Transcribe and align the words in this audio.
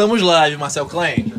estamos 0.00 0.22
live, 0.22 0.56
Marcel 0.56 0.86
Klein. 0.86 1.30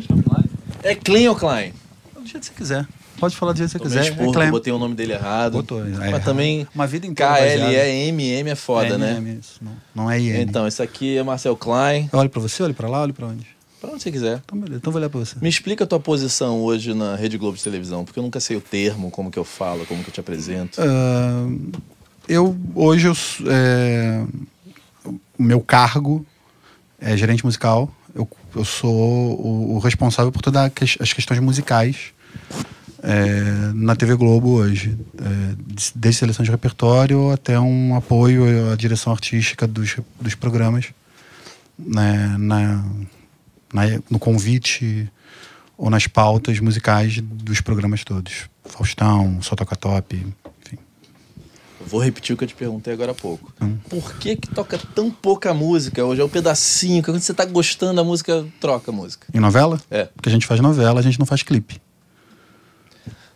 É 0.84 0.94
Klein 0.94 1.26
ou 1.26 1.34
Klein? 1.34 1.72
Do 2.14 2.24
jeito 2.24 2.40
que 2.42 2.46
você 2.46 2.52
quiser. 2.54 2.86
Pode 3.18 3.34
falar 3.34 3.52
do 3.52 3.58
jeito 3.58 3.72
que 3.72 3.78
você 3.78 3.82
quiser. 3.82 4.04
expor, 4.12 4.28
é 4.28 4.32
Clem. 4.32 4.50
botei 4.52 4.72
o 4.72 4.78
nome 4.78 4.94
dele 4.94 5.14
errado. 5.14 5.54
Botou, 5.54 5.80
é 5.80 5.88
Mas 5.88 6.00
errado. 6.00 6.24
também 6.24 6.66
Uma 6.72 6.86
vida 6.86 7.04
inteira 7.04 7.32
KLEMM 7.34 8.48
é 8.48 8.54
foda, 8.54 8.96
né? 8.96 9.16
MM, 9.16 9.40
isso, 9.40 9.58
não, 9.60 9.72
não 9.92 10.10
é 10.10 10.20
IM. 10.20 10.42
Então, 10.42 10.64
esse 10.64 10.80
aqui 10.80 11.18
é 11.18 11.24
Marcel 11.24 11.56
Klein. 11.56 12.08
Olha 12.12 12.28
pra 12.28 12.40
você, 12.40 12.62
olha 12.62 12.72
pra 12.72 12.88
lá, 12.88 13.00
olha 13.02 13.12
pra 13.12 13.26
onde. 13.26 13.44
Pra 13.80 13.90
onde 13.90 14.02
você 14.02 14.12
quiser. 14.12 14.40
Então, 14.44 14.56
beleza. 14.56 14.78
Então, 14.78 14.92
vou 14.92 15.00
olhar 15.00 15.10
pra 15.10 15.18
você. 15.18 15.36
Me 15.40 15.48
explica 15.48 15.82
a 15.82 15.86
tua 15.86 15.98
posição 15.98 16.60
hoje 16.60 16.94
na 16.94 17.16
Rede 17.16 17.36
Globo 17.36 17.56
de 17.56 17.64
televisão, 17.64 18.04
porque 18.04 18.20
eu 18.20 18.22
nunca 18.22 18.38
sei 18.38 18.56
o 18.56 18.60
termo, 18.60 19.10
como 19.10 19.28
que 19.28 19.38
eu 19.40 19.44
falo, 19.44 19.84
como 19.86 20.04
que 20.04 20.10
eu 20.10 20.14
te 20.14 20.20
apresento. 20.20 20.80
Ah, 20.80 21.48
eu, 22.28 22.56
hoje, 22.76 23.08
eu, 23.08 23.16
é, 23.50 24.24
o 25.04 25.42
meu 25.42 25.60
cargo 25.60 26.24
é 27.00 27.16
gerente 27.16 27.44
musical. 27.44 27.92
Eu, 28.14 28.28
eu 28.54 28.64
sou 28.64 28.92
o, 29.40 29.74
o 29.74 29.78
responsável 29.78 30.30
por 30.32 30.42
todas 30.42 30.70
as 31.00 31.12
questões 31.12 31.40
musicais 31.40 32.12
é, 33.02 33.72
na 33.74 33.96
TV 33.96 34.14
Globo 34.14 34.50
hoje. 34.50 34.96
É, 35.18 35.54
des- 35.74 35.92
desde 35.94 36.20
seleção 36.20 36.44
de 36.44 36.50
repertório 36.50 37.30
até 37.30 37.58
um 37.58 37.94
apoio 37.96 38.70
à 38.72 38.76
direção 38.76 39.12
artística 39.12 39.66
dos, 39.66 39.96
dos 40.20 40.34
programas. 40.34 40.86
né, 41.78 42.36
na, 42.38 42.84
na- 43.72 44.00
no 44.10 44.18
convite 44.18 45.10
ou 45.76 45.90
nas 45.90 46.06
pautas 46.06 46.60
musicais 46.60 47.18
dos 47.20 47.60
programas 47.60 48.04
todos. 48.04 48.48
Faustão, 48.64 49.40
Só 49.42 49.56
Toca 49.56 49.74
Top, 49.74 50.26
Vou 51.86 52.00
repetir 52.00 52.34
o 52.34 52.36
que 52.36 52.44
eu 52.44 52.48
te 52.48 52.54
perguntei 52.54 52.92
agora 52.92 53.12
há 53.12 53.14
pouco. 53.14 53.52
Hum. 53.60 53.76
Por 53.88 54.14
que 54.14 54.36
que 54.36 54.48
toca 54.48 54.78
tão 54.94 55.10
pouca 55.10 55.52
música 55.52 56.04
hoje? 56.04 56.20
É 56.20 56.24
um 56.24 56.28
pedacinho, 56.28 57.02
que 57.02 57.10
quando 57.10 57.20
você 57.20 57.34
tá 57.34 57.44
gostando 57.44 57.94
da 57.96 58.04
música, 58.04 58.46
troca 58.60 58.90
a 58.90 58.94
música. 58.94 59.26
Em 59.32 59.40
novela? 59.40 59.80
É. 59.90 60.04
Porque 60.14 60.28
a 60.28 60.32
gente 60.32 60.46
faz 60.46 60.60
novela, 60.60 61.00
a 61.00 61.02
gente 61.02 61.18
não 61.18 61.26
faz 61.26 61.42
clipe. 61.42 61.80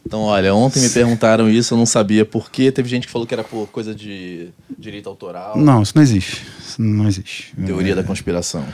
Então, 0.06 0.20
olha, 0.20 0.54
ontem 0.54 0.80
me 0.80 0.88
perguntaram 0.88 1.50
isso, 1.50 1.74
eu 1.74 1.78
não 1.78 1.84
sabia 1.86 2.24
por 2.24 2.48
quê. 2.48 2.70
Teve 2.70 2.88
gente 2.88 3.06
que 3.08 3.12
falou 3.12 3.26
que 3.26 3.34
era 3.34 3.42
por 3.42 3.66
coisa 3.66 3.92
de 3.92 4.50
direito 4.78 5.08
autoral, 5.08 5.58
Não, 5.58 5.82
isso 5.82 5.92
não 5.96 6.02
existe. 6.02 6.46
Isso 6.60 6.80
não 6.80 7.08
existe. 7.08 7.52
teoria 7.66 7.92
É, 7.92 7.96
da 7.96 8.04
conspiração. 8.04 8.64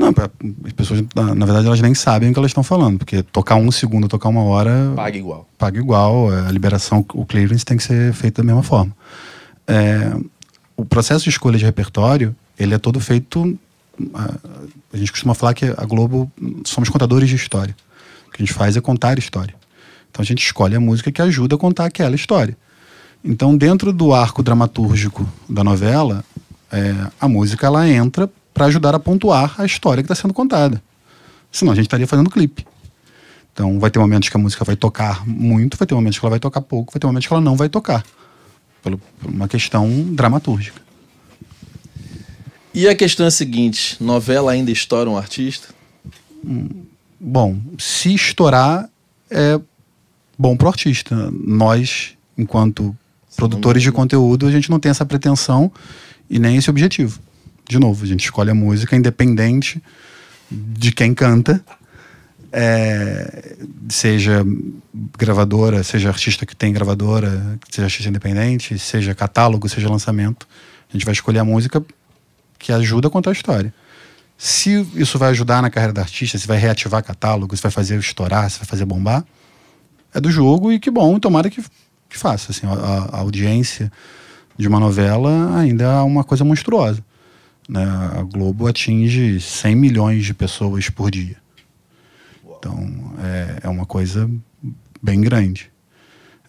Não, 0.00 0.12
pra- 0.14 0.30
as 0.64 0.72
pessoas, 0.72 1.02
na, 1.14 1.34
na 1.34 1.44
verdade, 1.44 1.66
elas 1.66 1.80
nem 1.80 1.94
sabem 1.94 2.30
o 2.30 2.32
que 2.32 2.38
elas 2.38 2.50
estão 2.50 2.62
falando. 2.64 2.98
Porque 2.98 3.22
tocar 3.22 3.56
um 3.56 3.70
segundo, 3.70 4.08
tocar 4.08 4.30
uma 4.30 4.42
hora, 4.42 4.92
Paga 4.96 5.18
igual. 5.18 5.46
paga 5.58 5.78
igual. 5.78 6.32
é, 6.32 6.46
A 6.46 6.50
liberação, 6.50 7.04
o 7.12 7.26
clearance 7.26 7.64
tem 7.64 7.76
que 7.76 7.82
ser 7.82 8.12
feito 8.14 8.38
da 8.38 8.42
mesma 8.44 8.62
forma. 8.62 8.92
É, 9.66 10.12
o 10.76 10.84
processo 10.84 11.24
de 11.24 11.30
escolha 11.30 11.58
de 11.58 11.64
repertório, 11.64 12.34
ele 12.58 12.74
é 12.74 12.78
todo 12.78 12.98
feito... 12.98 13.58
A, 14.14 14.34
a 14.92 14.96
gente 14.96 15.12
costuma 15.12 15.34
falar 15.34 15.52
que 15.52 15.66
a 15.66 15.84
Globo 15.84 16.32
somos 16.64 16.88
contadores 16.88 17.28
de 17.28 17.36
história. 17.36 17.76
O 18.26 18.30
que 18.30 18.42
a 18.42 18.46
gente 18.46 18.54
faz 18.54 18.76
é 18.76 18.80
contar 18.80 19.18
história. 19.18 19.54
Então 20.10 20.22
a 20.22 20.24
gente 20.26 20.42
escolhe 20.42 20.74
a 20.74 20.80
música 20.80 21.12
que 21.12 21.20
ajuda 21.20 21.54
a 21.56 21.58
contar 21.58 21.84
aquela 21.84 22.14
história. 22.16 22.56
Então, 23.22 23.54
dentro 23.54 23.92
do 23.92 24.14
arco 24.14 24.42
dramatúrgico 24.42 25.28
da 25.46 25.62
novela, 25.62 26.24
é, 26.72 26.94
a 27.20 27.28
música 27.28 27.66
ela 27.66 27.86
entra 27.86 28.30
para 28.60 28.66
ajudar 28.66 28.94
a 28.94 28.98
pontuar 28.98 29.54
a 29.58 29.64
história 29.64 30.02
que 30.02 30.12
está 30.12 30.14
sendo 30.14 30.34
contada. 30.34 30.82
Senão 31.50 31.72
a 31.72 31.74
gente 31.74 31.86
estaria 31.86 32.06
fazendo 32.06 32.28
clipe. 32.28 32.66
Então, 33.54 33.80
vai 33.80 33.90
ter 33.90 33.98
momentos 33.98 34.28
que 34.28 34.36
a 34.36 34.38
música 34.38 34.62
vai 34.66 34.76
tocar 34.76 35.26
muito, 35.26 35.78
vai 35.78 35.86
ter 35.86 35.94
momentos 35.94 36.18
que 36.18 36.24
ela 36.26 36.28
vai 36.30 36.38
tocar 36.38 36.60
pouco, 36.60 36.92
vai 36.92 37.00
ter 37.00 37.06
momentos 37.06 37.26
que 37.26 37.32
ela 37.32 37.40
não 37.40 37.56
vai 37.56 37.70
tocar. 37.70 38.04
Pelo- 38.82 38.98
Por 39.18 39.30
uma 39.30 39.48
questão 39.48 39.88
dramatúrgica. 40.12 40.78
E 42.74 42.86
a 42.86 42.94
questão 42.94 43.24
é 43.24 43.28
a 43.28 43.30
seguinte: 43.30 43.96
novela 43.98 44.52
ainda 44.52 44.70
estoura 44.70 45.08
um 45.08 45.16
artista? 45.16 45.68
Bom, 47.18 47.58
se 47.78 48.12
estourar, 48.12 48.90
é 49.30 49.58
bom 50.38 50.54
pro 50.54 50.68
artista. 50.68 51.30
Nós, 51.32 52.10
enquanto 52.36 52.94
produtores 53.36 53.82
de 53.82 53.90
conteúdo, 53.90 54.46
a 54.46 54.50
gente 54.50 54.68
não 54.68 54.78
tem 54.78 54.90
essa 54.90 55.06
pretensão 55.06 55.72
e 56.28 56.38
nem 56.38 56.58
esse 56.58 56.68
objetivo. 56.68 57.20
De 57.70 57.78
novo, 57.78 58.02
a 58.02 58.06
gente 58.08 58.24
escolhe 58.24 58.50
a 58.50 58.54
música 58.54 58.96
independente 58.96 59.80
de 60.50 60.90
quem 60.90 61.14
canta, 61.14 61.64
é, 62.50 63.54
seja 63.88 64.44
gravadora, 65.16 65.84
seja 65.84 66.08
artista 66.08 66.44
que 66.44 66.56
tem 66.56 66.72
gravadora, 66.72 67.60
seja 67.70 67.84
artista 67.86 68.08
independente, 68.08 68.76
seja 68.76 69.14
catálogo, 69.14 69.68
seja 69.68 69.88
lançamento. 69.88 70.48
A 70.88 70.92
gente 70.94 71.04
vai 71.04 71.12
escolher 71.12 71.38
a 71.38 71.44
música 71.44 71.80
que 72.58 72.72
ajuda 72.72 73.06
a 73.06 73.10
contar 73.10 73.30
a 73.30 73.34
história. 73.34 73.72
Se 74.36 74.84
isso 74.96 75.16
vai 75.16 75.30
ajudar 75.30 75.62
na 75.62 75.70
carreira 75.70 75.92
do 75.92 76.00
artista, 76.00 76.36
se 76.38 76.48
vai 76.48 76.58
reativar 76.58 77.04
catálogo, 77.04 77.56
se 77.56 77.62
vai 77.62 77.70
fazer 77.70 78.00
estourar, 78.00 78.50
se 78.50 78.58
vai 78.58 78.66
fazer 78.66 78.84
bombar, 78.84 79.24
é 80.12 80.20
do 80.20 80.28
jogo 80.28 80.72
e 80.72 80.80
que 80.80 80.90
bom, 80.90 81.20
tomara 81.20 81.48
que, 81.48 81.62
que 82.08 82.18
faça. 82.18 82.50
Assim, 82.50 82.66
a, 82.66 83.16
a 83.16 83.18
audiência 83.18 83.92
de 84.58 84.66
uma 84.66 84.80
novela 84.80 85.56
ainda 85.56 85.84
é 85.84 86.00
uma 86.00 86.24
coisa 86.24 86.44
monstruosa. 86.44 87.08
Né? 87.70 87.84
A 87.84 88.22
Globo 88.22 88.66
atinge 88.66 89.40
100 89.40 89.76
milhões 89.76 90.24
de 90.24 90.34
pessoas 90.34 90.90
por 90.90 91.08
dia. 91.08 91.36
Então 92.58 93.14
é, 93.22 93.60
é 93.62 93.68
uma 93.68 93.86
coisa 93.86 94.28
bem 95.00 95.20
grande. 95.20 95.70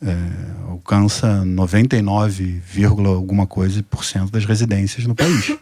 É, 0.01 0.15
alcança 0.67 1.45
99, 1.45 2.59
vírgula 2.65 3.09
alguma 3.09 3.45
coisa 3.45 3.83
por 3.83 4.03
cento 4.03 4.31
das 4.31 4.45
residências 4.45 5.05
no 5.05 5.13
país. 5.13 5.55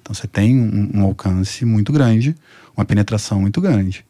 Então 0.00 0.14
você 0.14 0.26
tem 0.26 0.60
um, 0.60 0.90
um 1.00 1.02
alcance 1.04 1.64
muito 1.64 1.90
grande, 1.90 2.36
uma 2.76 2.84
penetração 2.84 3.40
muito 3.40 3.62
grande. 3.62 4.04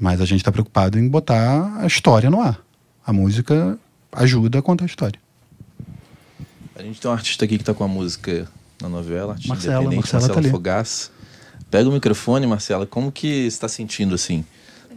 Mas 0.00 0.20
a 0.20 0.24
gente 0.24 0.40
está 0.40 0.50
preocupado 0.50 0.98
em 0.98 1.06
botar 1.08 1.76
a 1.76 1.86
história 1.86 2.30
no 2.30 2.40
ar. 2.40 2.58
A 3.06 3.12
música 3.12 3.78
ajuda 4.12 4.60
a 4.60 4.62
contar 4.62 4.84
a 4.84 4.86
história. 4.86 5.20
A 6.74 6.82
gente 6.82 7.00
tem 7.00 7.10
um 7.10 7.14
artista 7.14 7.44
aqui 7.44 7.58
que 7.58 7.64
tá 7.64 7.74
com 7.74 7.84
a 7.84 7.88
música 7.88 8.48
na 8.82 8.88
novela, 8.88 9.32
artista 9.32 9.54
Marcela, 9.54 9.74
independente, 9.76 9.96
Marcela 10.00 10.20
Marcela 10.22 10.34
tá 10.34 10.40
ali. 10.40 10.50
Fogaça. 10.50 11.10
Pega 11.70 11.88
o 11.88 11.92
microfone, 11.92 12.46
Marcela. 12.46 12.86
Como 12.86 13.12
que 13.12 13.42
você 13.42 13.46
está 13.48 13.68
sentindo 13.68 14.14
assim? 14.14 14.44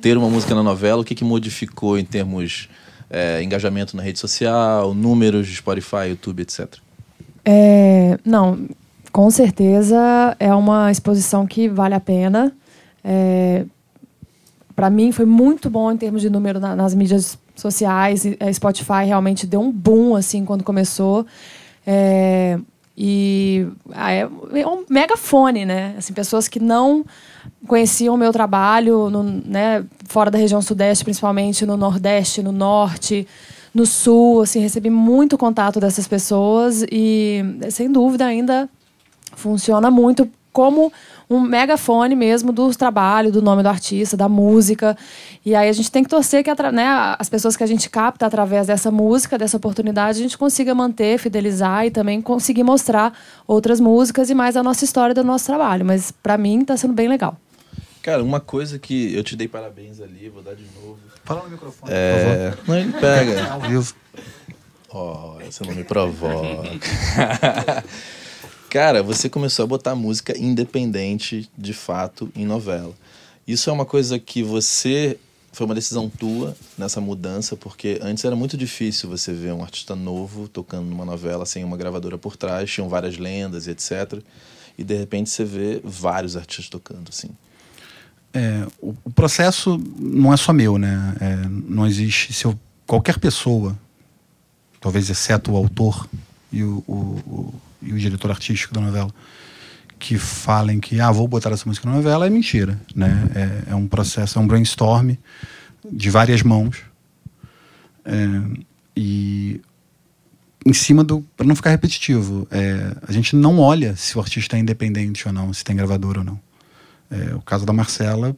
Ter 0.02 0.18
uma 0.18 0.30
música 0.30 0.56
na 0.56 0.64
novela, 0.64 1.02
o 1.02 1.03
que, 1.03 1.14
que 1.16 1.24
modificou 1.24 1.97
em 1.97 2.06
termos 2.06 2.70
é, 3.09 3.44
engajamento 3.44 3.96
na 3.97 4.02
rede 4.03 4.20
social, 4.20 4.94
números 4.94 5.47
de 5.47 5.56
Spotify, 5.56 6.08
YouTube, 6.09 6.41
etc. 6.41 6.75
É, 7.44 8.18
não, 8.24 8.68
com 9.12 9.30
certeza 9.30 10.36
é 10.40 10.53
uma 10.53 10.90
exposição 10.91 11.46
que 11.46 11.68
vale 11.68 11.94
a 11.94 12.00
pena. 12.00 12.53
É, 13.03 13.66
para 14.75 14.90
mim 14.90 15.12
foi 15.12 15.25
muito 15.25 15.70
bom 15.70 15.91
em 15.91 15.97
termos 15.97 16.22
de 16.22 16.30
número 16.30 16.59
na- 16.59 16.75
nas 16.75 16.96
mídias 16.96 17.38
sociais. 17.56 18.24
E, 18.25 18.38
é, 18.40 18.52
Spotify 18.53 19.03
realmente 19.06 19.46
deu 19.46 19.59
um 19.62 19.72
boom 19.72 20.16
assim 20.16 20.46
quando 20.46 20.64
começou. 20.64 21.25
É, 21.86 22.58
e 22.97 23.68
ah, 23.91 24.12
é, 24.12 24.22
é 24.53 24.68
um 24.68 24.84
megafone, 24.90 25.66
né? 25.66 25.96
Assim, 25.97 26.13
pessoas 26.13 26.47
que 26.47 26.59
não 26.59 27.06
conheciam 27.68 28.16
o 28.16 28.18
meu 28.18 28.31
trabalho, 28.31 29.09
no, 29.09 29.24
né, 29.24 29.84
fora 30.06 30.29
da 30.29 30.38
região 30.38 30.62
sudeste, 30.62 31.03
principalmente 31.03 31.66
no 31.66 31.78
nordeste, 31.78 32.44
no 32.44 32.52
norte, 32.52 33.28
no 33.74 33.85
sul, 33.85 34.41
assim, 34.41 34.59
recebi 34.59 34.90
muito 34.90 35.38
contato 35.38 35.79
dessas 35.79 36.07
pessoas 36.07 36.84
e, 36.91 37.41
sem 37.69 37.91
dúvida, 37.91 38.25
ainda 38.25 38.69
funciona 39.35 39.90
muito 39.90 40.29
como 40.52 40.91
um 41.31 41.40
megafone 41.40 42.14
mesmo 42.14 42.52
do 42.52 42.75
trabalho, 42.75 43.31
do 43.31 43.42
nome 43.42 43.64
do 43.64 43.69
artista, 43.69 44.18
da 44.18 44.28
música. 44.28 44.97
E 45.46 45.56
aí 45.56 45.69
a 45.69 45.72
gente 45.72 45.90
tem 45.90 46.03
que 46.03 46.09
torcer 46.09 46.44
que 46.44 46.52
né, 46.74 46.86
as 47.18 47.30
pessoas 47.30 47.56
que 47.56 47.64
a 47.64 47.68
gente 47.68 47.90
capta 47.90 48.25
através 48.25 48.68
dessa 48.68 48.92
música, 48.92 49.38
dessa 49.38 49.56
oportunidade, 49.56 50.20
a 50.20 50.22
gente 50.22 50.38
consiga 50.38 50.75
manter, 50.75 51.18
fidelizar 51.18 51.86
e 51.86 51.91
também 51.91 52.22
conseguir 52.22 52.64
mostrar 52.64 53.18
outras 53.47 53.79
músicas 53.79 54.29
e 54.29 54.35
mais 54.35 54.58
a 54.58 54.64
nossa 54.64 54.84
história 54.84 55.16
do 55.16 55.23
nosso 55.23 55.46
trabalho. 55.46 55.85
Mas 55.85 56.11
para 56.11 56.38
mim 56.38 56.61
está 56.61 56.76
sendo 56.76 56.94
bem 56.94 57.08
legal. 57.08 57.38
Cara, 58.02 58.22
uma 58.22 58.41
coisa 58.41 58.78
que 58.78 59.16
eu 59.16 59.23
te 59.23 59.38
dei 59.38 59.47
parabéns 59.47 60.02
ali, 60.02 60.28
vou 60.28 60.44
dar 60.44 60.55
de 60.55 60.66
novo. 60.76 61.00
Fala 61.23 61.44
no 61.44 61.50
microfone, 61.52 61.94
É... 61.94 62.53
Não, 62.67 62.76
ele 62.76 62.91
pega. 62.91 63.52
Ao 63.52 63.61
vivo. 63.61 63.94
Oh, 64.90 65.38
você 65.46 65.64
não 65.64 65.73
me 65.73 65.85
provoca. 65.85 66.67
Cara, 68.72 69.03
você 69.03 69.28
começou 69.28 69.64
a 69.64 69.68
botar 69.68 69.96
música 69.96 70.34
independente, 70.38 71.52
de 71.58 71.73
fato, 71.73 72.32
em 72.34 72.46
novela. 72.46 72.94
Isso 73.46 73.70
é 73.70 73.73
uma 73.73 73.85
coisa 73.85 74.18
que 74.18 74.41
você. 74.41 75.20
Foi 75.52 75.66
uma 75.66 75.76
decisão 75.76 76.09
tua 76.09 76.56
nessa 76.78 77.02
mudança, 77.02 77.58
porque 77.58 78.00
antes 78.02 78.23
era 78.23 78.34
muito 78.34 78.56
difícil 78.56 79.09
você 79.09 79.34
ver 79.34 79.52
um 79.52 79.62
artista 79.62 79.94
novo 79.94 80.47
tocando 80.47 80.85
numa 80.85 81.03
novela 81.03 81.46
sem 81.46 81.66
uma 81.66 81.76
gravadora 81.76 82.18
por 82.18 82.38
trás, 82.38 82.72
tinham 82.72 82.88
várias 82.88 83.18
lendas 83.18 83.68
e 83.68 83.72
etc. 83.72 84.22
E 84.78 84.85
de 84.85 84.96
repente 84.96 85.29
você 85.29 85.44
vê 85.44 85.82
vários 85.84 86.38
artistas 86.38 86.70
tocando, 86.70 87.09
assim. 87.09 87.28
É, 88.34 88.66
o, 88.82 88.96
o 89.03 89.12
processo 89.12 89.78
não 90.00 90.32
é 90.34 90.38
só 90.38 90.53
meu, 90.53 90.78
né? 90.78 91.14
É, 91.20 91.35
não 91.50 91.85
existe. 91.85 92.32
Se 92.32 92.46
eu, 92.46 92.58
qualquer 92.88 93.20
pessoa, 93.20 93.78
talvez 94.79 95.09
exceto 95.09 95.52
o 95.52 95.58
autor 95.58 96.08
e 96.50 96.64
o, 96.64 96.82
o- 96.88 96.94
o- 97.28 97.53
e 97.81 97.93
o 97.93 97.97
diretor 97.97 98.31
artístico 98.31 98.73
da 98.73 98.81
novela, 98.81 99.13
que 99.97 100.17
falem 100.17 100.79
que 100.79 100.99
ah, 100.99 101.11
vou 101.11 101.28
botar 101.28 101.51
essa 101.51 101.67
música 101.67 101.87
na 101.87 101.95
novela 101.95 102.25
é 102.25 102.29
mentira. 102.29 102.79
Né? 102.95 103.29
É, 103.35 103.72
é 103.72 103.75
um 103.75 103.87
processo, 103.87 104.39
é 104.39 104.41
um 104.41 104.47
brainstorm 104.47 105.11
de 105.91 106.09
várias 106.09 106.41
mãos. 106.41 106.81
É, 108.03 108.16
e 108.95 109.61
em 110.66 110.73
cima 110.73 111.03
do. 111.03 111.22
para 111.35 111.45
não 111.45 111.55
ficar 111.55 111.69
repetitivo, 111.72 112.47
é, 112.51 112.95
a 113.07 113.11
gente 113.11 113.35
não 113.35 113.59
olha 113.59 113.95
se 113.95 114.17
o 114.17 114.22
artista 114.22 114.57
é 114.57 114.59
independente 114.59 115.28
ou 115.28 115.33
não, 115.33 115.53
se 115.53 115.63
tem 115.63 115.75
gravador 115.75 116.17
ou 116.17 116.23
não. 116.23 116.39
É, 117.09 117.35
o 117.35 117.41
caso 117.41 117.66
da 117.66 117.73
Marcela, 117.73 118.35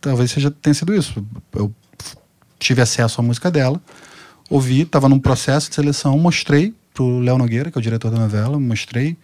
talvez 0.00 0.30
seja, 0.30 0.50
tenha 0.50 0.74
sido 0.74 0.94
isso. 0.94 1.24
Eu 1.52 1.72
tive 2.58 2.80
acesso 2.80 3.20
à 3.20 3.24
música 3.24 3.50
dela, 3.50 3.80
ouvi, 4.48 4.82
estava 4.82 5.08
num 5.08 5.18
processo 5.18 5.68
de 5.68 5.74
seleção, 5.74 6.18
mostrei 6.18 6.74
pro 6.92 7.20
Léo 7.20 7.38
Nogueira, 7.38 7.70
que 7.70 7.78
é 7.78 7.80
o 7.80 7.82
diretor 7.82 8.10
da 8.10 8.18
novela, 8.18 8.58
mostrei 8.58 9.16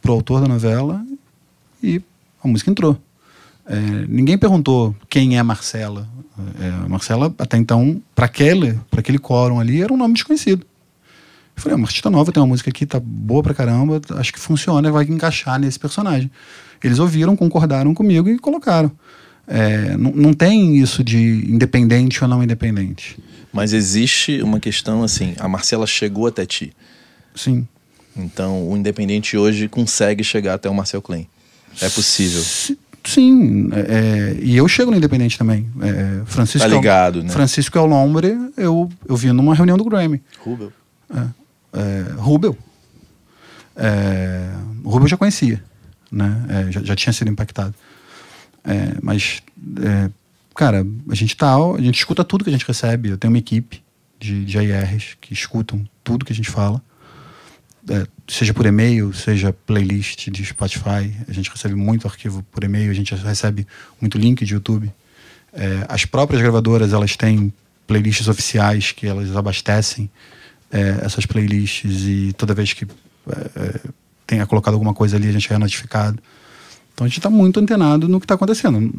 pro 0.00 0.12
autor 0.12 0.40
da 0.40 0.48
novela 0.48 1.04
e 1.82 2.02
a 2.42 2.48
música 2.48 2.70
entrou. 2.70 2.98
É, 3.66 3.76
ninguém 4.08 4.36
perguntou 4.36 4.94
quem 5.08 5.36
é 5.36 5.38
a 5.38 5.44
Marcela. 5.44 6.08
É, 6.60 6.68
a 6.84 6.88
Marcela, 6.88 7.32
até 7.38 7.56
então, 7.56 8.02
para 8.14 8.26
aquele, 8.26 8.78
aquele 8.96 9.18
quórum 9.18 9.60
ali, 9.60 9.82
era 9.82 9.92
um 9.92 9.96
nome 9.96 10.14
desconhecido. 10.14 10.66
Eu 11.56 11.62
falei, 11.62 11.74
é 11.74 11.76
uma 11.76 11.86
artista 11.86 12.10
nova, 12.10 12.32
tem 12.32 12.42
uma 12.42 12.48
música 12.48 12.70
aqui, 12.70 12.86
tá 12.86 12.98
boa 12.98 13.42
pra 13.42 13.54
caramba, 13.54 14.00
acho 14.16 14.32
que 14.32 14.40
funciona, 14.40 14.90
vai 14.90 15.04
encaixar 15.04 15.60
nesse 15.60 15.78
personagem. 15.78 16.30
Eles 16.82 16.98
ouviram, 16.98 17.36
concordaram 17.36 17.94
comigo 17.94 18.28
e 18.28 18.38
colocaram. 18.38 18.90
É, 19.46 19.96
não, 19.96 20.32
tem 20.32 20.76
isso 20.76 21.02
de 21.02 21.44
independente 21.48 22.22
ou 22.22 22.28
não 22.28 22.42
independente. 22.42 23.18
Mas 23.52 23.72
existe 23.72 24.40
uma 24.40 24.58
questão 24.58 25.02
assim: 25.02 25.34
a 25.38 25.46
Marcela 25.46 25.86
chegou 25.86 26.26
até 26.26 26.46
ti. 26.46 26.72
Sim. 27.34 27.66
Então, 28.16 28.68
o 28.68 28.76
independente 28.76 29.36
hoje 29.36 29.68
consegue 29.68 30.22
chegar 30.22 30.54
até 30.54 30.68
o 30.68 30.74
Marcel 30.74 31.00
Klein. 31.00 31.26
É 31.80 31.88
possível. 31.88 32.42
Sim, 33.04 33.68
é, 33.72 33.80
é, 33.80 34.36
e 34.40 34.56
eu 34.56 34.68
chego 34.68 34.90
no 34.90 34.96
Independente 34.96 35.36
também. 35.36 35.68
É, 35.80 36.24
Francisco 36.24 36.68
tá 36.68 36.72
ligado, 36.72 37.18
El, 37.18 37.24
né? 37.24 37.30
Francisco 37.30 37.76
El 37.76 37.86
Lombre, 37.86 38.38
eu, 38.56 38.88
eu 39.08 39.16
vi 39.16 39.32
numa 39.32 39.54
reunião 39.54 39.76
do 39.76 39.84
Grammy. 39.84 40.22
Rubel. 40.38 40.72
É, 41.12 41.26
é, 41.72 42.12
Rubel. 42.16 42.56
É, 43.74 44.50
Rubel 44.84 45.04
eu 45.04 45.08
já 45.08 45.16
conhecia, 45.16 45.62
né? 46.10 46.46
É, 46.48 46.72
já, 46.72 46.82
já, 46.82 46.94
tinha 46.94 47.12
sido 47.12 47.28
impactado. 47.28 47.74
É, 48.64 48.94
mas, 49.02 49.42
é, 49.82 50.10
cara, 50.54 50.86
a 51.08 51.14
gente 51.14 51.36
tá, 51.36 51.56
a 51.56 51.80
gente 51.80 51.98
escuta 51.98 52.22
tudo 52.22 52.44
que 52.44 52.50
a 52.50 52.52
gente 52.52 52.66
recebe. 52.66 53.08
Eu 53.08 53.18
tenho 53.18 53.32
uma 53.32 53.38
equipe 53.38 53.82
de, 54.20 54.44
de 54.44 54.58
AIRs 54.58 55.16
que 55.20 55.32
escutam 55.32 55.84
tudo 56.04 56.24
que 56.24 56.32
a 56.32 56.36
gente 56.36 56.50
fala 56.50 56.80
é, 57.88 58.06
seja 58.28 58.54
por 58.54 58.64
e-mail, 58.66 59.12
seja 59.12 59.52
playlist 59.52 60.30
de 60.30 60.44
Spotify. 60.44 61.12
A 61.28 61.32
gente 61.32 61.50
recebe 61.50 61.74
muito 61.74 62.06
arquivo 62.06 62.42
por 62.50 62.62
e-mail, 62.62 62.90
a 62.90 62.94
gente 62.94 63.14
recebe 63.14 63.66
muito 64.00 64.18
link 64.18 64.44
de 64.44 64.54
YouTube. 64.54 64.92
É, 65.52 65.84
as 65.88 66.04
próprias 66.04 66.40
gravadoras 66.40 66.92
elas 66.92 67.16
têm 67.16 67.52
playlists 67.86 68.28
oficiais 68.28 68.92
que 68.92 69.06
elas 69.06 69.34
abastecem 69.36 70.10
é, 70.70 71.04
essas 71.04 71.26
playlists 71.26 72.02
e 72.02 72.32
toda 72.32 72.54
vez 72.54 72.72
que 72.72 72.84
é, 72.84 73.50
é, 73.56 73.80
tenha 74.26 74.46
colocado 74.46 74.74
alguma 74.74 74.94
coisa 74.94 75.16
ali 75.16 75.28
a 75.28 75.32
gente 75.32 75.52
é 75.52 75.58
notificado. 75.58 76.18
Então 76.94 77.04
a 77.04 77.08
gente 77.08 77.18
está 77.18 77.30
muito 77.30 77.58
antenado 77.58 78.06
no 78.06 78.20
que 78.20 78.24
está 78.24 78.34
acontecendo. 78.34 78.94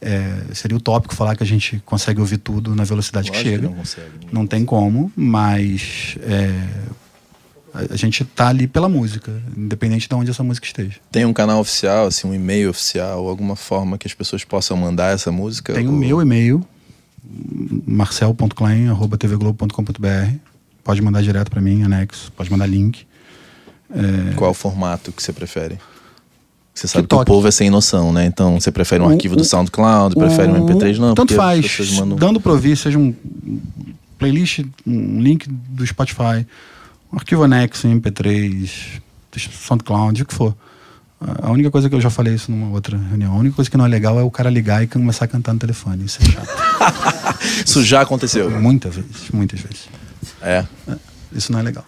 É, 0.00 0.54
seria 0.54 0.76
utópico 0.76 1.14
falar 1.14 1.34
que 1.34 1.42
a 1.42 1.46
gente 1.46 1.82
consegue 1.84 2.20
ouvir 2.20 2.38
tudo 2.38 2.74
na 2.74 2.84
velocidade 2.84 3.28
Lógico 3.28 3.44
que 3.44 3.50
chega. 3.50 3.62
Que 3.62 3.74
não, 3.74 3.78
consegue, 3.78 4.10
não, 4.26 4.32
não 4.32 4.46
tem 4.46 4.64
como, 4.64 5.12
mas 5.16 6.16
a 7.90 7.96
gente 7.96 8.24
tá 8.24 8.48
ali 8.48 8.66
pela 8.66 8.88
música, 8.88 9.30
independente 9.56 10.08
de 10.08 10.14
onde 10.14 10.30
essa 10.30 10.42
música 10.42 10.66
esteja. 10.66 10.96
Tem 11.10 11.24
um 11.24 11.32
canal 11.32 11.60
oficial, 11.60 12.06
assim, 12.06 12.26
um 12.26 12.34
e-mail 12.34 12.70
oficial, 12.70 13.28
alguma 13.28 13.56
forma 13.56 13.96
que 13.96 14.06
as 14.06 14.14
pessoas 14.14 14.44
possam 14.44 14.76
mandar 14.76 15.14
essa 15.14 15.30
música? 15.30 15.74
Tem 15.74 15.86
ou... 15.86 15.92
o 15.92 15.96
meu 15.96 16.20
e-mail, 16.20 16.66
marcel.klein.tvglobo.com.br. 17.86 20.34
Pode 20.82 21.02
mandar 21.02 21.22
direto 21.22 21.50
para 21.50 21.60
mim, 21.60 21.82
anexo, 21.82 22.32
pode 22.32 22.50
mandar 22.50 22.66
link. 22.66 23.06
É... 23.90 24.34
Qual 24.34 24.48
é 24.48 24.50
o 24.50 24.54
formato 24.54 25.12
que 25.12 25.22
você 25.22 25.32
prefere? 25.32 25.78
Você 26.74 26.86
sabe 26.86 27.08
que, 27.08 27.16
que 27.16 27.20
o 27.20 27.24
povo 27.24 27.48
é 27.48 27.50
sem 27.50 27.70
noção, 27.70 28.12
né? 28.12 28.26
Então 28.26 28.60
você 28.60 28.70
prefere 28.70 29.02
um 29.02 29.08
arquivo 29.08 29.34
do 29.34 29.44
SoundCloud, 29.44 30.14
prefere 30.14 30.52
um 30.52 30.64
MP3? 30.64 30.98
Não, 30.98 31.14
tanto 31.14 31.34
faz. 31.34 31.98
Mandam... 31.98 32.16
Dando 32.16 32.40
pra 32.40 32.52
ouvir, 32.52 32.76
seja 32.76 32.96
um 32.96 33.12
playlist, 34.16 34.60
um 34.86 35.20
link 35.20 35.48
do 35.48 35.84
Spotify, 35.84 36.46
um 37.12 37.16
arquivo 37.16 37.44
anexo 37.44 37.86
em 37.86 38.00
MP3, 38.00 39.00
SoundCloud, 39.36 40.22
o 40.22 40.26
que 40.26 40.34
for. 40.34 40.54
A 41.20 41.50
única 41.50 41.70
coisa 41.70 41.88
que 41.88 41.94
eu 41.94 42.00
já 42.00 42.10
falei 42.10 42.34
isso 42.34 42.50
numa 42.50 42.70
outra 42.70 42.96
reunião, 42.96 43.34
a 43.34 43.36
única 43.36 43.56
coisa 43.56 43.68
que 43.68 43.76
não 43.76 43.84
é 43.84 43.88
legal 43.88 44.18
é 44.20 44.22
o 44.22 44.30
cara 44.30 44.48
ligar 44.48 44.84
e 44.84 44.86
começar 44.86 45.24
a 45.24 45.28
cantar 45.28 45.52
no 45.52 45.58
telefone. 45.58 46.04
Isso 46.04 46.20
é 46.22 46.26
chato. 46.26 46.48
isso 47.66 47.82
já 47.82 48.02
aconteceu? 48.02 48.48
Muitas 48.50 48.94
vezes, 48.94 49.30
muitas 49.32 49.60
vezes. 49.60 49.88
É. 50.40 50.64
é. 50.86 50.96
Isso 51.32 51.50
não 51.50 51.58
é 51.58 51.62
legal. 51.62 51.84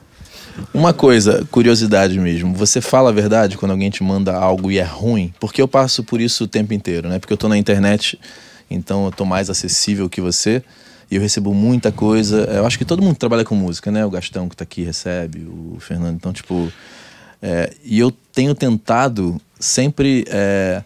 Uma 0.75 0.93
coisa, 0.93 1.47
curiosidade 1.51 2.19
mesmo, 2.19 2.55
você 2.55 2.81
fala 2.81 3.11
a 3.11 3.13
verdade 3.13 3.57
quando 3.57 3.71
alguém 3.71 3.89
te 3.89 4.03
manda 4.03 4.35
algo 4.35 4.71
e 4.71 4.79
é 4.79 4.85
ruim? 4.85 5.33
Porque 5.39 5.63
eu 5.63 5.69
passo 5.69 6.03
por 6.03 6.21
isso 6.21 6.45
o 6.45 6.49
tempo 6.49 6.75
inteiro, 6.75 7.09
né? 7.09 7.19
Porque 7.21 7.33
eu 7.33 7.37
tô 7.37 7.49
na 7.49 7.57
internet, 7.57 8.19
então 8.69 9.07
eu 9.07 9.13
tô 9.13 9.25
mais 9.25 9.49
acessível 9.49 10.09
que 10.09 10.21
você. 10.21 10.63
E 11.11 11.17
eu 11.17 11.21
recebo 11.21 11.53
muita 11.53 11.91
coisa. 11.91 12.45
Eu 12.45 12.65
acho 12.67 12.79
que 12.79 12.85
todo 12.85 13.03
mundo 13.03 13.17
trabalha 13.17 13.45
com 13.45 13.55
música, 13.55 13.91
né? 13.91 14.07
O 14.07 14.11
Gastão 14.11 14.49
que 14.49 14.55
está 14.55 14.63
aqui 14.63 14.83
recebe, 14.83 15.41
o 15.41 15.79
Fernando. 15.81 16.15
Então, 16.15 16.33
tipo. 16.33 16.73
É, 17.43 17.73
e 17.83 17.99
eu 17.99 18.13
tenho 18.33 18.55
tentado 18.55 19.41
sempre 19.59 20.25
é, 20.29 20.83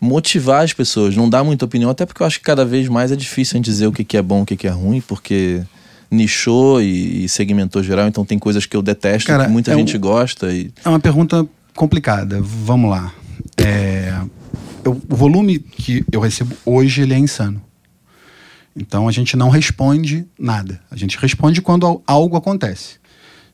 motivar 0.00 0.64
as 0.64 0.72
pessoas, 0.72 1.14
não 1.16 1.28
dar 1.28 1.44
muita 1.44 1.64
opinião, 1.64 1.90
até 1.90 2.04
porque 2.04 2.22
eu 2.22 2.26
acho 2.26 2.38
que 2.38 2.44
cada 2.44 2.64
vez 2.64 2.88
mais 2.88 3.12
é 3.12 3.16
difícil 3.16 3.54
a 3.54 3.58
gente 3.58 3.66
dizer 3.66 3.86
o 3.86 3.92
que, 3.92 4.02
que 4.02 4.16
é 4.16 4.22
bom 4.22 4.42
o 4.42 4.46
que, 4.46 4.56
que 4.56 4.66
é 4.66 4.70
ruim, 4.70 5.00
porque 5.00 5.62
nichou 6.10 6.82
e, 6.82 7.24
e, 7.24 7.28
segmentou 7.28 7.82
geral, 7.84 8.08
então 8.08 8.24
tem 8.24 8.36
coisas 8.36 8.66
que 8.66 8.76
eu 8.76 8.82
detesto, 8.82 9.28
Cara, 9.28 9.44
que 9.44 9.50
muita 9.50 9.72
é 9.72 9.76
gente 9.76 9.96
um, 9.96 10.00
gosta. 10.00 10.52
E... 10.52 10.72
É 10.84 10.88
uma 10.88 10.98
pergunta 10.98 11.46
complicada. 11.76 12.40
Vamos 12.42 12.90
lá. 12.90 13.12
É, 13.56 14.12
eu, 14.84 15.00
o 15.08 15.14
volume 15.14 15.58
que 15.60 16.04
eu 16.10 16.20
recebo 16.20 16.56
hoje 16.64 17.02
ele 17.02 17.14
é 17.14 17.18
insano. 17.18 17.62
Então 18.74 19.08
a 19.08 19.12
gente 19.12 19.36
não 19.36 19.48
responde 19.48 20.26
nada. 20.38 20.80
A 20.90 20.96
gente 20.96 21.18
responde 21.18 21.60
quando 21.60 22.02
algo 22.06 22.36
acontece. 22.36 22.98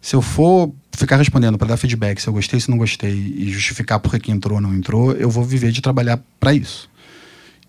Se 0.01 0.15
eu 0.15 0.23
for 0.23 0.73
ficar 0.93 1.17
respondendo 1.17 1.59
para 1.59 1.69
dar 1.69 1.77
feedback, 1.77 2.21
se 2.21 2.29
eu 2.29 2.33
gostei, 2.33 2.61
se 2.61 2.71
não 2.71 2.79
gostei 2.79 3.13
e 3.13 3.51
justificar 3.51 3.99
por 3.99 4.19
que 4.19 4.31
entrou 4.31 4.57
ou 4.57 4.61
não 4.61 4.75
entrou, 4.75 5.13
eu 5.13 5.31
vou 5.31 5.45
viver 5.45 5.73
de 5.73 5.81
trabalhar 5.81 6.21
para 6.39 6.55
isso. 6.55 6.89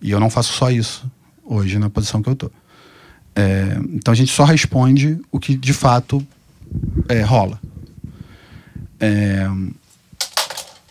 E 0.01 0.11
eu 0.11 0.19
não 0.19 0.29
faço 0.29 0.53
só 0.53 0.69
isso 0.69 1.09
hoje 1.43 1.79
na 1.79 1.89
posição 1.89 2.21
que 2.21 2.29
eu 2.29 2.35
tô. 2.35 2.51
É, 3.35 3.77
então 3.93 4.11
a 4.11 4.15
gente 4.15 4.31
só 4.31 4.43
responde 4.43 5.19
o 5.31 5.39
que 5.39 5.55
de 5.55 5.73
fato 5.73 6.25
é, 7.07 7.21
rola. 7.21 7.59
É, 8.99 9.47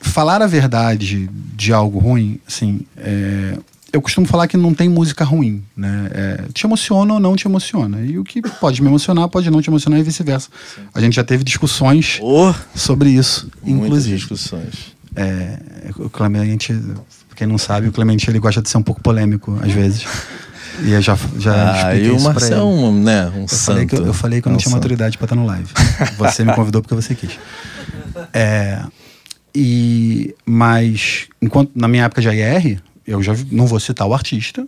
falar 0.00 0.40
a 0.40 0.47
verdade 0.47 1.28
de 1.54 1.73
algo 1.73 1.99
ruim, 1.99 2.40
assim, 2.47 2.87
é, 2.97 3.59
eu 3.97 4.03
costumo 4.03 4.26
falar 4.26 4.47
que 4.47 4.57
não 4.59 4.75
tem 4.75 4.88
música 4.88 5.25
ruim, 5.25 5.65
né? 5.75 6.11
É, 6.12 6.45
te 6.53 6.67
emociona 6.67 7.15
ou 7.15 7.21
não 7.21 7.35
te 7.35 7.49
emociona. 7.49 8.03
E 8.03 8.19
o 8.19 8.25
que 8.25 8.43
pode 8.43 8.83
me 8.83 8.88
emocionar, 8.88 9.26
pode 9.29 9.50
não 9.50 9.62
te 9.62 9.71
emocionar 9.71 9.99
e 9.99 10.03
vice-versa. 10.03 10.50
A 10.95 11.00
gente 11.00 11.17
já 11.17 11.25
teve 11.25 11.43
discussões 11.43 12.19
oh, 12.23 12.55
sobre 12.75 13.09
isso, 13.09 13.49
inclusive. 13.62 13.88
Muitas 13.88 14.05
discussões. 14.05 14.95
É, 15.17 15.59
o 15.97 16.11
Clemente, 16.11 16.79
quem 17.35 17.47
não 17.47 17.57
sabe, 17.57 17.88
o 17.88 17.93
Clemente 17.93 18.29
ele 18.31 18.38
gosta 18.38 18.61
de 18.61 18.69
ser 18.69 18.76
um 18.76 18.83
pouco 18.83 19.00
polêmico 19.00 19.59
às 19.62 19.73
vezes. 19.73 20.07
E 20.83 20.93
eu 20.93 21.00
já, 21.00 21.19
já 21.38 21.87
ah, 21.87 21.97
e 21.97 22.11
o 22.11 22.21
Marcel 22.21 22.59
é 22.59 22.62
um, 22.62 23.03
né, 23.03 23.33
um 23.35 23.43
eu 23.43 23.49
santo. 23.49 23.65
Falei 23.65 23.87
que, 23.87 23.97
eu 23.97 24.12
falei 24.12 24.43
que 24.43 24.49
eu 24.49 24.50
não 24.50 24.57
é 24.57 24.59
um 24.59 24.61
tinha 24.61 24.71
santo. 24.71 24.76
maturidade 24.76 25.17
para 25.17 25.25
estar 25.25 25.37
no 25.37 25.47
live. 25.47 25.71
Você 26.19 26.45
me 26.45 26.53
convidou 26.53 26.83
porque 26.83 26.95
você 26.95 27.15
quis. 27.15 27.38
É, 28.31 28.83
e, 29.55 30.35
mas, 30.45 31.29
enquanto 31.41 31.71
na 31.75 31.88
minha 31.88 32.05
época 32.05 32.21
de 32.21 32.29
IR, 32.29 32.83
eu 33.06 33.22
já 33.22 33.34
não 33.50 33.66
vou 33.66 33.78
citar 33.78 34.06
o 34.06 34.14
artista. 34.14 34.66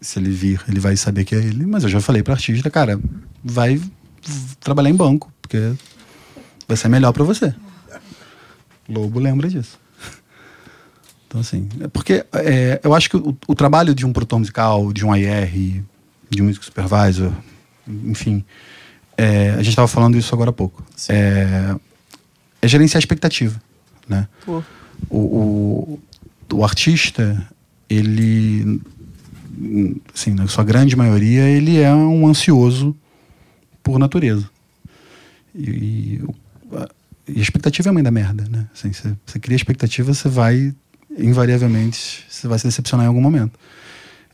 Se 0.00 0.18
ele 0.18 0.30
vir, 0.30 0.62
ele 0.68 0.80
vai 0.80 0.96
saber 0.96 1.24
que 1.24 1.34
é 1.34 1.38
ele. 1.38 1.66
Mas 1.66 1.82
eu 1.82 1.88
já 1.88 2.00
falei 2.00 2.22
para 2.22 2.34
artista, 2.34 2.70
cara, 2.70 3.00
vai 3.42 3.80
trabalhar 4.60 4.90
em 4.90 4.94
banco, 4.94 5.32
porque 5.42 5.72
vai 6.66 6.76
ser 6.76 6.88
melhor 6.88 7.12
para 7.12 7.24
você. 7.24 7.54
Lobo 8.88 9.18
lembra 9.18 9.48
disso. 9.48 9.78
Então, 11.26 11.40
assim, 11.40 11.68
é 11.80 11.86
porque 11.86 12.24
é, 12.32 12.80
eu 12.82 12.92
acho 12.92 13.08
que 13.08 13.16
o, 13.16 13.36
o, 13.46 13.54
trabalho 13.54 13.94
de 13.94 14.04
um 14.04 14.12
produtor 14.12 14.40
musical, 14.40 14.92
de 14.92 15.06
um 15.06 15.14
IR, 15.14 15.84
de 16.28 16.42
um 16.42 16.46
music 16.46 16.64
supervisor, 16.64 17.32
enfim, 17.86 18.44
é, 19.16 19.50
a 19.50 19.58
gente 19.58 19.68
estava 19.68 19.86
falando 19.86 20.18
isso 20.18 20.34
agora 20.34 20.50
há 20.50 20.52
pouco. 20.52 20.84
É, 21.08 21.76
é, 22.60 22.66
gerenciar 22.66 22.98
a 22.98 23.02
expectativa, 23.02 23.62
né? 24.08 24.26
O, 25.08 25.18
o, 25.18 26.00
o 26.52 26.64
artista, 26.64 27.46
ele, 27.88 28.80
assim, 30.14 30.32
na 30.32 30.46
sua 30.46 30.64
grande 30.64 30.96
maioria, 30.96 31.42
ele 31.42 31.78
é 31.78 31.92
um 31.92 32.26
ansioso 32.26 32.96
por 33.82 33.98
natureza. 33.98 34.48
E, 35.54 36.20
e 37.28 37.38
a 37.38 37.42
expectativa 37.42 37.88
é 37.88 37.90
a 37.90 37.92
mãe 37.92 38.02
da 38.02 38.10
merda, 38.10 38.46
né? 38.48 38.66
Assim, 38.74 38.92
você, 38.92 39.14
você 39.26 39.38
cria 39.38 39.56
expectativa, 39.56 40.12
você 40.12 40.28
vai, 40.28 40.74
invariavelmente, 41.18 42.24
você 42.28 42.46
vai 42.46 42.58
se 42.58 42.66
decepcionar 42.66 43.04
em 43.04 43.08
algum 43.08 43.20
momento. 43.20 43.58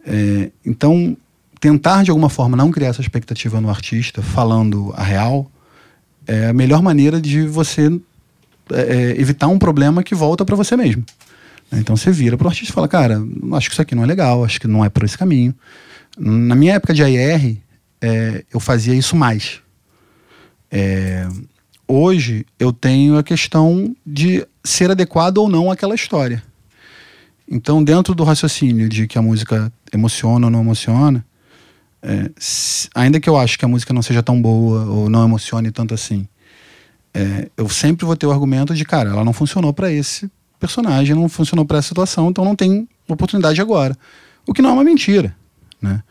É, 0.07 0.51
então, 0.65 1.17
tentar 1.61 2.03
de 2.03 2.11
alguma 2.11 2.29
forma 2.29 2.57
não 2.57 2.71
criar 2.71 2.89
essa 2.89 3.01
expectativa 3.01 3.61
no 3.61 3.71
artista, 3.71 4.23
falando 4.23 4.93
a 4.97 5.03
real, 5.03 5.51
é 6.27 6.49
a 6.49 6.53
melhor 6.53 6.83
maneira 6.83 7.21
de 7.21 7.47
você 7.47 7.89
é, 8.71 8.81
é 8.81 9.21
evitar 9.21 9.49
um 9.49 9.59
problema 9.59 10.03
que 10.03 10.15
volta 10.15 10.45
para 10.45 10.57
você 10.57 10.77
mesmo. 10.77 11.05
Então 11.73 11.97
você 11.97 12.11
vira 12.11 12.37
pro 12.37 12.49
artista 12.49 12.73
e 12.73 12.75
fala, 12.75 12.89
cara, 12.89 13.21
acho 13.53 13.69
que 13.69 13.75
isso 13.75 13.83
aqui 13.83 13.95
não 13.95 14.05
é 14.05 14.07
legal, 14.07 14.45
acho 14.45 14.61
que 14.61 14.69
não 14.69 14.85
é 14.85 14.89
por 14.89 15.05
esse 15.05 15.19
caminho. 15.19 15.55
Na 16.19 16.55
minha 16.55 16.75
época 16.75 16.95
de 16.95 17.03
AR, 17.03 17.57
é, 18.01 18.45
eu 18.53 18.61
fazia 18.61 18.95
isso 18.95 19.17
mais. 19.17 19.61
É, 20.71 21.29
hoje 21.87 22.47
eu 22.59 22.73
tenho 22.73 23.19
a 23.19 23.23
questão 23.23 23.95
de 24.05 24.47
ser 24.65 24.91
adequado 24.91 25.39
ou 25.39 25.49
não 25.49 25.71
àquela 25.71 25.95
história. 25.95 26.43
Então, 27.49 27.83
dentro 27.83 28.15
do 28.15 28.25
raciocínio 28.25 28.89
de 28.89 29.07
que 29.07 29.19
a 29.19 29.23
música 29.23 29.73
emociona 29.93 30.47
ou 30.47 30.51
não 30.51 30.61
emociona, 30.61 31.25
é, 32.03 32.31
ainda 32.95 33.21
que 33.21 33.29
eu 33.29 33.37
acho 33.37 33.59
que 33.59 33.65
a 33.65 33.69
música 33.69 33.95
não 33.95 34.03
seja 34.03 34.23
tão 34.23 34.41
boa 34.41 34.85
ou 34.85 35.09
não 35.09 35.25
emocione 35.25 35.71
tanto 35.71 35.95
assim, 35.95 36.27
é, 37.15 37.49
eu 37.57 37.69
sempre 37.69 38.05
vou 38.05 38.17
ter 38.17 38.27
o 38.27 38.33
argumento 38.33 38.75
de, 38.75 38.85
cara, 38.85 39.11
ela 39.11 39.25
não 39.25 39.33
funcionou 39.33 39.73
para 39.73 39.91
esse 39.93 40.31
personagem, 40.59 41.15
não 41.15 41.29
funcionou 41.29 41.65
para 41.65 41.79
essa 41.79 41.89
situação, 41.89 42.31
então 42.31 42.45
não 42.45 42.57
tem 42.57 42.89
oportunidade 43.09 43.61
agora. 43.61 43.97
O 44.47 44.53
que 44.53 44.63
não 44.63 44.71
é 44.71 44.73
uma 44.73 44.85
mentira, 44.85 45.35
né? 45.81 46.03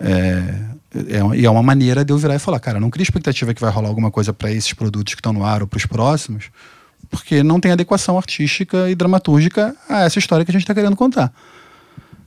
É, 0.00 0.78
é, 0.94 1.36
e 1.36 1.44
é 1.44 1.50
uma 1.50 1.62
maneira 1.62 2.04
de 2.04 2.12
eu 2.12 2.18
virar 2.18 2.34
e 2.34 2.38
falar, 2.38 2.60
cara, 2.60 2.80
não 2.80 2.90
cria 2.90 3.02
expectativa 3.02 3.52
que 3.52 3.60
vai 3.60 3.70
rolar 3.70 3.88
alguma 3.88 4.10
coisa 4.10 4.32
para 4.32 4.50
esses 4.50 4.72
produtos 4.72 5.14
que 5.14 5.20
estão 5.20 5.32
no 5.32 5.44
ar 5.44 5.62
ou 5.62 5.68
para 5.68 5.76
os 5.76 5.86
próximos, 5.86 6.50
porque 7.10 7.42
não 7.42 7.60
tem 7.60 7.72
adequação 7.72 8.16
artística 8.16 8.88
e 8.90 8.94
dramatúrgica 8.94 9.74
a 9.88 10.02
essa 10.02 10.18
história 10.18 10.44
que 10.44 10.50
a 10.50 10.52
gente 10.52 10.62
está 10.62 10.74
querendo 10.74 10.96
contar. 10.96 11.32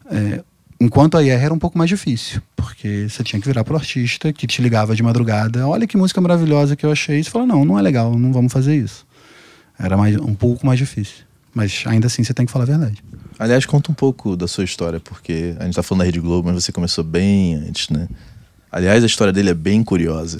É, 0.09 0.43
enquanto 0.79 1.17
a 1.17 1.23
IR 1.23 1.43
era 1.43 1.53
um 1.53 1.59
pouco 1.59 1.77
mais 1.77 1.89
difícil, 1.89 2.41
porque 2.55 3.07
você 3.09 3.23
tinha 3.23 3.39
que 3.39 3.47
virar 3.47 3.63
pro 3.63 3.75
artista 3.75 4.33
que 4.33 4.45
te 4.45 4.61
ligava 4.61 4.95
de 4.95 5.03
madrugada, 5.03 5.67
olha 5.67 5.87
que 5.87 5.97
música 5.97 6.19
maravilhosa 6.19 6.75
que 6.75 6.85
eu 6.85 6.91
achei, 6.91 7.19
e 7.19 7.23
você 7.23 7.29
fala, 7.29 7.45
não, 7.45 7.63
não 7.63 7.79
é 7.79 7.81
legal, 7.81 8.17
não 8.17 8.33
vamos 8.33 8.51
fazer 8.51 8.75
isso. 8.75 9.05
Era 9.77 9.97
mais, 9.97 10.15
um 10.17 10.35
pouco 10.35 10.65
mais 10.65 10.77
difícil. 10.77 11.30
Mas 11.53 11.83
ainda 11.85 12.07
assim 12.07 12.23
você 12.23 12.33
tem 12.33 12.45
que 12.45 12.51
falar 12.51 12.63
a 12.63 12.67
verdade. 12.67 13.03
Aliás, 13.37 13.65
conta 13.65 13.91
um 13.91 13.95
pouco 13.95 14.35
da 14.35 14.47
sua 14.47 14.63
história, 14.63 14.99
porque 14.99 15.55
a 15.59 15.65
gente 15.65 15.75
tá 15.75 15.83
falando 15.83 15.99
da 15.99 16.05
Rede 16.05 16.19
Globo, 16.19 16.47
mas 16.51 16.63
você 16.63 16.71
começou 16.71 17.03
bem 17.03 17.55
antes, 17.55 17.89
né? 17.89 18.07
Aliás, 18.71 19.03
a 19.03 19.07
história 19.07 19.33
dele 19.33 19.49
é 19.49 19.53
bem 19.53 19.83
curiosa. 19.83 20.39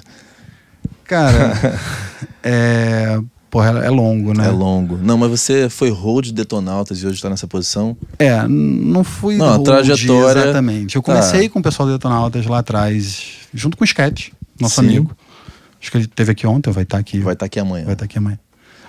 Cara, 1.04 1.54
é. 2.44 3.20
Porra, 3.50 3.80
é 3.80 3.90
longo, 3.90 4.34
né? 4.34 4.48
É 4.48 4.50
longo. 4.50 4.98
Não, 4.98 5.18
mas 5.18 5.30
você 5.30 5.68
foi 5.68 5.90
road 5.90 6.32
Detonautas 6.32 7.00
e 7.00 7.06
hoje 7.06 7.16
está 7.16 7.30
nessa 7.30 7.46
posição? 7.48 7.98
É, 8.18 8.48
não 8.48 9.04
fui 9.04 9.36
não, 9.36 9.58
road, 9.58 9.66
trajetória... 9.66 10.40
exatamente. 10.40 10.96
Eu 10.96 11.02
comecei 11.02 11.50
tá. 11.50 11.54
com 11.54 11.60
o 11.60 11.62
pessoal 11.62 11.90
do 11.90 11.94
Detonautas 11.94 12.46
lá 12.46 12.60
atrás, 12.60 13.40
junto 13.54 13.76
com 13.76 13.84
o 13.84 13.86
Sketch, 13.86 14.30
nosso 14.58 14.80
Sim. 14.80 14.88
amigo. 14.88 15.18
Acho 15.82 15.92
que 15.92 15.98
ele 15.98 16.08
teve 16.08 16.32
aqui 16.32 16.48
ontem, 16.48 16.72
vai 16.72 16.84
estar 16.84 16.96
tá 16.96 17.02
aqui. 17.02 17.20
Vai 17.20 17.34
estar 17.34 17.40
tá 17.40 17.46
aqui 17.48 17.60
amanhã. 17.60 17.84
Vai 17.84 17.94
estar 17.94 18.04
tá 18.04 18.06
aqui 18.06 18.18
amanhã. 18.18 18.40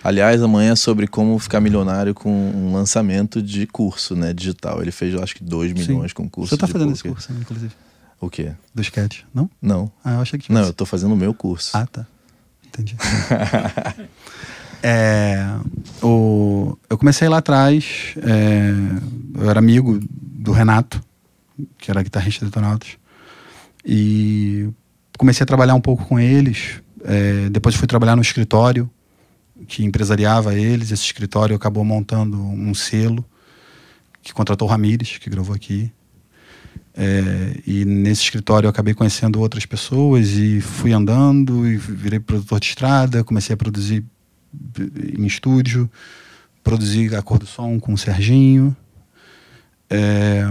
Aliás, 0.04 0.42
amanhã 0.42 0.72
é 0.72 0.76
sobre 0.76 1.06
como 1.06 1.38
ficar 1.38 1.60
milionário 1.60 2.12
com 2.12 2.30
um 2.30 2.72
lançamento 2.72 3.40
de 3.40 3.66
curso, 3.66 4.16
né, 4.16 4.32
digital. 4.32 4.82
Ele 4.82 4.90
fez, 4.90 5.14
acho 5.14 5.34
que, 5.34 5.44
2 5.44 5.72
milhões 5.72 6.10
Sim. 6.10 6.14
com 6.14 6.28
curso. 6.28 6.48
Você 6.48 6.54
está 6.56 6.66
fazendo 6.66 6.92
esse 6.92 7.02
curso, 7.04 7.32
inclusive? 7.32 7.72
O 8.20 8.28
quê? 8.28 8.52
Do 8.74 8.82
sketch, 8.82 9.22
não? 9.32 9.48
Não. 9.60 9.90
Ah, 10.04 10.14
eu 10.14 10.20
achei 10.20 10.38
que 10.38 10.52
Não, 10.52 10.62
eu 10.62 10.72
tô 10.72 10.84
fazendo 10.84 11.12
o 11.12 11.16
meu 11.16 11.32
curso. 11.32 11.76
Ah, 11.76 11.86
tá. 11.86 12.06
Entendi. 12.66 12.96
é, 14.82 15.46
o, 16.02 16.76
eu 16.90 16.98
comecei 16.98 17.28
lá 17.28 17.38
atrás, 17.38 18.14
é, 18.16 18.72
eu 19.40 19.50
era 19.50 19.58
amigo 19.58 20.00
do 20.10 20.50
Renato, 20.52 21.00
que 21.78 21.90
era 21.90 22.02
guitarrista 22.02 22.44
do 22.44 22.48
Detonautas, 22.48 22.96
e 23.84 24.68
comecei 25.18 25.44
a 25.44 25.46
trabalhar 25.46 25.74
um 25.74 25.80
pouco 25.80 26.04
com 26.06 26.18
eles. 26.18 26.80
É, 27.04 27.48
depois 27.50 27.74
fui 27.74 27.86
trabalhar 27.86 28.16
no 28.16 28.22
escritório 28.22 28.90
que 29.66 29.84
empresariava 29.84 30.54
eles. 30.54 30.90
Esse 30.90 31.04
escritório 31.04 31.56
acabou 31.56 31.84
montando 31.84 32.40
um 32.40 32.74
selo 32.74 33.24
que 34.22 34.32
contratou 34.32 34.68
o 34.68 34.70
Ramires, 34.70 35.18
que 35.18 35.28
gravou 35.28 35.54
aqui. 35.54 35.92
É, 36.94 37.60
e 37.66 37.84
nesse 37.84 38.22
escritório 38.22 38.66
eu 38.66 38.70
acabei 38.70 38.92
conhecendo 38.92 39.40
outras 39.40 39.64
pessoas 39.64 40.30
e 40.32 40.60
fui 40.60 40.92
andando 40.92 41.66
e 41.66 41.76
virei 41.76 42.20
produtor 42.20 42.60
de 42.60 42.66
estrada, 42.66 43.24
comecei 43.24 43.54
a 43.54 43.56
produzir 43.56 44.04
em 45.18 45.24
estúdio, 45.26 45.90
produzi 46.62 47.14
a 47.16 47.22
cor 47.22 47.38
do 47.38 47.46
som 47.46 47.80
com 47.80 47.94
o 47.94 47.98
Serginho. 47.98 48.76
É, 49.88 50.44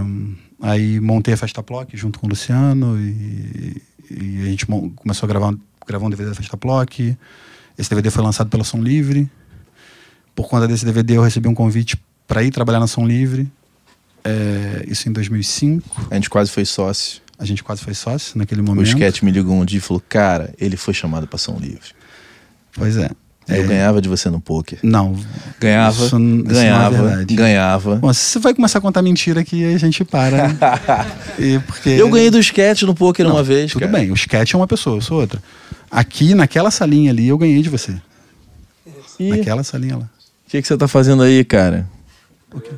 aí 0.62 1.00
montei 1.00 1.34
a 1.34 1.38
Festa 1.38 1.62
Plock 1.64 1.96
junto 1.96 2.20
com 2.20 2.28
o 2.28 2.30
Luciano 2.30 3.00
e, 3.00 3.82
e 4.10 4.42
a 4.42 4.46
gente 4.46 4.66
começou 4.66 5.28
a 5.28 5.30
gravar, 5.30 5.54
gravar 5.88 6.06
um 6.08 6.10
DVD 6.10 6.30
da 6.30 6.36
Festa 6.36 6.58
Plock. 6.58 7.18
Esse 7.78 7.90
DVD 7.90 8.10
foi 8.10 8.24
lançado 8.24 8.50
pela 8.50 8.64
Som 8.64 8.82
Livre. 8.82 9.30
Por 10.36 10.48
conta 10.48 10.68
desse 10.68 10.86
DVD 10.86 11.18
eu 11.18 11.24
recebi 11.24 11.48
um 11.48 11.54
convite 11.54 11.98
para 12.28 12.44
ir 12.44 12.52
trabalhar 12.52 12.80
na 12.80 12.88
Som 12.88 13.06
Livre 13.06 13.52
é, 14.24 14.86
isso 14.88 15.10
em 15.10 15.12
2005. 15.12 16.08
A 16.10 16.16
gente 16.16 16.30
quase 16.30 16.52
foi 16.52 16.66
sócio. 16.66 17.22
A 17.38 17.46
gente 17.46 17.64
quase 17.64 17.82
foi 17.82 17.94
sócio 17.94 18.38
naquele 18.38 18.62
momento. 18.62 18.86
O 18.86 18.88
Sketch 18.88 19.24
me 19.24 19.32
ligou 19.32 19.56
um 19.56 19.66
dia 19.66 19.80
e 19.80 19.82
falou: 19.82 20.02
Cara, 20.08 20.54
ele 20.60 20.78
foi 20.78 20.94
chamado 20.94 21.28
para 21.28 21.40
São 21.40 21.58
Livre. 21.58 21.90
Pois 22.74 22.98
é. 22.98 23.10
Eu 23.48 23.64
é... 23.64 23.68
ganhava 23.68 24.00
de 24.00 24.08
você 24.08 24.30
no 24.30 24.40
poker. 24.40 24.78
Não. 24.84 25.18
Ganhava, 25.60 26.06
isso, 26.06 26.18
ganhava, 26.20 27.24
isso 27.24 27.36
ganhava. 27.36 27.96
Bom, 27.96 28.14
se 28.14 28.20
você 28.34 28.40
vai 28.40 28.54
começar 28.54 28.78
a 28.78 28.82
contar 28.82 29.02
mentira 29.02 29.42
aqui, 29.42 29.66
a 29.66 29.78
gente 29.78 30.06
para. 30.06 30.56
e 31.40 31.60
porque... 31.60 31.90
Eu 31.90 32.10
ganhei 32.10 32.30
do 32.30 32.40
sketch 32.40 32.84
no 32.84 32.94
poker 32.94 33.26
não, 33.26 33.34
uma 33.34 33.44
vez, 33.44 33.72
Tudo 33.72 33.82
cara. 33.82 33.92
bem, 33.92 34.12
o 34.12 34.14
sketch 34.14 34.54
é 34.54 34.58
uma 34.58 34.68
pessoa, 34.68 34.98
eu 34.98 35.02
sou 35.02 35.20
outra. 35.20 35.42
Aqui, 35.92 36.34
naquela 36.34 36.72
salinha 36.72 37.12
ali, 37.12 37.28
eu 37.28 37.38
ganhei 37.38 37.62
de 37.62 37.70
você. 37.70 38.02
E... 39.20 39.30
Naquela 39.30 39.64
salinha 39.64 39.98
lá. 39.98 40.10
O 40.48 40.50
que, 40.50 40.62
que 40.62 40.68
você 40.68 40.78
tá 40.78 40.88
fazendo 40.88 41.22
aí, 41.22 41.44
cara? 41.44 41.88
O 42.54 42.60
quê? 42.60 42.72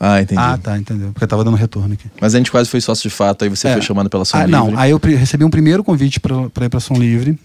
Ah, 0.00 0.22
entendi. 0.22 0.40
Ah, 0.40 0.56
tá, 0.56 0.78
entendeu. 0.78 1.10
Porque 1.12 1.24
eu 1.24 1.28
tava 1.28 1.42
dando 1.42 1.56
retorno 1.56 1.94
aqui. 1.94 2.08
Mas 2.20 2.34
a 2.34 2.38
gente 2.38 2.50
quase 2.50 2.70
foi 2.70 2.80
sócio 2.80 3.08
de 3.08 3.14
fato, 3.14 3.42
aí 3.42 3.48
você 3.48 3.68
é. 3.68 3.72
foi 3.72 3.82
chamado 3.82 4.08
pela 4.08 4.24
Som 4.24 4.36
ah, 4.36 4.46
Livre. 4.46 4.52
Não, 4.52 4.78
aí 4.78 4.90
eu 4.92 4.98
recebi 4.98 5.44
um 5.44 5.50
primeiro 5.50 5.82
convite 5.82 6.20
para 6.20 6.64
ir 6.64 6.68
pra 6.68 6.78
Som 6.78 6.94
Livre. 6.94 7.38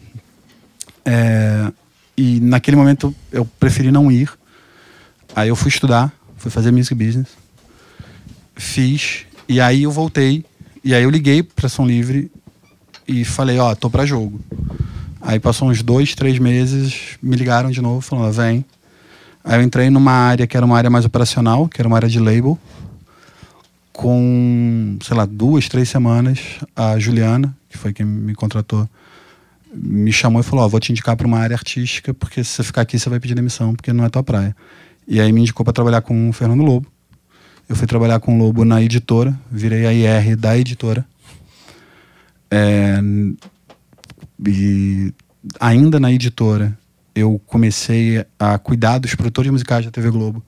É, 1.04 1.72
e 2.16 2.40
naquele 2.40 2.78
momento 2.78 3.14
eu 3.32 3.44
preferi 3.60 3.92
não 3.92 4.12
ir. 4.12 4.30
Aí 5.36 5.50
eu 5.50 5.56
fui 5.56 5.70
estudar, 5.70 6.14
fui 6.38 6.52
fazer 6.52 6.72
music 6.72 6.94
business. 6.94 7.30
Fiz, 8.56 9.26
e 9.50 9.60
aí 9.60 9.84
eu 9.84 9.92
voltei. 9.92 10.46
E 10.84 10.94
aí 10.94 11.04
eu 11.04 11.10
liguei 11.10 11.42
pra 11.42 11.68
Som 11.68 11.88
Livre 11.88 12.32
e 13.08 13.24
falei, 13.26 13.60
ó, 13.60 13.72
oh, 13.72 13.76
tô 13.76 13.90
pra 13.90 14.06
jogo. 14.06 14.40
Aí 15.22 15.40
passou 15.40 15.70
uns 15.70 15.82
dois, 15.82 16.16
três 16.16 16.38
meses, 16.38 17.18
me 17.22 17.36
ligaram 17.36 17.72
de 17.72 17.82
novo, 17.82 18.02
falando, 18.02 18.32
vem. 18.34 18.66
Aí 19.44 19.60
eu 19.60 19.64
entrei 19.64 19.90
numa 19.90 20.12
área 20.12 20.48
que 20.48 20.56
era 20.56 20.66
uma 20.66 20.78
área 20.78 20.90
mais 20.90 21.06
operacional, 21.06 21.68
que 21.68 21.82
era 21.82 21.88
uma 21.88 21.98
área 21.98 22.10
de 22.10 22.20
label. 22.20 22.58
Com, 23.92 24.98
sei 25.02 25.16
lá, 25.16 25.26
duas, 25.26 25.70
três 25.70 25.88
semanas, 25.88 26.40
a 26.76 26.98
Juliana, 26.98 27.56
que 27.70 27.78
foi 27.78 27.94
quem 27.94 28.06
me 28.06 28.34
contratou, 28.34 28.90
me 29.74 30.12
chamou 30.12 30.42
e 30.42 30.44
falou: 30.44 30.64
Ó, 30.64 30.68
oh, 30.68 30.70
vou 30.70 30.80
te 30.80 30.92
indicar 30.92 31.16
para 31.16 31.28
uma 31.28 31.40
área 31.40 31.56
artística, 31.56 32.14
porque 32.14 32.44
se 32.44 32.52
você 32.52 32.64
ficar 32.64 32.82
aqui 32.82 32.98
você 32.98 33.10
vai 33.10 33.20
pedir 33.20 33.36
demissão, 33.36 33.76
porque 33.76 33.94
não 33.94 34.04
é 34.04 34.10
tua 34.10 34.24
praia. 34.24 34.56
E 35.08 35.20
aí 35.20 35.32
me 35.32 35.42
indicou 35.42 35.64
para 35.64 35.74
trabalhar 35.74 36.02
com 36.02 36.30
o 36.30 36.34
Fernando 36.34 36.64
Lobo. 36.64 36.88
Eu 37.68 37.76
fui 37.76 37.88
trabalhar 37.88 38.20
com 38.20 38.36
o 38.36 38.38
Lobo 38.38 38.66
na 38.66 38.82
editora, 38.82 39.38
virei 39.52 39.86
a 39.86 39.94
IR 39.94 40.36
da 40.36 40.58
editora. 40.58 41.06
É, 42.56 43.02
e 44.48 45.12
ainda 45.60 46.00
na 46.00 46.12
editora, 46.12 46.78
eu 47.16 47.42
comecei 47.48 48.24
a 48.38 48.60
cuidar 48.60 49.00
dos 49.00 49.16
produtores 49.16 49.52
musicais 49.52 49.86
da 49.86 49.92
TV 49.92 50.12
Globo, 50.12 50.44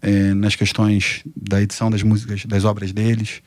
é, 0.00 0.32
nas 0.32 0.56
questões 0.56 1.22
da 1.36 1.60
edição 1.60 1.90
das 1.90 2.02
músicas, 2.02 2.46
das 2.46 2.64
obras 2.64 2.90
deles, 2.90 3.42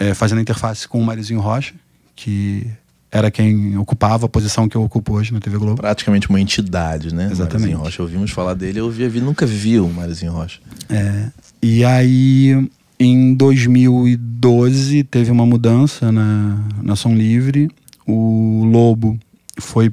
é, 0.00 0.14
fazendo 0.14 0.40
interface 0.40 0.88
com 0.88 1.00
o 1.00 1.04
Marizinho 1.04 1.38
Rocha, 1.38 1.74
que 2.16 2.66
era 3.08 3.30
quem 3.30 3.78
ocupava 3.78 4.26
a 4.26 4.28
posição 4.28 4.68
que 4.68 4.76
eu 4.76 4.82
ocupo 4.82 5.12
hoje 5.14 5.32
na 5.32 5.38
TV 5.38 5.58
Globo. 5.58 5.76
Praticamente 5.76 6.28
uma 6.28 6.40
entidade, 6.40 7.14
né? 7.14 7.28
Exatamente. 7.30 7.60
Marizinho 7.60 7.78
Rocha, 7.78 8.02
ouvimos 8.02 8.30
falar 8.32 8.54
dele, 8.54 8.80
eu 8.80 8.90
vi, 8.90 9.20
nunca 9.20 9.46
vi 9.46 9.78
o 9.78 9.88
Marizinho 9.88 10.32
Rocha. 10.32 10.60
É, 10.88 11.30
e 11.62 11.84
aí, 11.84 12.68
em 12.98 13.34
2012, 13.34 15.04
teve 15.04 15.30
uma 15.30 15.44
mudança 15.44 16.10
na, 16.10 16.64
na 16.82 16.96
Som 16.96 17.14
Livre. 17.14 17.70
O 18.06 18.64
Lobo 18.64 19.18
foi 19.58 19.92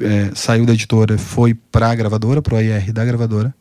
é, 0.00 0.30
saiu 0.34 0.64
da 0.66 0.72
editora, 0.72 1.18
foi 1.18 1.54
para 1.54 1.90
a 1.90 1.94
gravadora, 1.94 2.40
para 2.40 2.54
o 2.54 2.60
IR 2.60 2.92
da 2.92 3.04
gravadora, 3.04 3.54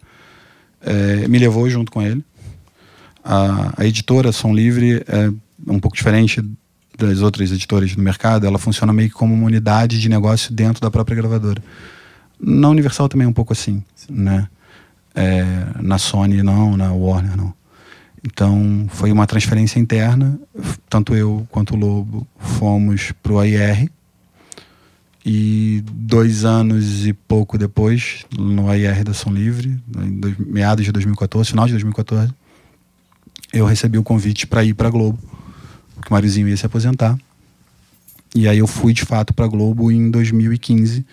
é, 0.81 1.27
me 1.27 1.39
levou 1.39 1.69
junto 1.69 1.91
com 1.91 2.01
ele. 2.01 2.23
A, 3.23 3.73
a, 3.81 3.85
editora 3.85 4.31
Som 4.31 4.53
Livre 4.53 5.03
é 5.07 5.31
um 5.67 5.79
pouco 5.79 5.95
diferente 5.95 6.43
das 6.97 7.21
outras 7.21 7.51
editoras 7.51 7.95
do 7.95 8.01
mercado, 8.01 8.45
ela 8.45 8.59
funciona 8.59 8.91
meio 8.91 9.09
que 9.09 9.15
como 9.15 9.33
uma 9.33 9.45
unidade 9.45 9.99
de 9.99 10.09
negócio 10.09 10.53
dentro 10.53 10.81
da 10.81 10.91
própria 10.91 11.15
gravadora. 11.15 11.63
Na 12.39 12.69
Universal 12.69 13.09
também 13.09 13.25
é 13.25 13.29
um 13.29 13.33
pouco 13.33 13.53
assim, 13.53 13.83
né? 14.09 14.47
É, 15.15 15.43
na 15.81 15.97
Sony 15.97 16.43
não, 16.43 16.77
na 16.77 16.93
Warner 16.93 17.35
não. 17.35 17.53
Então 18.23 18.87
foi 18.89 19.11
uma 19.11 19.25
transferência 19.25 19.79
interna, 19.79 20.39
tanto 20.89 21.15
eu 21.15 21.47
quanto 21.49 21.73
o 21.73 21.77
Lobo 21.77 22.27
fomos 22.37 23.13
para 23.23 23.33
o 23.33 23.39
AIR 23.39 23.89
e 25.25 25.83
dois 25.91 26.43
anos 26.43 27.05
e 27.05 27.13
pouco 27.13 27.57
depois, 27.57 28.25
no 28.37 28.69
AIR 28.69 29.03
da 29.03 29.13
Som 29.13 29.31
Livre, 29.31 29.79
em 30.01 30.19
dois, 30.19 30.37
meados 30.37 30.85
de 30.85 30.91
2014, 30.91 31.49
final 31.49 31.65
de 31.65 31.73
2014, 31.73 32.33
eu 33.53 33.65
recebi 33.65 33.97
o 33.97 34.03
convite 34.03 34.45
para 34.47 34.63
ir 34.63 34.73
para 34.73 34.87
a 34.87 34.91
Globo, 34.91 35.19
porque 35.95 36.09
o 36.09 36.13
Mariozinho 36.13 36.47
ia 36.47 36.57
se 36.57 36.65
aposentar. 36.65 37.17
E 38.35 38.47
aí 38.47 38.59
eu 38.59 38.67
fui 38.67 38.93
de 38.93 39.03
fato 39.03 39.33
para 39.33 39.45
a 39.45 39.47
Globo 39.47 39.91
em 39.91 40.11
2015, 40.11 41.05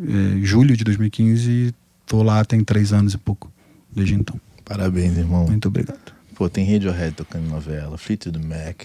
eh, 0.00 0.04
julho 0.42 0.76
de 0.76 0.82
2015, 0.84 1.50
e 1.50 1.74
tô 2.06 2.22
lá 2.22 2.44
tem 2.44 2.64
três 2.64 2.92
anos 2.92 3.14
e 3.14 3.18
pouco 3.18 3.50
desde 3.94 4.14
então. 4.14 4.40
Parabéns, 4.64 5.16
irmão. 5.16 5.46
Muito 5.46 5.68
obrigado. 5.68 6.15
Pô, 6.36 6.48
tem 6.48 6.70
Radiohead 6.70 7.14
tocando 7.14 7.48
novela, 7.48 7.96
Fleetwood 7.96 8.38
Mac. 8.38 8.82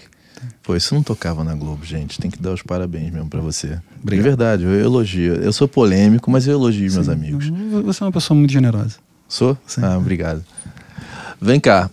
Pô, 0.62 0.74
isso 0.74 0.94
não 0.94 1.02
tocava 1.02 1.44
na 1.44 1.54
Globo, 1.54 1.84
gente. 1.84 2.18
Tem 2.18 2.30
que 2.30 2.40
dar 2.40 2.52
os 2.52 2.62
parabéns 2.62 3.12
mesmo 3.12 3.28
para 3.28 3.40
você. 3.40 3.78
Obrigado. 4.02 4.22
De 4.24 4.28
verdade, 4.30 4.64
eu 4.64 4.74
elogio. 4.80 5.34
Eu 5.34 5.52
sou 5.52 5.68
polêmico, 5.68 6.30
mas 6.30 6.46
eu 6.46 6.54
elogio 6.54 6.90
meus 6.92 7.08
amigos. 7.08 7.48
Você 7.84 8.02
é 8.02 8.06
uma 8.06 8.12
pessoa 8.12 8.36
muito 8.36 8.50
generosa. 8.50 8.96
Sou? 9.28 9.56
Sim. 9.66 9.82
Ah, 9.84 9.98
obrigado. 9.98 10.44
Vem 11.40 11.60
cá. 11.60 11.90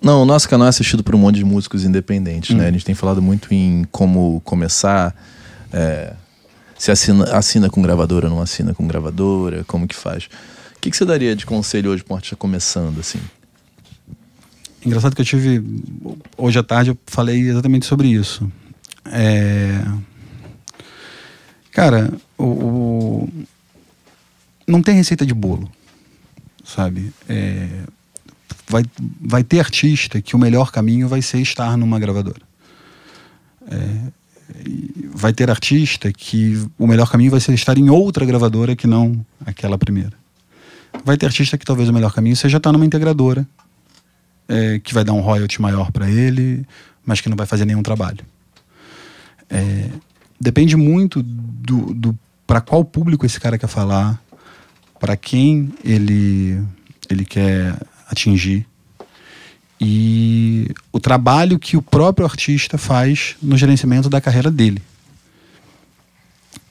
Não, 0.00 0.22
o 0.22 0.24
nosso 0.24 0.48
canal 0.48 0.66
é 0.66 0.68
assistido 0.70 1.02
por 1.02 1.14
um 1.14 1.18
monte 1.18 1.36
de 1.36 1.44
músicos 1.44 1.84
independentes, 1.84 2.54
né? 2.54 2.68
A 2.68 2.70
gente 2.70 2.84
tem 2.84 2.94
falado 2.94 3.20
muito 3.20 3.52
em 3.52 3.84
como 3.90 4.40
começar. 4.44 5.14
é, 5.72 6.12
se 6.78 6.92
assina, 6.92 7.24
assina 7.36 7.68
com 7.68 7.82
gravadora 7.82 8.28
ou 8.28 8.34
não 8.34 8.40
assina 8.40 8.72
com 8.72 8.86
gravadora, 8.86 9.64
como 9.64 9.88
que 9.88 9.96
faz. 9.96 10.26
O 10.76 10.80
que, 10.80 10.90
que 10.92 10.96
você 10.96 11.04
daria 11.04 11.34
de 11.34 11.44
conselho 11.44 11.90
hoje 11.90 12.04
para 12.04 12.14
um 12.14 12.16
artista 12.16 12.36
começando, 12.36 13.00
assim? 13.00 13.18
Engraçado 14.84 15.14
que 15.14 15.20
eu 15.22 15.26
tive. 15.26 15.62
Hoje 16.36 16.58
à 16.58 16.62
tarde 16.62 16.90
eu 16.90 16.98
falei 17.06 17.40
exatamente 17.48 17.86
sobre 17.86 18.08
isso. 18.08 18.50
É, 19.06 19.84
Cara, 21.72 22.12
o, 22.36 22.44
o- 22.44 23.28
não 24.66 24.82
tem 24.82 24.94
receita 24.96 25.24
de 25.24 25.32
bolo, 25.34 25.70
sabe? 26.64 27.12
É, 27.28 27.68
Vai, 28.70 28.84
vai 29.18 29.42
ter 29.42 29.60
artista 29.60 30.20
que 30.20 30.36
o 30.36 30.38
melhor 30.38 30.70
caminho 30.70 31.08
vai 31.08 31.22
ser 31.22 31.38
estar 31.40 31.74
numa 31.78 31.98
gravadora. 31.98 32.42
É, 33.70 33.98
vai 35.14 35.32
ter 35.32 35.48
artista 35.50 36.12
que 36.12 36.66
o 36.78 36.86
melhor 36.86 37.10
caminho 37.10 37.30
vai 37.30 37.40
ser 37.40 37.54
estar 37.54 37.78
em 37.78 37.88
outra 37.88 38.26
gravadora 38.26 38.76
que 38.76 38.86
não 38.86 39.24
aquela 39.46 39.78
primeira. 39.78 40.12
Vai 41.02 41.16
ter 41.16 41.24
artista 41.24 41.56
que 41.56 41.64
talvez 41.64 41.88
o 41.88 41.94
melhor 41.94 42.12
caminho 42.12 42.36
seja 42.36 42.58
estar 42.58 42.70
numa 42.70 42.84
integradora 42.84 43.46
é, 44.48 44.78
que 44.78 44.94
vai 44.94 45.04
dar 45.04 45.12
um 45.12 45.20
royalty 45.20 45.60
maior 45.60 45.90
para 45.90 46.10
ele, 46.10 46.66
mas 47.04 47.20
que 47.20 47.28
não 47.28 47.36
vai 47.36 47.46
fazer 47.46 47.64
nenhum 47.64 47.82
trabalho. 47.82 48.24
É, 49.50 49.88
depende 50.40 50.76
muito 50.76 51.22
do, 51.22 51.94
do 51.94 52.18
para 52.46 52.60
qual 52.60 52.84
público 52.84 53.26
esse 53.26 53.38
cara 53.38 53.58
quer 53.58 53.66
falar, 53.66 54.20
para 54.98 55.16
quem 55.16 55.72
ele 55.84 56.62
ele 57.10 57.24
quer 57.24 57.74
atingir 58.10 58.66
e 59.80 60.70
o 60.92 60.98
trabalho 60.98 61.58
que 61.58 61.76
o 61.76 61.82
próprio 61.82 62.26
artista 62.26 62.76
faz 62.76 63.36
no 63.40 63.56
gerenciamento 63.56 64.08
da 64.08 64.20
carreira 64.20 64.50
dele. 64.50 64.82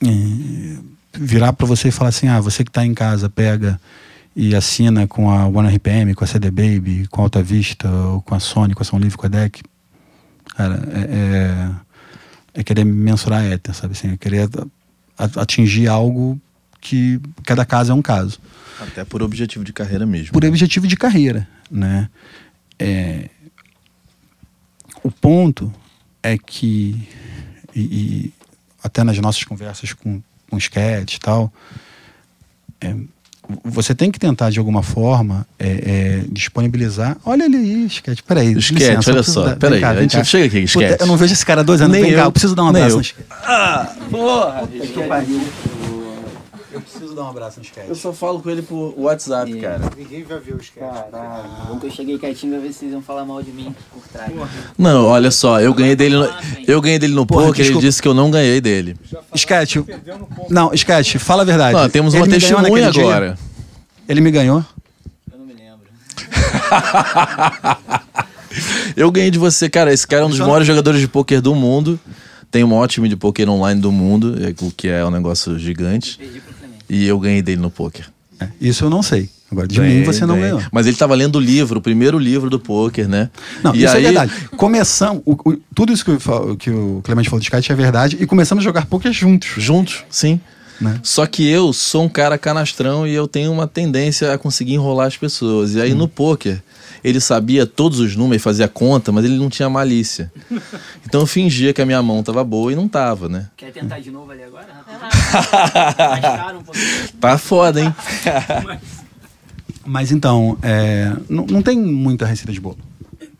É, 0.04 0.76
virar 1.14 1.52
para 1.54 1.66
você 1.66 1.88
e 1.88 1.92
falar 1.92 2.10
assim, 2.10 2.28
ah, 2.28 2.40
você 2.40 2.62
que 2.62 2.70
está 2.70 2.84
em 2.84 2.92
casa 2.92 3.30
pega 3.30 3.80
e 4.40 4.54
assina 4.54 5.04
com 5.04 5.28
a 5.28 5.48
Warner 5.48 5.74
RPM, 5.74 6.14
com 6.14 6.22
a 6.22 6.26
CD 6.26 6.48
Baby, 6.48 7.08
com 7.08 7.22
a 7.22 7.24
Alta 7.24 7.42
Vista, 7.42 7.90
ou 7.90 8.22
com 8.22 8.36
a 8.36 8.38
Sony, 8.38 8.72
com 8.72 8.84
a 8.84 8.86
Som 8.86 9.00
Livre, 9.00 9.18
com 9.18 9.26
a 9.26 9.28
DEC. 9.28 9.64
Cara, 10.56 10.80
é, 10.92 11.80
é, 12.54 12.60
é 12.60 12.62
querer 12.62 12.84
mensurar 12.84 13.40
a 13.40 13.44
éter, 13.44 13.74
sabe 13.74 13.94
assim? 13.94 14.12
É 14.12 14.16
querer 14.16 14.48
atingir 15.18 15.88
algo 15.88 16.40
que 16.80 17.20
cada 17.44 17.66
caso 17.66 17.90
é 17.90 17.94
um 17.96 18.00
caso. 18.00 18.38
Até 18.78 19.04
por 19.04 19.24
objetivo 19.24 19.64
de 19.64 19.72
carreira 19.72 20.06
mesmo. 20.06 20.32
Por 20.32 20.44
objetivo 20.44 20.86
de 20.86 20.96
carreira, 20.96 21.48
né? 21.68 22.08
É, 22.78 23.30
o 25.02 25.10
ponto 25.10 25.74
é 26.22 26.38
que, 26.38 27.08
e, 27.74 27.80
e 27.80 28.32
até 28.84 29.02
nas 29.02 29.18
nossas 29.18 29.42
conversas 29.42 29.92
com, 29.92 30.22
com 30.48 30.56
sketch 30.58 31.16
e 31.16 31.18
tal, 31.18 31.52
é, 32.80 32.94
você 33.64 33.94
tem 33.94 34.10
que 34.10 34.18
tentar 34.18 34.50
de 34.50 34.58
alguma 34.58 34.82
forma 34.82 35.46
é, 35.58 35.68
é, 35.68 36.22
disponibilizar. 36.30 37.16
Olha 37.24 37.44
ele 37.44 37.56
aí, 37.56 37.86
sketch. 37.86 38.20
Peraí. 38.26 38.52
Sketch, 38.58 38.70
licença, 38.80 39.10
eu 39.10 39.14
olha 39.14 39.22
só, 39.22 39.44
dar- 39.44 39.56
peraí, 39.56 39.80
cá, 39.80 39.90
a 39.90 40.00
gente 40.02 40.16
cá. 40.16 40.24
chega 40.24 40.46
aqui, 40.46 40.66
Puta, 40.66 40.84
sketch. 40.84 41.00
Eu 41.00 41.06
não 41.06 41.16
vejo 41.16 41.32
esse 41.32 41.46
cara 41.46 41.60
há 41.62 41.64
dois 41.64 41.80
anos. 41.80 41.92
Nem 41.92 42.02
vem 42.02 42.12
cá, 42.14 42.20
eu, 42.20 42.24
eu 42.24 42.32
preciso 42.32 42.54
dar 42.54 42.64
um 42.64 42.68
abraço 42.68 42.90
eu. 42.90 42.96
no 42.96 43.02
sketch. 43.02 43.26
Eu 46.78 46.82
preciso 46.82 47.14
dar 47.14 47.24
um 47.24 47.30
abraço 47.30 47.58
no 47.58 47.64
sketch. 47.64 47.88
Eu 47.88 47.94
só 47.96 48.12
falo 48.12 48.40
com 48.40 48.48
ele 48.48 48.62
por 48.62 48.94
WhatsApp, 48.96 49.52
cara. 49.60 49.90
Ninguém 49.96 50.22
vai 50.22 50.38
ver 50.38 50.54
os 50.54 50.70
caras. 50.70 51.10
Caralho, 51.10 51.48
bom 51.68 51.78
que 51.78 51.86
eu 51.86 51.90
cheguei 51.90 52.18
quietinho 52.18 52.52
pra 52.52 52.62
ver 52.62 52.72
se 52.72 52.80
vocês 52.80 52.92
iam 52.92 53.02
falar 53.02 53.24
mal 53.24 53.42
de 53.42 53.50
mim 53.50 53.74
por 53.92 54.02
trás. 54.12 54.32
Não, 54.78 55.06
olha 55.06 55.30
só, 55.30 55.60
eu 55.60 55.74
ganhei 55.74 55.96
dele 55.96 56.16
no, 56.16 56.28
eu 56.66 56.80
ganhei 56.80 56.98
dele 56.98 57.14
no 57.14 57.26
Porra, 57.26 57.46
poker, 57.46 57.66
ele 57.66 57.78
disse 57.78 58.00
que 58.00 58.06
eu 58.06 58.14
não 58.14 58.30
ganhei 58.30 58.60
dele. 58.60 58.96
Sketch. 59.34 59.76
Não, 60.48 60.72
Sketch, 60.72 61.16
fala 61.16 61.42
a 61.42 61.44
verdade. 61.44 61.76
Não, 61.76 61.90
temos 61.90 62.14
uma 62.14 62.28
testemunha 62.28 62.68
naquele 62.68 62.90
dia? 62.92 63.02
agora. 63.02 63.38
Ele 64.08 64.20
me 64.20 64.30
ganhou? 64.30 64.64
Eu 65.32 65.38
não 65.38 65.46
me 65.46 65.54
lembro. 65.54 65.88
Eu 68.96 69.10
ganhei 69.10 69.30
de 69.30 69.38
você, 69.38 69.68
cara. 69.68 69.92
Esse 69.92 70.06
cara 70.06 70.22
é 70.22 70.26
um 70.26 70.30
dos 70.30 70.40
maiores 70.40 70.66
jogadores 70.66 71.00
de 71.00 71.08
poker 71.08 71.40
do 71.40 71.54
mundo. 71.54 71.98
Tem 72.50 72.64
o 72.64 72.68
maior 72.68 72.86
time 72.86 73.08
de 73.08 73.16
poker 73.16 73.48
online 73.48 73.78
do 73.78 73.92
mundo, 73.92 74.34
é, 74.42 74.54
o 74.64 74.70
que 74.70 74.88
é 74.88 75.04
um 75.04 75.10
negócio 75.10 75.58
gigante. 75.58 76.18
E 76.88 77.06
eu 77.06 77.18
ganhei 77.18 77.42
dele 77.42 77.60
no 77.60 77.70
poker. 77.70 78.06
É, 78.40 78.48
isso 78.60 78.84
eu 78.84 78.90
não 78.90 79.02
sei. 79.02 79.28
Agora, 79.50 79.66
de 79.66 79.76
Ganhei, 79.76 79.98
mim 80.00 80.04
você 80.04 80.26
não 80.26 80.34
ganhei. 80.34 80.50
ganhou. 80.52 80.62
Mas 80.70 80.86
ele 80.86 80.96
tava 80.96 81.14
lendo 81.14 81.36
o 81.36 81.40
livro, 81.40 81.78
o 81.78 81.82
primeiro 81.82 82.18
livro 82.18 82.50
do 82.50 82.58
poker, 82.60 83.08
né? 83.08 83.30
Não, 83.64 83.74
e 83.74 83.82
isso 83.84 83.96
aí, 83.96 84.02
é 84.04 84.12
verdade. 84.12 84.32
Começamos. 84.56 85.22
o- 85.24 85.32
o- 85.50 85.56
tudo 85.74 85.90
isso 85.92 86.04
que, 86.04 86.10
eu 86.10 86.56
que 86.56 86.70
o 86.70 87.00
Clemente 87.02 87.30
falou 87.30 87.40
de 87.40 87.46
sketch 87.46 87.70
é 87.70 87.74
verdade. 87.74 88.18
E 88.20 88.26
começamos 88.26 88.62
a 88.62 88.64
jogar 88.64 88.84
poker 88.86 89.10
juntos. 89.12 89.48
Juntos, 89.56 90.04
sim. 90.10 90.38
Né? 90.80 91.00
Só 91.02 91.26
que 91.26 91.48
eu 91.48 91.72
sou 91.72 92.04
um 92.04 92.08
cara 92.08 92.36
canastrão 92.38 93.06
e 93.06 93.12
eu 93.14 93.26
tenho 93.26 93.50
uma 93.50 93.66
tendência 93.66 94.32
a 94.32 94.38
conseguir 94.38 94.74
enrolar 94.74 95.06
as 95.08 95.16
pessoas. 95.16 95.74
E 95.74 95.80
aí 95.80 95.92
Hum. 95.94 95.96
no 95.96 96.08
poker, 96.08 96.62
ele 97.04 97.20
sabia 97.20 97.66
todos 97.66 97.98
os 98.00 98.14
números, 98.16 98.42
fazia 98.42 98.68
conta, 98.68 99.10
mas 99.12 99.24
ele 99.24 99.36
não 99.36 99.48
tinha 99.48 99.68
malícia. 99.68 100.30
Então 101.06 101.20
eu 101.22 101.26
fingia 101.26 101.72
que 101.72 101.80
a 101.82 101.86
minha 101.86 102.02
mão 102.02 102.22
tava 102.22 102.42
boa 102.44 102.72
e 102.72 102.76
não 102.76 102.88
tava, 102.88 103.28
né? 103.28 103.48
Quer 103.56 103.72
tentar 103.72 103.98
de 104.00 104.10
novo 104.10 104.30
ali 104.32 104.42
agora? 104.42 104.66
Um. 106.58 107.18
Tá 107.20 107.38
foda, 107.38 107.80
hein? 107.80 107.94
Mas 109.84 110.12
então, 110.12 110.58
é, 110.62 111.12
não, 111.28 111.46
não 111.46 111.62
tem 111.62 111.78
muita 111.78 112.26
receita 112.26 112.52
de 112.52 112.60
bolo. 112.60 112.78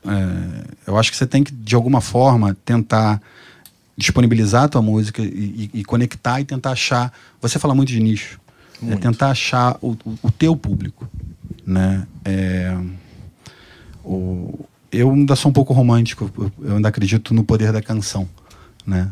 É, 0.07 0.65
eu 0.87 0.97
acho 0.99 1.11
que 1.11 1.17
você 1.17 1.27
tem 1.27 1.45
que, 1.45 1.53
de 1.53 1.75
alguma 1.75 2.01
forma, 2.01 2.57
tentar 2.65 3.21
disponibilizar 3.97 4.65
a 4.65 4.69
tua 4.69 4.81
música 4.83 5.21
e, 5.23 5.27
e- 5.75 5.81
e 5.81 5.85
conectar 5.85 6.41
e 6.41 6.45
tentar 6.45 6.71
achar. 6.71 7.13
Você 7.41 7.59
fala 7.59 7.75
muito 7.75 7.89
de 7.89 8.01
nicho. 8.01 8.41
É 8.81 8.85
Muito. 8.87 9.01
tentar 9.01 9.31
achar 9.31 9.77
o, 9.83 9.91
o- 10.05 10.19
o 10.23 10.31
teu 10.31 10.55
público. 10.57 11.09
Né? 11.67 12.07
É, 12.25 12.75
o- 14.13 14.67
eu 14.91 15.11
ainda 15.11 15.37
sou 15.37 15.51
um 15.51 15.53
pouco 15.53 15.73
romântico. 15.73 16.31
eu- 16.63 16.77
ainda 16.77 16.89
acredito 16.89 17.35
no 17.35 17.45
poder 17.45 17.73
da 17.73 17.83
canção. 17.83 18.29
Né? 18.87 19.09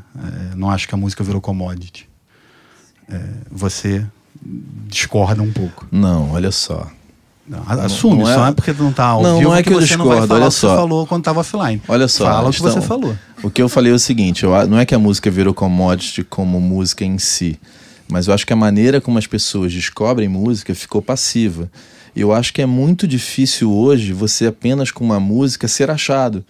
É, 0.53 0.55
não 0.57 0.71
acho 0.71 0.89
que 0.89 0.95
a 0.95 0.99
música 0.99 1.23
virou 1.23 1.41
commodity. 1.41 2.09
É, 3.11 3.21
você 3.51 4.05
discorda 4.89 5.43
um 5.43 5.53
pouco. 5.53 5.87
Não, 5.91 6.31
olha 6.33 6.51
só. 6.51 6.87
Não, 7.49 7.63
assume, 7.69 8.25
não 8.25 8.29
é- 8.31 8.35
só 8.35 8.47
é 8.49 8.53
porque 8.53 8.73
não 8.73 8.93
tá 8.93 9.05
ao 9.07 9.23
Não, 9.23 9.39
vivo 9.39 9.51
não 9.51 9.57
é 9.57 9.63
que 9.63 9.69
eu 9.73 9.81
você 9.81 9.97
não 9.97 10.07
vai 10.07 10.17
discordo, 10.21 10.27
falar 10.27 10.41
olha 10.41 10.49
o 10.49 10.51
que 10.53 10.57
só. 10.57 10.69
você 10.71 10.77
falou 10.77 11.07
quando 11.07 11.23
tava 11.23 11.41
offline. 11.41 11.81
Olha 11.87 12.09
só. 12.09 12.25
Fala 12.25 12.49
o 12.49 12.53
que 12.53 12.59
então, 12.59 12.73
você 12.73 12.81
falou. 12.81 13.17
O 13.43 13.51
que 13.51 13.63
eu 13.63 13.69
falei 13.69 13.93
é 13.93 13.95
o 13.95 13.99
seguinte: 14.01 14.43
eu, 14.43 14.67
não 14.67 14.79
é 14.79 14.85
que 14.85 14.95
a 14.95 14.99
música 14.99 15.31
virou 15.31 15.55
commodity 15.55 16.25
como 16.25 16.61
música 16.61 17.05
em 17.05 17.19
si, 17.19 17.61
mas 18.09 18.27
eu 18.27 18.35
acho 18.35 18.45
que 18.45 18.53
a 18.53 18.57
maneira 18.57 19.01
como 19.01 19.17
as 19.19 19.29
pessoas 19.29 19.73
descobrem 19.73 20.27
música 20.29 20.75
ficou 20.75 21.01
passiva. 21.01 21.71
Eu 22.17 22.33
acho 22.33 22.53
que 22.53 22.63
é 22.63 22.67
muito 22.67 23.07
difícil 23.07 23.71
hoje 23.73 24.13
você 24.13 24.47
apenas 24.47 24.91
com 24.91 25.05
uma 25.05 25.21
música 25.21 25.69
ser 25.69 25.91
achado. 25.91 26.45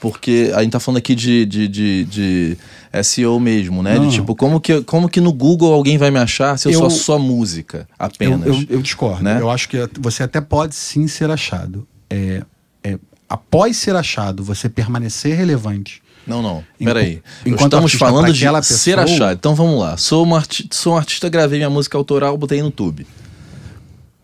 Porque 0.00 0.50
a 0.54 0.62
gente 0.64 0.72
tá 0.72 0.80
falando 0.80 0.98
aqui 0.98 1.14
de, 1.14 1.46
de, 1.46 1.68
de, 1.68 2.04
de 2.06 2.58
SEO 3.04 3.38
mesmo, 3.38 3.84
né? 3.84 3.94
Não. 3.94 4.08
De 4.08 4.14
tipo, 4.16 4.34
como 4.34 4.60
que, 4.60 4.82
como 4.82 5.08
que 5.08 5.20
no 5.20 5.32
Google 5.32 5.72
alguém 5.72 5.96
vai 5.96 6.10
me 6.10 6.18
achar 6.18 6.58
se 6.58 6.66
eu, 6.66 6.72
Eu- 6.72 6.78
sou 6.80 6.90
só 6.90 7.18
música 7.20 7.86
Eu, 7.88 8.06
apenas? 8.06 8.46
eu, 8.48 8.66
eu 8.68 8.82
discordo. 8.82 9.22
né? 9.22 9.38
Eu 9.40 9.48
acho 9.48 9.68
que 9.68 9.76
você 10.00 10.24
até 10.24 10.40
pode 10.40 10.74
sim 10.74 11.06
ser 11.06 11.30
achado. 11.30 11.86
É, 12.10 12.42
é, 12.82 12.98
após 13.28 13.76
ser 13.76 13.94
achado, 13.94 14.42
você 14.42 14.68
permanecer 14.68 15.36
relevante 15.36 16.02
Não, 16.26 16.42
não. 16.42 16.64
Peraí. 16.80 17.22
enquanto 17.46 17.72
Estamos 17.74 17.92
falando 17.92 18.32
de 18.32 18.42
aquela 18.44 18.60
ser 18.60 18.96
pessoa- 18.96 19.04
achado. 19.04 19.36
Então 19.38 19.54
vamos 19.54 19.78
lá. 19.78 19.96
Sou, 19.96 20.24
uma 20.24 20.38
arti- 20.38 20.66
sou 20.72 20.94
um 20.94 20.96
artista, 20.96 21.28
gravei 21.28 21.60
minha 21.60 21.70
música 21.70 21.96
autoral, 21.96 22.36
botei 22.36 22.58
no 22.58 22.66
YouTube. 22.66 23.06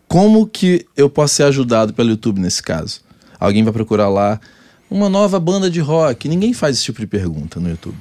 Como 0.09 0.45
que 0.47 0.85
eu 0.97 1.09
posso 1.09 1.35
ser 1.35 1.43
ajudado 1.43 1.93
pelo 1.93 2.09
YouTube 2.09 2.41
nesse 2.41 2.61
caso? 2.61 2.99
Alguém 3.39 3.63
vai 3.63 3.71
procurar 3.71 4.09
lá 4.09 4.41
uma 4.89 5.07
nova 5.07 5.39
banda 5.39 5.69
de 5.69 5.79
rock. 5.79 6.27
Ninguém 6.27 6.51
faz 6.51 6.75
esse 6.77 6.85
tipo 6.85 6.99
de 6.99 7.07
pergunta 7.07 7.59
no 7.59 7.69
YouTube. 7.69 7.95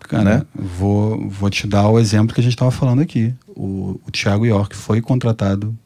Cara, 0.00 0.38
Né? 0.38 0.42
vou, 0.54 1.28
vou 1.28 1.48
te 1.50 1.66
dar 1.66 1.88
o 1.88 1.98
exemplo 1.98 2.34
que 2.34 2.40
a 2.40 2.42
gente 2.42 2.54
estava 2.54 2.70
falando 2.70 3.00
aqui. 3.02 3.32
O, 3.54 4.00
o 4.06 4.10
Thiago 4.10 4.44
York 4.46 4.74
foi 4.74 5.00
contratado 5.02 5.76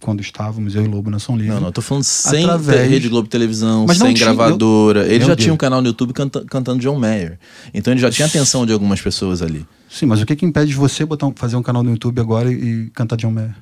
quando 0.00 0.20
estávamos, 0.20 0.74
eu 0.74 0.84
e 0.84 0.88
Lobo, 0.88 1.10
na 1.10 1.18
Som 1.18 1.36
Livre. 1.36 1.50
Não, 1.52 1.60
não, 1.60 1.68
eu 1.68 1.72
tô 1.72 1.82
falando 1.82 2.04
sem 2.04 2.44
Através- 2.44 2.90
Rede 2.90 3.08
Globo 3.08 3.28
Televisão, 3.28 3.84
Mas 3.86 3.98
sem 3.98 4.14
tinha- 4.14 4.26
gravadora. 4.32 5.02
Ele 5.04 5.18
Meu 5.18 5.28
já 5.28 5.34
Deus. 5.34 5.44
tinha 5.44 5.52
um 5.52 5.56
canal 5.58 5.82
no 5.82 5.88
YouTube 5.88 6.12
canta- 6.14 6.44
cantando 6.46 6.80
John 6.80 6.98
Mayer. 6.98 7.38
Então 7.74 7.92
ele 7.92 8.00
já 8.00 8.10
tinha 8.10 8.26
atenção 8.26 8.64
de 8.64 8.72
algumas 8.72 9.00
pessoas 9.02 9.42
ali. 9.42 9.66
Sim, 9.88 10.06
mas 10.06 10.20
o 10.22 10.26
que, 10.26 10.34
que 10.36 10.46
impede 10.46 10.70
de 10.70 10.76
você 10.76 11.04
botar 11.04 11.26
um- 11.26 11.34
fazer 11.36 11.56
um 11.56 11.62
canal 11.62 11.82
no 11.82 11.90
YouTube 11.90 12.20
agora 12.20 12.50
e, 12.50 12.54
e 12.86 12.90
cantar 12.90 13.16
John 13.16 13.30
Mayer? 13.30 13.54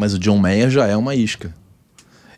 Mas 0.00 0.14
o 0.14 0.18
John 0.18 0.38
Mayer 0.38 0.70
já 0.70 0.86
é 0.86 0.96
uma 0.96 1.14
isca. 1.14 1.54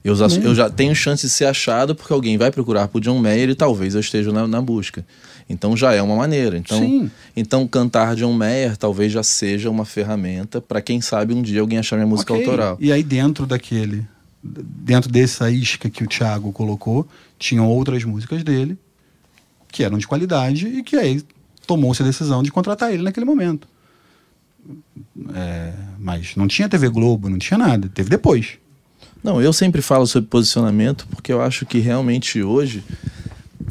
Eu 0.05 0.17
já, 0.17 0.27
eu 0.27 0.53
já 0.53 0.69
tenho 0.69 0.97
chance 0.97 1.25
de 1.25 1.33
ser 1.33 1.45
achado 1.45 1.95
porque 1.95 2.13
alguém 2.13 2.37
vai 2.37 2.51
procurar 2.51 2.89
por 2.89 3.01
John 3.01 3.21
Mayer 3.21 3.51
e 3.51 3.55
talvez 3.55 3.95
eu 3.95 4.01
esteja 4.01 4.33
na, 4.33 4.49
na 4.49 4.61
busca. 4.61 5.07
Então 5.49 5.77
já 5.77 5.93
é 5.93 6.03
uma 6.03 6.17
maneira. 6.17 6.59
Então, 6.59 6.77
Sim. 6.77 7.09
então 7.37 7.65
cantar 7.69 8.17
John 8.17 8.33
Mayer 8.33 8.77
talvez 8.77 9.13
já 9.13 9.23
seja 9.23 9.71
uma 9.71 9.85
ferramenta 9.85 10.61
para 10.61 10.83
quem 10.83 11.01
sabe 11.01 11.33
um 11.33 11.41
dia 11.41 11.61
alguém 11.61 11.79
achar 11.79 11.95
minha 11.95 12.07
música 12.09 12.33
Ok. 12.33 12.45
autoral. 12.45 12.77
E 12.81 12.91
aí 12.91 13.01
dentro 13.05 13.47
daquele, 13.47 14.05
dentro 14.43 15.09
dessa 15.09 15.49
isca 15.49 15.89
que 15.89 16.03
o 16.03 16.09
Thiago 16.09 16.51
colocou, 16.51 17.07
tinham 17.39 17.69
outras 17.69 18.03
músicas 18.03 18.43
dele 18.43 18.77
que 19.71 19.85
eram 19.85 19.99
de 19.99 20.09
qualidade 20.09 20.67
e 20.67 20.83
que 20.83 20.97
aí 20.97 21.23
tomou-se 21.65 22.03
a 22.03 22.05
decisão 22.05 22.43
de 22.43 22.51
contratar 22.51 22.93
ele 22.93 23.05
naquele 23.05 23.25
momento. 23.25 23.69
É, 25.35 25.73
mas 25.99 26.37
não 26.37 26.47
tinha 26.49 26.69
TV 26.69 26.89
Globo, 26.89 27.29
não 27.29 27.39
tinha 27.39 27.59
nada. 27.59 27.89
Teve 27.89 28.11
depois. 28.11 28.59
Não, 29.23 29.41
eu 29.41 29.53
sempre 29.53 29.81
falo 29.81 30.07
sobre 30.07 30.29
posicionamento 30.29 31.07
porque 31.09 31.33
eu 31.33 31.41
acho 31.41 31.65
que 31.65 31.79
realmente 31.79 32.43
hoje 32.43 32.83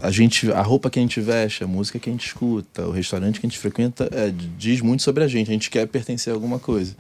a 0.01 0.10
gente, 0.10 0.51
a 0.51 0.62
roupa 0.62 0.89
que 0.89 0.97
a 0.97 1.01
gente 1.01 1.19
veste, 1.19 1.63
a 1.63 1.67
música 1.67 1.99
que 1.99 2.10
a 2.10 2.13
gente 2.13 2.25
escuta, 2.25 2.88
o 2.88 2.91
restaurante 2.91 3.39
que 3.39 3.45
a 3.45 3.49
gente 3.49 3.60
frequenta 3.60 4.10
é, 4.12 4.34
diz 4.58 4.82
muito 4.82 5.04
sobre 5.04 5.23
a 5.23 5.27
gente. 5.27 5.49
A 5.49 5.54
gente 5.54 5.69
quer 5.69 5.86
pertencer 5.88 6.32
a 6.32 6.36
alguma 6.36 6.58
coisa. 6.58 6.95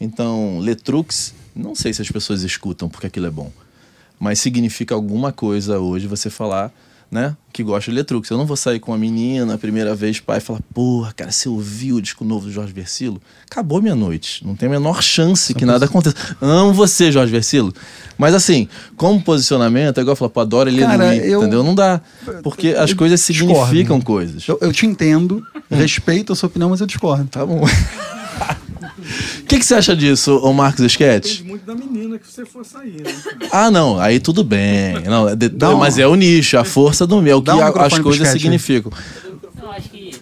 Então, 0.00 0.58
Letrux, 0.58 1.34
não 1.54 1.74
sei 1.74 1.92
se 1.92 2.02
as 2.02 2.10
pessoas 2.10 2.42
escutam 2.42 2.88
porque 2.88 3.06
aquilo 3.06 3.26
é 3.26 3.30
bom, 3.30 3.52
mas 4.18 4.40
significa 4.40 4.94
alguma 4.94 5.32
coisa 5.32 5.78
hoje 5.78 6.06
você 6.06 6.28
falar, 6.28 6.72
né, 7.12 7.36
que 7.52 7.62
gosta 7.62 7.90
de 7.90 7.94
Letrux. 7.98 8.30
Eu 8.30 8.38
não 8.38 8.46
vou 8.46 8.56
sair 8.56 8.80
com 8.80 8.90
uma 8.90 8.96
menina 8.96 9.52
a 9.52 9.58
primeira 9.58 9.94
vez, 9.94 10.18
pai, 10.18 10.38
e 10.38 10.40
falar, 10.40 10.60
porra, 10.72 11.12
cara, 11.12 11.30
você 11.30 11.46
ouviu 11.46 11.96
o 11.96 12.00
disco 12.00 12.24
novo 12.24 12.46
do 12.46 12.50
Jorge 12.50 12.72
Versilo? 12.72 13.20
Acabou 13.44 13.82
minha 13.82 13.94
noite. 13.94 14.42
Não 14.46 14.56
tem 14.56 14.66
a 14.66 14.72
menor 14.72 15.02
chance 15.02 15.52
que 15.52 15.66
nada 15.66 15.84
aconteça. 15.84 16.16
Amo 16.40 16.72
você, 16.72 17.12
Jorge 17.12 17.30
Versilo. 17.30 17.70
Mas 18.16 18.34
assim, 18.34 18.66
como 18.96 19.20
posicionamento, 19.22 19.98
é 19.98 20.00
igual 20.00 20.16
falar, 20.16 20.30
pô, 20.30 20.40
adoro 20.40 20.70
ele 20.70 20.80
Cara, 20.80 21.14
eu- 21.14 21.40
entendeu? 21.42 21.62
Não 21.62 21.74
dá. 21.74 22.00
Porque 22.42 22.68
as 22.68 22.90
eu 22.92 22.96
coisas 22.96 23.20
discordo. 23.26 23.66
significam 23.66 24.00
coisas. 24.00 24.48
Eu, 24.48 24.56
eu 24.62 24.72
te 24.72 24.86
entendo, 24.86 25.46
respeito 25.70 26.32
a 26.32 26.36
sua 26.36 26.46
opinião, 26.46 26.70
mas 26.70 26.80
eu 26.80 26.86
discordo. 26.86 27.26
Tá 27.28 27.44
bom. 27.44 27.60
O 28.42 29.44
que, 29.46 29.58
que 29.58 29.64
você 29.64 29.74
acha 29.74 29.94
disso, 29.96 30.36
ô 30.38 30.52
Marcos 30.52 30.84
Sketch? 30.84 31.38
Depende 31.38 31.44
muito 31.48 31.64
da 31.66 31.74
menina 31.74 32.18
que 32.18 32.26
você 32.30 32.44
for 32.44 32.64
sair, 32.64 33.02
né? 33.02 33.12
Ah, 33.50 33.70
não, 33.70 33.98
aí 34.00 34.18
tudo 34.20 34.42
bem. 34.44 35.00
Não, 35.04 35.28
é 35.28 35.36
de- 35.36 35.48
Dá 35.48 35.70
um- 35.74 35.78
mas 35.78 35.98
é 35.98 36.06
o 36.06 36.14
nicho, 36.14 36.56
a 36.58 36.64
força 36.64 37.06
do 37.06 37.20
meu, 37.22 37.32
é 37.32 37.36
o 37.36 37.40
que 37.40 37.46
Dá 37.46 37.56
um 37.56 37.60
a- 37.62 37.66
microfone 37.66 37.86
as 37.86 37.94
pro 37.94 38.02
coisas 38.04 38.28
significam. 38.28 38.92
Eu 39.62 39.70
acho 39.70 39.88
que. 39.90 40.12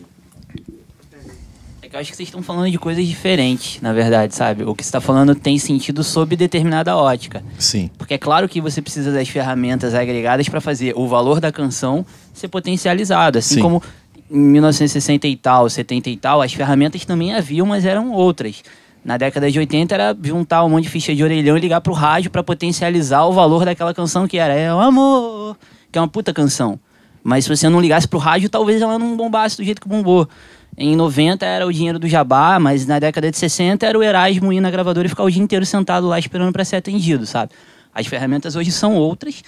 É 1.83 1.89
que 1.89 1.97
eu 1.97 2.01
acho 2.01 2.11
que 2.11 2.17
vocês 2.17 2.29
estão 2.29 2.43
falando 2.43 2.71
de 2.71 2.79
coisas 2.79 3.05
diferentes, 3.07 3.81
na 3.81 3.93
verdade, 3.93 4.35
sabe? 4.35 4.63
O 4.65 4.75
que 4.75 4.83
você 4.85 4.89
está 4.89 5.01
falando 5.01 5.35
tem 5.35 5.59
sentido 5.59 6.05
sob 6.05 6.37
determinada 6.37 6.97
ótica. 6.97 7.43
Sim. 7.59 7.91
Porque 7.99 8.15
é 8.15 8.19
claro 8.19 8.49
que 8.49 8.61
você 8.61 8.81
precisa 8.83 9.11
das 9.13 9.29
ferramentas 9.29 9.95
agregadas 9.95 10.49
para 10.49 10.61
fazer 10.61 10.93
o 10.97 11.09
valor 11.09 11.41
da 11.41 11.51
canção 11.51 12.05
ser 12.35 12.49
potencializado. 12.49 13.39
Assim 13.39 13.57
Sim. 13.57 13.61
como 13.63 13.83
em 14.31 14.39
1960 14.39 15.27
e 15.27 15.37
tal, 15.37 15.69
70 15.69 16.09
e 16.09 16.17
tal, 16.17 16.41
as 16.41 16.53
ferramentas 16.53 17.05
também 17.05 17.35
haviam, 17.35 17.67
mas 17.67 17.85
eram 17.85 18.13
outras. 18.13 18.63
Na 19.05 19.17
década 19.17 19.51
de 19.51 19.59
80 19.59 19.95
era 19.95 20.17
juntar 20.23 20.65
um 20.65 20.69
monte 20.69 20.85
de 20.85 20.91
ficha 20.91 21.15
de 21.15 21.25
orelhão 21.25 21.57
e 21.57 21.61
ligar 21.61 21.81
pro 21.81 21.93
rádio 21.93 22.31
para 22.31 22.43
potencializar 22.43 23.25
o 23.25 23.33
valor 23.33 23.65
daquela 23.65 23.95
canção 23.95 24.29
que 24.29 24.39
era 24.39 24.55
É 24.55 24.73
o 24.73 24.79
Amor, 24.79 25.57
que 25.91 25.99
é 25.99 26.01
uma 26.01 26.09
puta 26.09 26.33
canção. 26.33 26.79
Mas 27.23 27.45
se 27.45 27.55
você 27.55 27.69
não 27.69 27.81
ligasse 27.81 28.07
pro 28.07 28.19
rádio, 28.19 28.49
talvez 28.49 28.81
ela 28.81 28.99
não 28.99 29.17
bombasse 29.17 29.57
do 29.57 29.65
jeito 29.65 29.81
que 29.81 29.89
bombou. 29.89 30.29
Em 30.77 30.95
90 30.97 31.45
era 31.45 31.67
o 31.67 31.73
dinheiro 31.73 31.99
do 31.99 32.09
jabá, 32.09 32.59
mas 32.59 32.87
na 32.87 32.99
década 32.99 33.31
de 33.31 33.37
60 33.37 33.85
era 33.85 33.99
o 33.99 34.03
Erasmo 34.03 34.53
ir 34.53 34.61
na 34.61 34.71
gravadora 34.71 35.07
e 35.07 35.11
ficar 35.11 35.25
o 35.25 35.31
dia 35.31 35.43
inteiro 35.43 35.67
sentado 35.67 36.07
lá 36.07 36.19
esperando 36.19 36.53
para 36.53 36.65
ser 36.65 36.77
atendido, 36.77 37.27
sabe? 37.27 37.53
As 37.93 38.07
ferramentas 38.07 38.55
hoje 38.55 38.71
são 38.71 38.95
outras, 38.95 39.43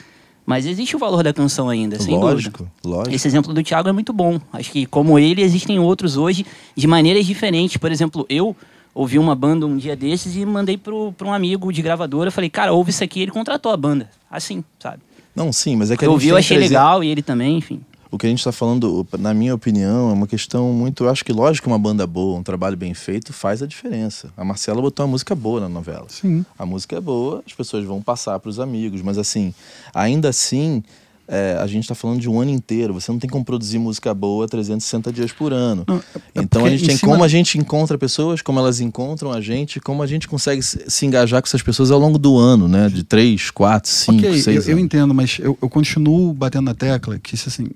mas 0.45 0.67
existe 0.67 0.97
o 0.97 0.99
valor 0.99 1.23
da 1.23 1.33
canção 1.33 1.69
ainda, 1.69 1.99
sem 1.99 2.15
dúvida. 2.15 2.33
Lógico, 2.33 2.69
lógico. 2.85 3.15
Esse 3.15 3.29
exemplo 3.29 3.55
do 3.55 3.63
Thiago 3.63 3.89
é 3.89 3.93
muito 3.93 4.13
bom. 4.13 4.41
Acho 4.53 4.71
que, 4.73 4.87
como 4.87 5.19
ele, 5.19 5.43
existem 5.43 5.79
outros 5.79 6.17
hoje 6.17 6.45
de 6.77 6.87
maneiras 6.87 7.25
diferentes. 7.27 7.77
Por 7.77 7.93
exemplo, 7.93 8.27
eu 8.29 8.57
ouvi 8.95 9.19
uma 9.19 9.35
banda 9.35 9.65
um 9.67 9.77
dia 9.77 9.95
desses 9.97 10.35
e 10.37 10.45
mandei 10.45 10.77
pro 10.77 11.15
um 11.23 11.33
amigo 11.33 11.73
de 11.73 11.81
gravadora. 11.81 12.31
Falei, 12.31 12.51
cara, 12.51 12.73
ouve 12.73 12.91
isso 12.91 13.03
aqui. 13.05 13.23
Ele 13.23 13.31
contratou 13.31 13.71
a 13.73 13.77
banda. 13.77 14.11
Assim, 14.31 14.65
sabe? 14.81 14.99
Não, 15.35 15.53
sim, 15.53 15.77
mas 15.77 15.91
é 15.91 15.97
que 15.97 16.05
Eu 16.05 16.11
ouvi, 16.13 16.29
eu 16.29 16.37
achei 16.37 16.57
trazer- 16.59 16.75
legal 16.75 17.03
e 17.03 17.09
ele 17.09 17.23
também, 17.23 17.57
enfim. 17.57 17.81
O 18.13 18.19
que 18.19 18.27
a 18.27 18.29
gente 18.29 18.39
está 18.41 18.53
falando, 18.53 19.05
na 19.19 19.33
minha 19.33 19.55
opinião, 19.55 20.11
é 20.11 20.13
uma 20.13 20.27
questão 20.27 20.71
muito. 20.73 21.05
Eu 21.05 21.09
acho 21.11 21.25
que, 21.25 21.33
lógico, 21.33 21.65
que 21.67 21.73
uma 21.73 21.79
banda 21.79 22.07
boa, 22.07 22.39
um 22.39 22.43
trabalho 22.43 22.77
bem 22.77 22.93
feito, 22.93 23.33
faz 23.33 23.63
a 23.63 23.67
diferença. 23.67 24.29
A 24.37 24.45
Marcela 24.45 24.83
botou 24.83 25.05
uma 25.07 25.13
música 25.13 25.35
boa 25.35 25.61
na 25.61 25.69
novela. 25.69 26.05
Sim. 26.09 26.45
A 26.59 26.67
música 26.67 26.95
é 26.97 27.01
boa, 27.01 27.43
as 27.47 27.55
pessoas 27.55 27.85
vão 27.87 28.03
passar 28.03 28.39
para 28.39 28.51
os 28.51 28.61
amigos, 28.61 29.01
mas 29.01 29.17
assim, 29.17 29.55
ainda 29.95 30.29
assim, 30.29 30.83
é, 31.27 31.57
a 31.59 31.67
gente 31.67 31.85
está 31.85 31.95
falando 31.95 32.21
de 32.21 32.29
um 32.29 32.39
ano 32.41 32.51
inteiro. 32.51 32.93
Você 32.93 33.11
não 33.11 33.19
tem 33.19 33.31
como 33.31 33.43
produzir 33.45 33.79
música 33.79 34.13
boa 34.13 34.47
360 34.47 35.11
dias 35.11 35.33
por 35.33 35.53
ano. 35.53 35.85
Não, 35.89 35.97
é 35.97 36.03
então 36.43 36.67
a 36.67 36.71
gente 36.71 36.85
em 36.85 36.87
tem 36.89 36.97
cima- 36.99 37.13
como 37.13 37.25
a 37.25 37.29
gente 37.29 37.57
encontra 37.57 37.97
pessoas, 37.97 38.43
como 38.43 38.59
elas 38.59 38.81
encontram 38.81 39.33
a 39.33 39.41
gente, 39.41 39.81
como 39.81 40.03
a 40.03 40.07
gente 40.07 40.29
consegue 40.29 40.61
se 40.63 41.07
engajar 41.07 41.41
com 41.41 41.47
essas 41.47 41.63
pessoas 41.63 41.91
ao 41.91 41.99
longo 41.99 42.19
do 42.19 42.37
ano, 42.37 42.69
né? 42.69 42.91
De 42.91 43.05
três, 43.05 43.51
quatro, 43.51 43.91
cinco, 43.91 44.19
ok, 44.19 44.43
seis 44.43 44.67
eu, 44.67 44.73
eu 44.73 44.77
anos. 44.77 44.85
entendo, 44.85 45.15
mas 45.15 45.39
eu, 45.41 45.57
eu 45.63 45.71
continuo 45.71 46.35
batendo 46.35 46.65
na 46.65 46.75
tecla 46.75 47.19
que 47.19 47.35
assim, 47.37 47.69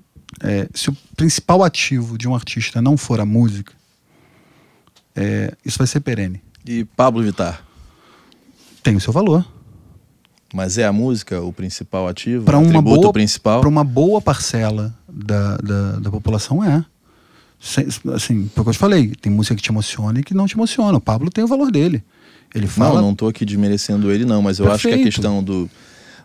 é, 0.43 0.67
se 0.73 0.89
o 0.89 0.97
principal 1.15 1.63
ativo 1.63 2.17
de 2.17 2.27
um 2.27 2.35
artista 2.35 2.81
não 2.81 2.97
for 2.97 3.19
a 3.19 3.25
música, 3.25 3.73
é, 5.15 5.53
isso 5.65 5.77
vai 5.77 5.87
ser 5.87 5.99
perene. 5.99 6.41
E 6.65 6.83
Pablo 6.83 7.23
Vittar. 7.23 7.63
Tem 8.83 8.95
o 8.95 8.99
seu 9.01 9.11
valor. 9.11 9.45
Mas 10.53 10.77
é 10.77 10.85
a 10.85 10.93
música 10.93 11.41
o 11.41 11.51
principal 11.51 12.07
ativo? 12.07 12.45
Para 12.45 12.57
uma 12.57 12.81
boa, 12.81 13.11
principal? 13.11 13.61
uma 13.67 13.83
boa 13.83 14.21
parcela 14.21 14.95
da, 15.07 15.57
da, 15.57 15.91
da 15.99 16.09
população 16.11 16.63
é. 16.63 16.85
Sem- 17.59 17.87
Assim, 18.13 18.49
foi 18.53 18.61
o 18.61 18.63
que 18.63 18.69
eu 18.69 18.73
te 18.73 18.79
falei, 18.79 19.13
tem 19.19 19.31
música 19.31 19.55
que 19.55 19.61
te 19.61 19.71
emociona 19.71 20.19
e 20.19 20.23
que 20.23 20.33
não 20.33 20.45
te 20.47 20.55
emociona. 20.55 20.97
O 20.97 21.01
Pablo 21.01 21.29
tem 21.29 21.43
o 21.43 21.47
valor 21.47 21.71
dele. 21.71 22.03
Ele 22.55 22.67
fala. 22.67 23.01
Não, 23.01 23.07
não 23.09 23.15
tô 23.15 23.27
aqui 23.27 23.43
desmerecendo 23.43 24.09
ele, 24.11 24.23
não, 24.23 24.41
mas 24.41 24.59
eu 24.59 24.71
acho 24.71 24.83
que 24.83 24.87
a 24.87 24.91
Perfeito. 24.91 25.13
questão 25.15 25.43
do, 25.43 25.69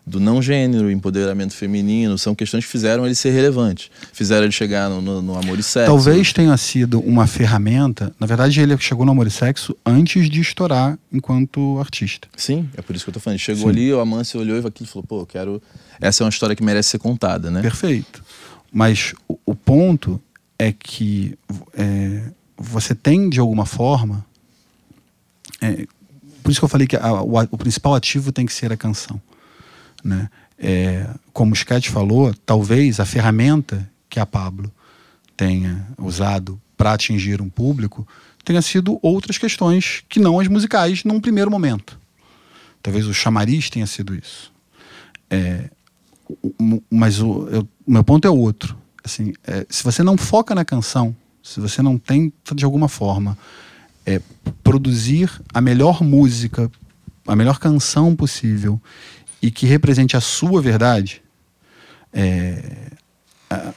do 0.05 0.19
não 0.19 0.43
gênero, 0.43 0.91
empoderamento 0.91 1.55
feminino, 1.55 2.19
são 2.19 2.35
questões 2.35 2.65
que 2.65 2.71
fizeram 2.71 3.07
ele 3.07 3.15
ser 3.15 3.31
relevante. 3.31 3.89
Fizeram 4.13 4.43
ele 4.45 4.53
chegar 4.53 4.91
no, 4.91 5.01
no, 5.01 5.23
no 5.23 5.39
amor 5.39 5.59
e 5.59 5.63
sexo. 5.63 5.87
Talvez 5.87 6.33
tenha 6.33 6.57
sido 6.57 6.99
uma 7.01 7.27
ferramenta. 7.29 8.13
Na 8.19 8.27
verdade, 8.27 8.61
ele 8.61 8.77
chegou 8.79 9.07
no 9.07 9.13
Amor 9.13 9.29
e 9.29 9.31
Sexo 9.31 9.77
antes 9.87 10.29
de 10.29 10.41
estourar 10.41 10.99
enquanto 11.13 11.79
artista. 11.79 12.27
Sim, 12.37 12.69
é 12.77 12.83
por 12.83 12.97
isso 12.97 13.05
que 13.05 13.11
eu 13.11 13.15
tô 13.15 13.21
falando. 13.21 13.39
Chegou 13.39 13.63
Sim. 13.65 13.69
ali, 13.71 13.93
o 13.93 14.01
Amâncio 14.01 14.41
olhou 14.41 14.57
e 14.61 14.67
aquilo 14.67 14.89
falou, 14.89 15.05
pô, 15.07 15.25
quero. 15.25 15.63
Essa 16.01 16.23
é 16.23 16.25
uma 16.25 16.31
história 16.31 16.57
que 16.57 16.65
merece 16.65 16.89
ser 16.91 16.99
contada, 16.99 17.49
né? 17.49 17.63
Perfeito. 17.63 18.25
Mas 18.73 19.15
o, 19.29 19.39
o 19.47 19.55
ponto 19.55 20.21
é 20.59 20.73
que 20.73 21.39
é, 21.75 22.23
você 22.57 22.93
tem, 22.95 23.29
de 23.31 23.39
alguma 23.39 23.67
forma. 23.67 24.25
é, 25.61 25.87
por 26.43 26.51
isso 26.51 26.61
que 26.61 26.65
eu 26.65 26.69
falei 26.69 26.89
que 26.89 26.97
a- 26.97 27.23
o, 27.23 27.39
o 27.53 27.57
principal 27.59 27.95
ativo 27.95 28.33
tem 28.33 28.45
que 28.47 28.53
ser 28.53 28.73
a 28.73 28.77
canção. 28.77 29.21
Né? 30.05 30.29
É, 30.59 31.09
como 31.33 31.53
o 31.53 31.55
Sketch 31.55 31.89
falou, 31.89 32.35
talvez 32.47 33.01
a 33.01 33.05
ferramenta 33.05 33.89
que 34.09 34.21
a 34.21 34.27
Pablo 34.27 34.71
tenha 35.37 35.87
usado 35.99 36.61
para 36.77 36.93
atingir 36.93 37.41
um 37.41 37.49
público 37.49 38.07
tenha 38.45 38.61
sido 38.61 38.99
outras 39.03 39.39
questões 39.39 40.03
que 40.09 40.19
não 40.19 40.41
as 40.41 40.49
musicais 40.49 41.05
num 41.05 41.21
primeiro 41.21 41.51
momento. 41.51 41.99
Talvez 42.83 43.07
o 43.07 43.15
chamariz 43.15 43.71
tenha 43.71 43.87
sido 43.87 44.15
isso. 44.15 44.53
É, 45.31 45.71
mas 46.91 47.21
o, 47.21 47.49
eu- 47.49 47.69
meu 47.87 48.03
ponto 48.03 48.27
é 48.27 48.31
outro. 48.31 48.77
Assim, 49.05 49.33
é, 49.45 49.65
se 49.69 49.85
você 49.85 50.03
não 50.03 50.17
foca 50.17 50.55
na 50.55 50.65
canção, 50.65 51.15
se 51.43 51.61
você 51.61 51.83
não 51.83 51.99
tenta 51.99 52.55
de 52.55 52.65
alguma 52.65 52.89
forma 52.89 53.39
é, 54.05 54.21
produzir 54.63 55.31
a 55.55 55.61
melhor 55.61 56.03
música, 56.03 56.71
a 57.27 57.37
melhor 57.37 57.59
canção 57.59 58.15
possível 58.17 58.81
e 59.43 59.51
que 59.51 59.67
represente 59.67 60.17
a 60.17 60.21
sua 60.21 60.63
verdade, 60.63 61.21
é, 62.13 62.63
a, 63.51 63.73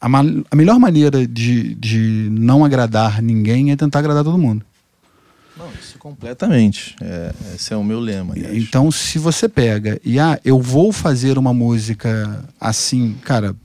a, 0.00 0.06
a 0.50 0.56
melhor 0.56 0.78
maneira 0.78 1.26
de, 1.26 1.74
de 1.74 2.28
não 2.30 2.64
agradar 2.64 3.20
ninguém 3.20 3.72
é 3.72 3.76
tentar 3.76 3.98
agradar 3.98 4.22
todo 4.22 4.38
mundo. 4.38 4.64
Não, 5.56 5.68
isso 5.72 5.98
completamente. 5.98 6.94
É, 7.02 7.34
esse 7.56 7.74
é 7.74 7.76
o 7.76 7.82
meu 7.82 7.98
lema. 7.98 8.34
aliás. 8.34 8.56
Então, 8.56 8.92
se 8.92 9.18
você 9.18 9.48
pega 9.48 10.00
e, 10.04 10.20
ah, 10.20 10.38
eu 10.44 10.60
vou 10.60 10.92
fazer 10.92 11.36
uma 11.36 11.52
música 11.52 12.44
assim, 12.60 13.16
cara, 13.24 13.56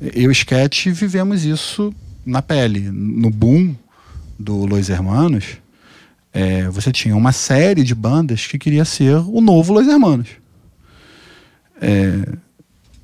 eu 0.00 0.30
e 0.30 0.32
Sketch 0.32 0.86
vivemos 0.86 1.44
isso 1.44 1.94
na 2.24 2.40
pele. 2.40 2.90
No 2.90 3.28
boom 3.28 3.76
do 4.38 4.64
Los 4.64 4.88
Hermanos, 4.88 5.58
é, 6.32 6.68
você 6.68 6.90
tinha 6.90 7.14
uma 7.14 7.32
série 7.32 7.84
de 7.84 7.94
bandas 7.94 8.46
que 8.46 8.58
queria 8.58 8.84
ser 8.86 9.16
o 9.16 9.40
novo 9.42 9.74
Los 9.74 9.86
Hermanos. 9.86 10.28
É, 11.80 12.36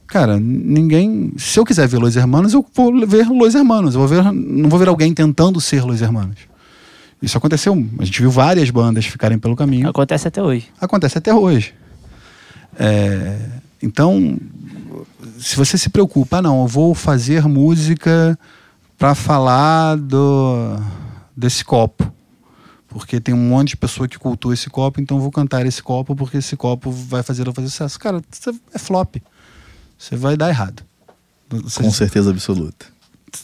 cara, 0.07 0.39
ninguém. 0.39 1.33
Se 1.37 1.59
eu 1.59 1.65
quiser 1.65 1.87
ver 1.89 1.99
Los 1.99 2.17
Hermanos, 2.17 2.53
eu 2.53 2.65
vou 2.75 3.07
ver 3.07 3.29
Los 3.29 3.55
Hermanos. 3.55 3.95
Eu 3.95 4.01
vou 4.01 4.09
ver, 4.09 4.23
não 4.33 4.69
vou 4.69 4.79
ver 4.79 4.89
alguém 4.89 5.13
tentando 5.13 5.61
ser 5.61 5.83
Los 5.85 6.01
Hermanos. 6.01 6.37
Isso 7.21 7.39
aconteceu. 7.39 7.73
A 7.99 8.05
gente 8.05 8.21
viu 8.21 8.31
várias 8.31 8.69
bandas 8.71 9.07
ficarem 9.07 9.39
pelo 9.39 9.55
caminho 9.55 9.89
Acontece 9.89 10.27
até 10.27 10.43
hoje. 10.43 10.69
acontece 10.81 11.19
até 11.19 11.33
hoje. 11.33 11.73
É, 12.79 13.39
então, 13.81 14.37
se 15.39 15.57
você 15.57 15.79
se 15.79 15.89
preocupa, 15.89 16.39
ah, 16.39 16.43
não, 16.43 16.63
eu 16.63 16.67
vou 16.67 16.95
fazer 16.95 17.47
música 17.47 18.39
para 18.99 19.15
falar 19.15 19.97
do, 19.97 20.79
desse 21.37 21.65
copo. 21.65 22.13
Porque 22.93 23.19
tem 23.21 23.35
um 23.35 23.49
monte 23.49 23.71
de 23.71 23.77
pessoa 23.79 24.07
que 24.07 24.19
cultua 24.19 24.53
esse 24.53 24.69
copo, 24.69 25.01
então 25.01 25.17
eu 25.17 25.21
vou 25.23 25.31
cantar 25.31 25.65
esse 25.67 25.83
copo 25.83 26.15
porque 26.15 26.37
esse 26.37 26.57
copo 26.57 26.91
vai 26.91 27.23
fazer 27.23 27.47
eu 27.47 27.53
fazer 27.55 27.69
sucesso. 27.69 27.99
Cara, 27.99 28.21
você 28.31 28.51
é 28.75 28.79
flop. 28.79 29.17
Você 29.99 30.15
vai 30.17 30.37
dar 30.37 30.49
errado. 30.51 30.83
Você- 31.49 31.83
Com 31.83 31.91
certeza 31.91 32.31
absoluta. 32.31 32.87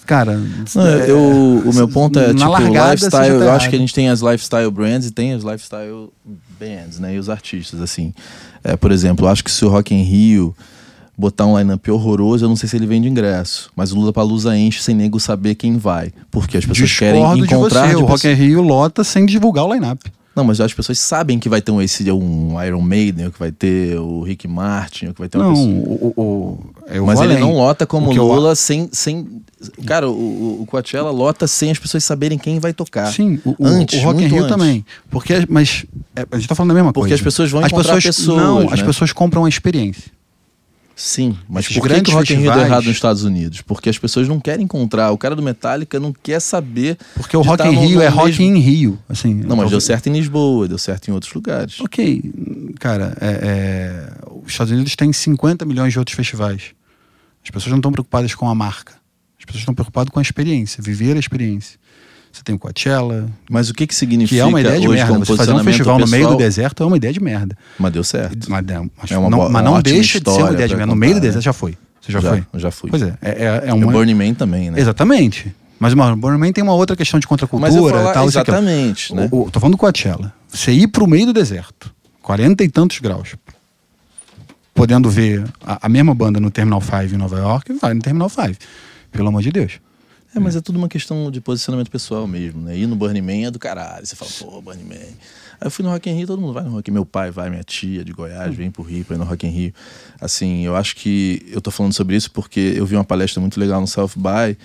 Cara, 0.04 0.36
Não, 0.74 0.86
é- 0.86 1.10
eu, 1.10 1.18
o 1.64 1.72
meu 1.74 1.88
ponto 1.88 2.18
é, 2.18 2.28
na 2.28 2.34
tipo, 2.40 2.50
largada, 2.50 2.94
lifestyle. 2.94 3.10
tá 3.12 3.26
Eu 3.26 3.36
acho 3.36 3.48
errado. 3.64 3.70
que 3.70 3.76
a 3.76 3.78
gente 3.78 3.94
tem 3.94 4.10
as 4.10 4.20
lifestyle 4.20 4.70
brands 4.70 5.08
e 5.08 5.10
tem 5.10 5.32
as 5.32 5.42
lifestyle 5.42 6.10
bands, 6.60 6.98
né? 6.98 7.14
E 7.14 7.18
os 7.18 7.30
artistas, 7.30 7.80
assim. 7.80 8.12
É, 8.62 8.76
por 8.76 8.92
exemplo, 8.92 9.24
eu 9.24 9.30
acho 9.30 9.42
que 9.42 9.50
se 9.50 9.64
o 9.64 9.68
Rock 9.70 9.94
in 9.94 10.02
Rio 10.02 10.54
botar 11.18 11.44
um 11.46 11.58
line-up 11.58 11.90
horroroso, 11.90 12.44
eu 12.44 12.48
não 12.48 12.54
sei 12.56 12.68
se 12.68 12.76
ele 12.76 12.86
vende 12.86 13.08
ingresso. 13.08 13.70
Mas 13.74 13.92
o 13.92 13.96
Lula 13.96 14.12
Palusa 14.12 14.56
enche 14.56 14.80
sem 14.80 14.94
nego 14.94 15.18
saber 15.18 15.56
quem 15.56 15.76
vai. 15.76 16.12
Porque 16.30 16.56
as 16.56 16.64
pessoas 16.64 16.96
querem 16.96 17.20
discordo 17.20 17.46
de 17.46 17.54
encontrar... 17.54 17.82
você. 17.82 17.88
de 17.88 17.96
O 17.96 18.00
Rock 18.06 18.12
in 18.14 18.30
pessoas- 18.30 18.38
Rio 18.38 18.62
lota 18.62 19.02
sem 19.04 19.26
divulgar 19.26 19.64
o 19.64 19.74
line-up. 19.74 20.12
Não, 20.36 20.44
mas 20.44 20.60
as 20.60 20.72
pessoas 20.72 21.00
sabem 21.00 21.36
que 21.36 21.48
vai 21.48 21.60
ter 21.60 21.72
um, 21.72 21.82
esse, 21.82 22.08
um 22.12 22.62
Iron 22.64 22.80
Maiden, 22.80 23.26
ou 23.26 23.32
que 23.32 23.38
vai 23.40 23.50
ter 23.50 23.98
o 23.98 24.22
Rick 24.22 24.46
Martin, 24.46 25.06
ou 25.06 25.12
que 25.14 25.18
vai 25.18 25.28
ter 25.28 25.36
uma 25.36 25.46
Não, 25.48 25.54
pessoa... 25.54 25.68
o, 25.74 26.12
o, 26.16 27.00
o- 27.02 27.06
Mas 27.06 27.18
ele 27.20 27.32
além. 27.32 27.40
não 27.42 27.54
lota 27.56 27.84
como 27.84 28.08
O 28.08 28.12
que 28.12 28.18
eu- 28.20 28.24
Lula 28.24 28.54
sem, 28.54 28.88
sem. 28.92 29.26
Cara, 29.84 30.08
o, 30.08 30.62
o- 30.62 30.66
Coachella 30.66 31.10
lota 31.10 31.48
sem 31.48 31.72
as 31.72 31.78
pessoas 31.80 32.04
saberem 32.04 32.38
quem 32.38 32.60
vai 32.60 32.72
tocar. 32.72 33.12
Sim, 33.12 33.40
o, 33.44 33.56
Antes, 33.60 34.00
o 34.00 34.04
Rock 34.04 34.22
in 34.22 34.28
Rio 34.28 34.44
antes. 34.44 34.48
também. 34.56 34.84
Porque, 35.10 35.44
mas 35.48 35.84
é, 36.14 36.24
a 36.30 36.36
gente 36.36 36.46
tá 36.48 36.54
falando 36.54 36.68
da 36.68 36.74
mesma 36.76 36.92
Porque 36.92 37.08
coisa. 37.08 37.14
as 37.16 37.20
pessoas 37.20 37.50
vão 37.50 37.60
as 37.64 37.72
encontrar 37.72 37.94
pessoas, 37.96 38.16
pessoas, 38.16 38.40
Não, 38.40 38.72
as 38.72 38.78
né? 38.78 38.86
pessoas 38.86 39.12
compram 39.12 39.44
a 39.44 39.48
experiência. 39.48 40.12
Sim, 41.00 41.38
mas 41.48 41.64
Esses 41.66 41.76
por 41.78 41.88
que, 41.88 42.02
que 42.02 42.10
o 42.10 42.14
Rock 42.14 42.32
in 42.34 42.38
Rio 42.38 42.52
deu 42.52 42.60
errado 42.62 42.84
nos 42.86 42.96
Estados 42.96 43.22
Unidos? 43.22 43.62
Porque 43.62 43.88
as 43.88 43.96
pessoas 43.96 44.26
não 44.26 44.40
querem 44.40 44.64
encontrar. 44.64 45.12
O 45.12 45.16
cara 45.16 45.36
do 45.36 45.40
Metallica 45.42 46.00
não 46.00 46.12
quer 46.12 46.40
saber. 46.40 46.98
Porque 47.14 47.36
o 47.36 47.40
Rock 47.40 47.62
in 47.68 47.70
Rio 47.86 48.00
é 48.02 48.08
Rock 48.08 48.30
mesmo- 48.40 48.56
in 48.56 48.58
Rio. 48.58 48.98
Assim, 49.08 49.32
Não, 49.32 49.50
mas 49.50 49.70
deu 49.70 49.78
talvez- 49.78 49.84
certo 49.84 50.08
em 50.08 50.12
Lisboa, 50.14 50.66
deu 50.66 50.76
certo 50.76 51.06
em 51.08 51.12
outros 51.12 51.32
lugares. 51.32 51.80
Ok, 51.80 52.32
cara, 52.80 53.16
é, 53.20 53.28
é, 53.30 54.12
os 54.44 54.50
Estados 54.50 54.72
Unidos 54.72 54.96
têm 54.96 55.12
50 55.12 55.64
milhões 55.64 55.92
de 55.92 56.00
outros 56.00 56.16
festivais. 56.16 56.72
As 57.44 57.50
pessoas 57.50 57.70
não 57.70 57.78
estão 57.78 57.92
preocupadas 57.92 58.34
com 58.34 58.48
a 58.48 58.54
marca. 58.54 58.94
As 59.38 59.44
pessoas 59.44 59.60
estão 59.62 59.74
preocupadas 59.74 60.10
com 60.10 60.18
a 60.18 60.22
experiência, 60.22 60.82
viver 60.82 61.16
a 61.16 61.20
experiência. 61.20 61.78
Você 62.32 62.42
tem 62.44 62.54
o 62.54 62.58
Coachella, 62.58 63.28
Mas 63.50 63.68
o 63.70 63.74
que, 63.74 63.86
que 63.86 63.94
significa 63.94 64.36
que 64.36 64.40
é 64.40 64.44
uma 64.44 64.60
ideia 64.60 64.78
de 64.80 64.86
hoje 64.88 65.02
merda. 65.02 65.18
Você 65.18 65.36
fazer 65.36 65.52
um 65.52 65.64
festival 65.64 65.98
no 65.98 66.06
meio 66.06 66.22
do 66.24 66.28
pessoal? 66.28 66.38
deserto 66.38 66.82
é 66.82 66.86
uma 66.86 66.96
ideia 66.96 67.12
de 67.12 67.20
merda. 67.20 67.56
Mas 67.78 67.92
deu 67.92 68.04
certo. 68.04 68.48
Mas, 68.50 68.64
não- 68.66 68.90
mas 69.00 69.10
É 69.10 69.18
uma 69.18 69.30
não, 69.30 69.48
mas 69.48 69.64
não 69.64 69.80
deixa 69.82 70.20
de 70.20 70.30
ser 70.30 70.40
uma 70.42 70.52
ideia 70.52 70.68
de 70.68 70.76
merda. 70.76 70.86
No 70.86 70.96
meio 70.96 71.14
do 71.14 71.16
contar, 71.16 71.26
deserto 71.26 71.36
né? 71.36 71.42
já 71.42 71.52
foi. 71.52 71.76
Você 72.00 72.12
já, 72.12 72.20
já, 72.20 72.30
foi? 72.30 72.44
já 72.54 72.70
fui. 72.70 72.90
Pois 72.90 73.02
é, 73.02 73.18
é, 73.20 73.30
é, 73.30 73.62
é 73.66 73.72
O 73.72 73.76
uma... 73.76 73.92
Burning 73.92 74.14
Man 74.14 74.34
também, 74.34 74.70
né? 74.70 74.80
Exatamente. 74.80 75.54
Mas 75.80 75.92
o 75.92 76.16
Burning 76.16 76.38
Man 76.38 76.52
tem 76.52 76.62
uma 76.64 76.74
outra 76.74 76.94
questão 76.96 77.18
de 77.20 77.26
contracultura 77.26 78.10
e 78.10 78.12
tal. 78.12 78.26
exatamente, 78.26 79.14
né? 79.14 79.28
O, 79.30 79.42
o- 79.46 79.50
tô 79.50 79.58
falando 79.60 79.74
do 79.74 79.78
Coachella. 79.78 80.32
Você 80.48 80.72
ir 80.72 80.88
pro 80.88 81.06
meio 81.06 81.26
do 81.26 81.32
deserto, 81.32 81.92
40 82.22 82.64
e 82.64 82.68
tantos 82.68 82.98
graus, 82.98 83.34
podendo 84.74 85.10
ver 85.10 85.44
a, 85.64 85.86
a 85.86 85.88
mesma 85.88 86.14
banda 86.14 86.40
no 86.40 86.50
Terminal 86.50 86.80
5 86.80 87.14
em 87.14 87.18
Nova 87.18 87.38
York, 87.38 87.72
vai 87.80 87.94
no 87.94 88.00
Terminal 88.00 88.28
5. 88.28 88.54
Pelo 89.10 89.28
amor 89.28 89.42
de 89.42 89.50
Deus. 89.50 89.72
É, 90.34 90.38
mas 90.38 90.54
é 90.56 90.60
tudo 90.60 90.76
uma 90.76 90.88
questão 90.88 91.30
de 91.30 91.40
posicionamento 91.40 91.90
pessoal 91.90 92.26
mesmo, 92.26 92.60
né? 92.60 92.76
Ir 92.76 92.86
no 92.86 92.94
Burning 92.94 93.22
Man 93.22 93.46
é 93.46 93.50
do 93.50 93.58
caralho. 93.58 94.06
Você 94.06 94.14
fala, 94.14 94.30
pô, 94.38 94.60
Burning 94.60 94.84
Man. 94.84 94.94
Aí 94.94 95.66
eu 95.66 95.70
fui 95.70 95.84
no 95.84 95.90
Rock 95.90 96.08
in 96.08 96.14
Rio, 96.14 96.26
todo 96.26 96.40
mundo 96.40 96.52
vai 96.52 96.62
no 96.62 96.70
Rock. 96.70 96.90
Meu 96.90 97.04
pai 97.04 97.30
vai, 97.30 97.48
minha 97.48 97.64
tia 97.64 98.04
de 98.04 98.12
Goiás 98.12 98.54
vem 98.54 98.70
pro 98.70 98.82
Rio 98.82 99.04
ir 99.10 99.18
no 99.18 99.24
Rock 99.24 99.46
in 99.46 99.50
Rio. 99.50 99.74
Assim, 100.20 100.64
eu 100.64 100.76
acho 100.76 100.94
que 100.96 101.46
eu 101.50 101.60
tô 101.60 101.70
falando 101.70 101.94
sobre 101.94 102.14
isso 102.14 102.30
porque 102.30 102.74
eu 102.76 102.84
vi 102.84 102.94
uma 102.94 103.04
palestra 103.04 103.40
muito 103.40 103.58
legal 103.58 103.80
no 103.80 103.86
South 103.86 104.12
by 104.16 104.56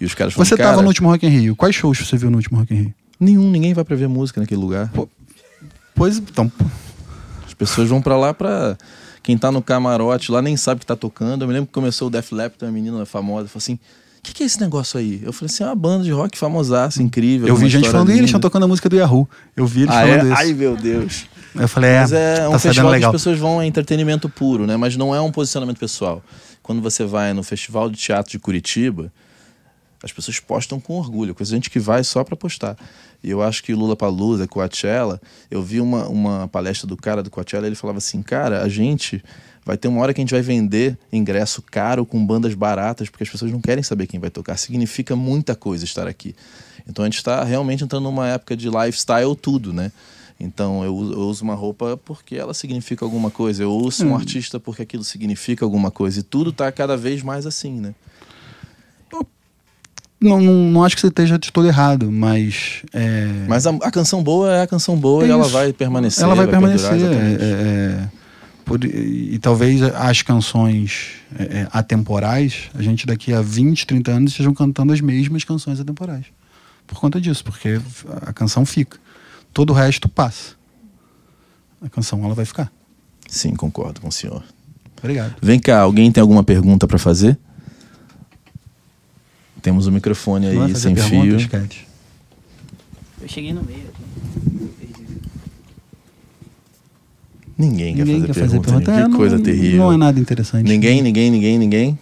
e 0.00 0.04
os 0.04 0.14
caras 0.14 0.32
falaram, 0.32 0.48
Você 0.48 0.56
tava 0.56 0.82
no 0.82 0.88
último 0.88 1.08
Rock 1.10 1.26
in 1.26 1.30
Rio. 1.30 1.56
Quais 1.56 1.74
shows 1.74 1.98
você 1.98 2.16
viu 2.16 2.30
no 2.30 2.38
último 2.38 2.58
Rock 2.58 2.74
in 2.74 2.76
Rio? 2.76 2.94
nenhum, 3.20 3.50
ninguém 3.50 3.74
vai 3.74 3.84
pra 3.84 3.94
ver 3.94 4.08
música 4.08 4.40
naquele 4.40 4.60
lugar. 4.60 4.90
Pois 5.94 6.16
então. 6.16 6.50
As 7.46 7.52
pessoas 7.52 7.88
vão 7.88 8.00
pra 8.00 8.16
lá 8.16 8.32
pra... 8.32 8.78
Quem 9.22 9.36
tá 9.36 9.52
no 9.52 9.60
camarote 9.60 10.32
lá 10.32 10.40
nem 10.40 10.56
sabe 10.56 10.80
que 10.80 10.86
tá 10.86 10.96
tocando. 10.96 11.42
Eu 11.42 11.48
me 11.48 11.52
lembro 11.52 11.66
que 11.66 11.74
começou 11.74 12.08
o 12.08 12.10
Def 12.10 12.32
Leppard, 12.32 12.64
uma 12.64 12.72
menina 12.72 13.04
famosa, 13.04 13.48
falou 13.48 13.58
assim... 13.58 13.78
O 14.20 14.22
que, 14.22 14.34
que 14.34 14.42
é 14.42 14.46
esse 14.46 14.60
negócio 14.60 15.00
aí? 15.00 15.20
Eu 15.24 15.32
falei 15.32 15.46
assim, 15.52 15.64
é 15.64 15.66
uma 15.66 15.74
banda 15.74 16.04
de 16.04 16.10
rock 16.12 16.36
famosaça, 16.36 17.02
incrível. 17.02 17.48
Eu 17.48 17.54
com 17.54 17.60
vi 17.62 17.70
gente 17.70 17.88
falando, 17.88 18.08
"Ih, 18.08 18.12
eles 18.12 18.16
linda." 18.18 18.26
estão 18.26 18.40
tocando 18.40 18.64
a 18.64 18.68
música 18.68 18.86
do 18.86 18.96
Yahoo. 18.96 19.26
Eu 19.56 19.66
vi 19.66 19.82
eles 19.82 19.94
Ah, 19.94 20.00
falando 20.02 20.20
é? 20.26 20.32
isso. 20.32 20.34
Ai, 20.36 20.52
meu 20.52 20.76
Deus. 20.76 21.26
Eu 21.54 21.66
falei, 21.66 21.90
é, 21.90 22.00
Mas 22.02 22.12
é 22.12 22.16
um 22.46 22.52
tá 22.52 22.58
sabendo 22.58 22.58
festival 22.60 22.90
que 22.90 22.92
legal. 22.96 23.10
as 23.10 23.12
pessoas 23.16 23.38
vão 23.38 23.62
é 23.62 23.66
entretenimento 23.66 24.28
puro, 24.28 24.66
né? 24.66 24.76
Mas 24.76 24.94
não 24.96 25.14
é 25.14 25.20
um 25.20 25.32
posicionamento 25.32 25.78
pessoal. 25.78 26.22
Quando 26.62 26.82
você 26.82 27.04
vai 27.04 27.32
no 27.32 27.42
Festival 27.42 27.88
de 27.90 27.96
Teatro 27.96 28.30
de 28.30 28.38
Curitiba, 28.38 29.10
as 30.02 30.12
pessoas 30.12 30.38
postam 30.38 30.78
com 30.78 30.98
orgulho, 30.98 31.34
coisa 31.34 31.50
gente 31.54 31.68
que 31.70 31.80
vai 31.80 32.04
só 32.04 32.22
para 32.22 32.36
postar. 32.36 32.76
E 33.24 33.30
eu 33.30 33.42
acho 33.42 33.62
que 33.64 33.72
o 33.72 33.78
Lula 33.78 33.96
Palusa, 33.96 34.46
Coachella, 34.46 35.20
eu 35.50 35.62
vi 35.62 35.80
uma, 35.80 36.06
uma 36.08 36.46
palestra 36.48 36.86
do 36.86 36.96
cara 36.96 37.22
do 37.22 37.30
Coachella, 37.30 37.66
ele 37.66 37.74
falava 37.74 37.98
assim, 37.98 38.22
cara, 38.22 38.62
a 38.62 38.68
gente 38.68 39.22
vai 39.64 39.76
ter 39.76 39.88
uma 39.88 40.00
hora 40.00 40.12
que 40.14 40.20
a 40.20 40.22
gente 40.22 40.32
vai 40.32 40.42
vender 40.42 40.98
ingresso 41.12 41.62
caro 41.62 42.04
com 42.06 42.24
bandas 42.24 42.54
baratas, 42.54 43.08
porque 43.08 43.24
as 43.24 43.30
pessoas 43.30 43.52
não 43.52 43.60
querem 43.60 43.82
saber 43.82 44.06
quem 44.06 44.18
vai 44.18 44.30
tocar. 44.30 44.56
Significa 44.56 45.14
muita 45.14 45.54
coisa 45.54 45.84
estar 45.84 46.06
aqui. 46.08 46.34
Então 46.88 47.04
a 47.04 47.08
gente 47.08 47.18
está 47.18 47.44
realmente 47.44 47.84
entrando 47.84 48.04
numa 48.04 48.28
época 48.28 48.56
de 48.56 48.68
lifestyle 48.68 49.36
tudo, 49.36 49.72
né? 49.72 49.92
Então 50.38 50.82
eu 50.82 50.96
uso, 50.96 51.12
eu 51.12 51.20
uso 51.20 51.44
uma 51.44 51.54
roupa 51.54 51.98
porque 52.02 52.34
ela 52.34 52.54
significa 52.54 53.04
alguma 53.04 53.30
coisa. 53.30 53.62
Eu 53.62 53.70
ouço 53.70 54.06
um 54.06 54.14
artista 54.16 54.58
porque 54.58 54.82
aquilo 54.82 55.04
significa 55.04 55.64
alguma 55.64 55.90
coisa. 55.90 56.20
E 56.20 56.22
tudo 56.22 56.50
tá 56.52 56.72
cada 56.72 56.96
vez 56.96 57.22
mais 57.22 57.46
assim, 57.46 57.78
né? 57.78 57.94
Não, 60.20 60.38
não, 60.38 60.52
não 60.70 60.84
acho 60.84 60.94
que 60.94 61.00
você 61.00 61.06
esteja 61.08 61.38
de 61.38 61.50
todo 61.50 61.66
errado, 61.66 62.10
mas. 62.12 62.82
É, 62.92 63.26
Mas 63.48 63.66
a, 63.66 63.70
a 63.70 63.90
canção 63.90 64.22
boa 64.22 64.52
é 64.52 64.62
a 64.62 64.66
canção 64.66 64.94
boa 64.96 65.24
É 65.24 65.28
e 65.28 65.30
ela 65.30 65.48
vai 65.48 65.72
permanecer. 65.72 66.22
ela 66.22 66.34
vai, 66.34 66.46
permanecer. 66.46 66.90
perdurar, 66.90 67.16
é, 67.16 68.10
por- 68.78 68.84
e, 68.84 69.34
e 69.34 69.38
talvez 69.38 69.82
as 69.82 70.22
canções 70.22 71.12
é, 71.38 71.42
é, 71.42 71.68
atemporais, 71.72 72.70
a 72.74 72.82
gente 72.82 73.04
daqui 73.06 73.32
a 73.32 73.42
20, 73.42 73.86
30 73.86 74.10
anos 74.12 74.30
estejam 74.32 74.54
cantando 74.54 74.92
as 74.92 75.00
mesmas 75.00 75.42
canções 75.44 75.80
atemporais. 75.80 76.26
Por 76.86 76.98
conta 76.98 77.20
disso, 77.20 77.42
porque 77.44 77.80
a 78.22 78.32
canção 78.32 78.64
fica. 78.64 78.98
Todo 79.52 79.70
o 79.70 79.72
resto 79.74 80.08
passa. 80.08 80.54
A 81.82 81.88
canção 81.88 82.24
ela 82.24 82.34
vai 82.34 82.44
ficar. 82.44 82.70
Sim, 83.28 83.54
concordo 83.54 84.00
com 84.00 84.08
o 84.08 84.12
senhor. 84.12 84.42
Obrigado. 84.98 85.34
Vem 85.40 85.58
cá, 85.58 85.80
alguém 85.80 86.10
tem 86.12 86.20
alguma 86.20 86.44
pergunta 86.44 86.86
para 86.86 86.98
fazer? 86.98 87.38
Temos 89.62 89.86
o 89.86 89.92
microfone 89.92 90.46
Não 90.48 90.58
vai 90.58 90.68
aí 90.68 90.76
sem 90.76 90.94
fio. 90.96 91.38
Eu 93.20 93.28
cheguei 93.28 93.52
no 93.52 93.62
meio 93.62 93.80
aqui. 93.88 94.02
Ninguém, 97.60 97.94
quer 97.94 98.04
Ninguém 98.06 98.20
fazer 98.22 98.26
quer 98.26 98.40
fazer 98.40 98.60
pergunta. 98.60 98.70
pergunta. 98.70 98.92
Que 98.92 98.98
É, 98.98 99.08
não- 99.08 99.16
coisa 99.16 99.38
terrível. 99.38 99.78
Não 99.78 99.92
é 99.92 99.96
nada 99.96 100.18
interessante. 100.18 100.66
Ninguém, 100.66 101.02
ninguém, 101.02 101.30
ninguém, 101.30 101.58
ninguém. 101.58 101.98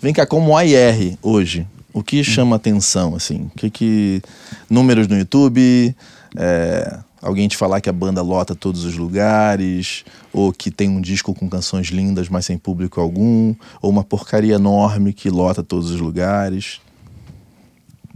Vem 0.00 0.12
cá, 0.12 0.26
como 0.26 0.56
AIR 0.56 1.16
hoje, 1.22 1.66
o 1.92 2.02
que 2.02 2.20
Hum. 2.20 2.24
chama 2.24 2.56
atenção, 2.56 3.14
assim? 3.14 3.42
O 3.54 3.58
que 3.58 3.70
que... 3.70 4.22
Números 4.68 5.06
no 5.08 5.16
YouTube, 5.16 5.94
é, 6.36 6.98
alguém 7.22 7.46
te 7.48 7.56
falar 7.56 7.80
que 7.80 7.88
a 7.88 7.92
banda 7.92 8.20
lota 8.22 8.54
todos 8.54 8.84
os 8.84 8.96
lugares, 8.96 10.04
ou 10.32 10.52
que 10.52 10.70
tem 10.70 10.88
um 10.88 11.00
disco 11.00 11.32
com 11.34 11.48
canções 11.48 11.88
lindas, 11.88 12.28
mas 12.28 12.44
sem 12.46 12.58
público 12.58 13.00
algum, 13.00 13.54
ou 13.80 13.90
uma 13.90 14.02
porcaria 14.04 14.54
enorme 14.56 15.12
que 15.12 15.30
lota 15.30 15.62
todos 15.62 15.90
os 15.90 16.00
lugares. 16.00 16.80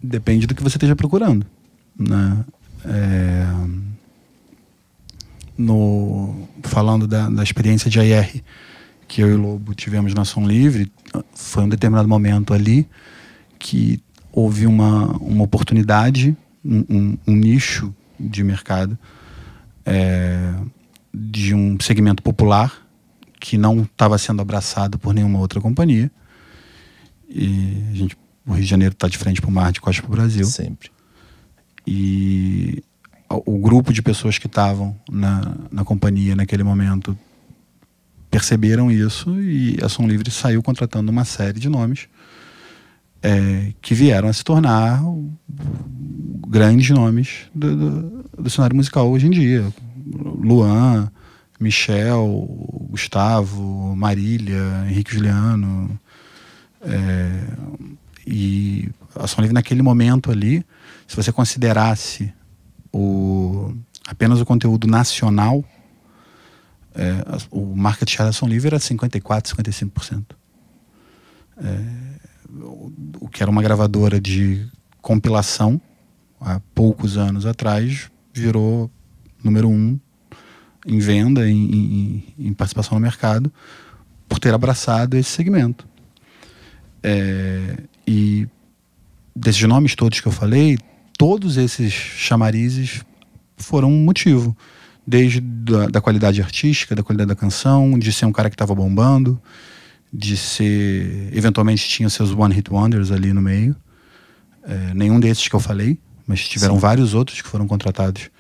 Depende 0.03 0.47
do 0.47 0.55
que 0.55 0.63
você 0.63 0.77
esteja 0.77 0.95
procurando. 0.97 1.47
Né? 1.99 2.45
É, 2.85 3.47
no, 5.59 6.49
falando 6.63 7.09
da, 7.09 7.29
da 7.29 7.43
experiência 7.43 7.91
de 7.91 8.01
AR, 8.01 8.31
que 9.09 9.21
eu 9.21 9.29
e 9.29 9.35
o 9.35 9.41
Lobo 9.41 9.75
tivemos 9.75 10.15
na 10.15 10.25
Som 10.25 10.47
Livre, 10.47 10.91
foi 11.35 11.65
um 11.65 11.69
determinado 11.69 12.09
momento 12.09 12.55
ali 12.55 12.89
que 13.59 14.01
houve 14.31 14.67
uma, 14.67 15.07
uma 15.17 15.43
oportunidade, 15.43 16.37
um, 16.65 16.85
um, 16.89 17.19
um 17.27 17.35
nicho 17.35 17.93
de 18.21 18.45
mercado 18.45 18.97
é, 19.85 20.55
de 21.13 21.55
um 21.55 21.77
segmento 21.81 22.23
popular 22.23 22.87
que 23.41 23.57
não 23.57 23.83
estava 23.83 24.19
sendo 24.19 24.43
abraçado 24.43 24.99
por 24.99 25.15
nenhuma 25.15 25.39
outra 25.39 25.61
companhia. 25.61 26.11
E 27.29 27.83
a 27.91 27.95
gente, 27.95 28.17
o 28.47 28.53
Rio 28.53 28.63
de 28.63 28.69
Janeiro 28.69 28.93
está 28.93 29.09
de 29.09 29.19
frente 29.19 29.41
para 29.41 29.51
o 29.51 29.53
mar, 29.53 29.73
de 29.73 29.81
costas 29.81 30.05
para 30.05 30.13
o 30.13 30.17
Brasil. 30.17 30.45
Sempre. 30.45 30.91
E 31.87 32.83
o 33.31 33.59
grupo 33.59 33.93
de 33.93 34.01
pessoas 34.01 34.39
que 34.39 34.47
estavam 34.47 34.97
na, 35.11 35.55
na 35.71 35.85
companhia 35.85 36.35
naquele 36.35 36.63
momento 36.63 37.17
perceberam 38.31 38.91
isso 38.91 39.39
e 39.41 39.79
a 39.83 39.89
Som 39.89 40.07
Livre 40.07 40.31
saiu 40.31 40.63
contratando 40.63 41.11
uma 41.11 41.25
série 41.25 41.59
de 41.59 41.69
nomes 41.69 42.09
é, 43.23 43.73
que 43.81 43.95
vieram 43.95 44.29
a 44.29 44.33
se 44.33 44.45
tornar 44.45 45.03
grandes 46.47 46.89
nomes 46.91 47.47
do, 47.55 47.77
do, 47.77 48.25
do, 48.39 48.51
cenário 48.51 48.77
musical 48.77 49.11
hoje 49.11 49.27
em 49.27 49.31
dia. 49.31 49.73
Luan, 50.07 51.11
Michel, 51.61 52.47
Gustavo, 52.91 53.95
Marília, 53.97 54.87
Henrique 54.89 55.15
Juliano. 55.15 55.99
É, 56.81 57.41
e 58.27 58.89
a 59.15 59.27
Som 59.27 59.41
Livre 59.41 59.55
naquele 59.55 59.83
momento 59.83 60.31
ali, 60.31 60.65
se 61.07 61.17
você 61.17 61.33
considerasse 61.33 62.33
o, 62.93 63.75
apenas 64.07 64.41
o 64.41 64.47
conteúdo 64.47 64.87
nacional, 64.87 65.65
é, 66.95 67.23
o 67.51 67.77
market 67.77 68.09
share 68.09 68.29
da 68.29 68.33
Som 68.33 68.47
Livre 68.47 68.69
era 68.69 68.79
54%, 68.79 69.55
55%. 69.55 70.25
É, 71.63 72.09
o 73.21 73.29
que 73.29 73.43
era 73.43 73.51
uma 73.51 73.63
gravadora 73.63 74.21
de 74.21 74.67
compilação 75.01 75.81
há 76.41 76.61
poucos 76.75 77.17
anos 77.17 77.47
atrás 77.47 78.11
virou 78.33 78.91
número 79.43 79.69
um 79.69 79.99
em 80.87 80.99
venda, 80.99 81.49
em, 81.49 81.75
em, 81.75 82.35
em 82.39 82.53
participação 82.55 82.95
no 82.95 83.01
mercado, 83.01 83.53
por 84.29 84.39
ter 84.39 84.55
abraçado 84.55 85.17
esse 85.17 85.31
segmento. 85.31 85.87
É, 87.03 87.77
e 88.07 88.49
desses 89.35 89.63
nomes 89.63 89.95
todos 89.95 90.21
que 90.21 90.27
eu 90.27 90.33
falei, 90.33 90.79
todos 91.19 91.57
esses 91.57 91.93
chamarizes 91.93 93.05
foram 93.57 93.91
um 93.91 94.05
motivo. 94.05 94.57
Desde 95.05 95.41
da, 95.41 95.87
da 95.89 96.01
qualidade 96.01 96.41
artística, 96.41 96.95
da 96.95 97.03
qualidade 97.03 97.29
da 97.29 97.35
canção, 97.35 97.99
de 97.99 98.13
ser 98.13 98.27
um 98.27 98.33
cara 98.33 98.49
que 98.49 98.55
estava 98.55 98.75
bombando, 98.75 99.41
de 100.13 100.37
ser. 100.37 101.31
Eventualmente 101.33 101.89
tinha 101.89 102.09
seus 102.09 102.31
One 102.31 102.55
Hit 102.55 102.71
Wonders 102.71 103.11
ali 103.11 103.33
no 103.33 103.43
meio. 103.43 103.75
É, 104.63 104.95
nenhum 104.95 105.19
desses 105.19 105.49
que 105.49 105.57
eu 105.57 105.61
falei, 105.61 105.99
mas 106.27 106.47
tiveram 106.47 106.75
Sim. 106.75 106.81
vários 106.81 107.15
outros 107.15 107.41
que 107.41 107.49
foram 107.49 107.67
contratados 107.67 108.31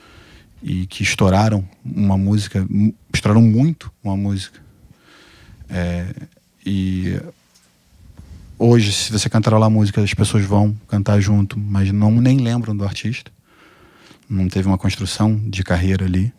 e 0.63 0.87
que 0.87 1.03
estouraram 1.03 1.67
uma 1.83 2.19
música, 2.19 2.67
estouraram 3.13 3.43
muito 3.43 3.91
uma 4.05 4.17
música. 4.17 4.61
É, 5.71 6.07
e 6.65 7.19
hoje, 8.59 8.93
se 8.93 9.13
você 9.13 9.29
cantarolar 9.29 9.69
a 9.69 9.71
música, 9.71 10.03
as 10.03 10.13
pessoas 10.13 10.45
vão 10.45 10.75
cantar 10.89 11.21
junto, 11.21 11.59
mas 11.59 11.93
não 11.93 12.11
nem 12.11 12.39
lembram 12.39 12.77
do 12.77 12.85
artista. 12.85 13.31
Não 14.29 14.49
teve 14.49 14.69
uma 14.69 14.77
construção 14.77 15.37
de 15.49 15.63
carreira 15.63 16.05
ali. 16.05 16.33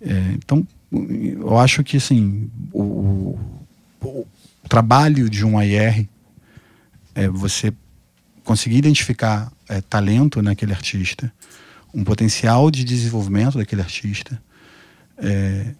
É, 0.00 0.32
então, 0.34 0.66
eu 0.92 1.58
acho 1.58 1.82
que 1.82 1.96
assim, 1.96 2.50
o, 2.72 3.38
o, 4.00 4.26
trabalho 4.68 5.28
de 5.28 5.44
um 5.44 5.60
IR 5.60 6.08
é 7.14 7.28
você 7.28 7.72
conseguir 8.44 8.76
identificar 8.76 9.50
é, 9.68 9.80
talento 9.80 10.40
naquele 10.40 10.72
artista, 10.72 11.32
um 11.92 12.04
potencial 12.04 12.70
de 12.70 12.84
desenvolvimento 12.84 13.58
daquele 13.58 13.82
artista. 13.82 14.40
É, 15.16 15.74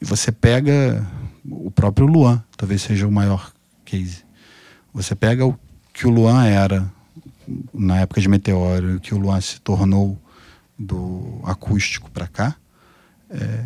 você 0.00 0.32
pega 0.32 1.06
o 1.44 1.70
próprio 1.70 2.06
Luan, 2.06 2.42
talvez 2.56 2.82
seja 2.82 3.06
o 3.06 3.12
maior 3.12 3.52
case. 3.84 4.27
Você 4.92 5.14
pega 5.14 5.46
o 5.46 5.58
que 5.92 6.06
o 6.06 6.10
Luan 6.10 6.44
era 6.44 6.90
na 7.72 8.00
época 8.00 8.20
de 8.20 8.28
Meteoro, 8.28 8.96
o 8.96 9.00
que 9.00 9.14
o 9.14 9.18
Luan 9.18 9.40
se 9.40 9.60
tornou 9.60 10.18
do 10.78 11.40
acústico 11.44 12.10
para 12.10 12.26
cá. 12.26 12.56
É, 13.30 13.64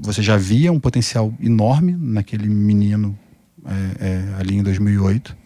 você 0.00 0.22
já 0.22 0.36
via 0.36 0.72
um 0.72 0.80
potencial 0.80 1.32
enorme 1.40 1.92
naquele 1.98 2.48
menino 2.48 3.18
é, 3.64 4.06
é, 4.06 4.34
ali 4.38 4.56
em 4.56 4.62
2008 4.62 5.36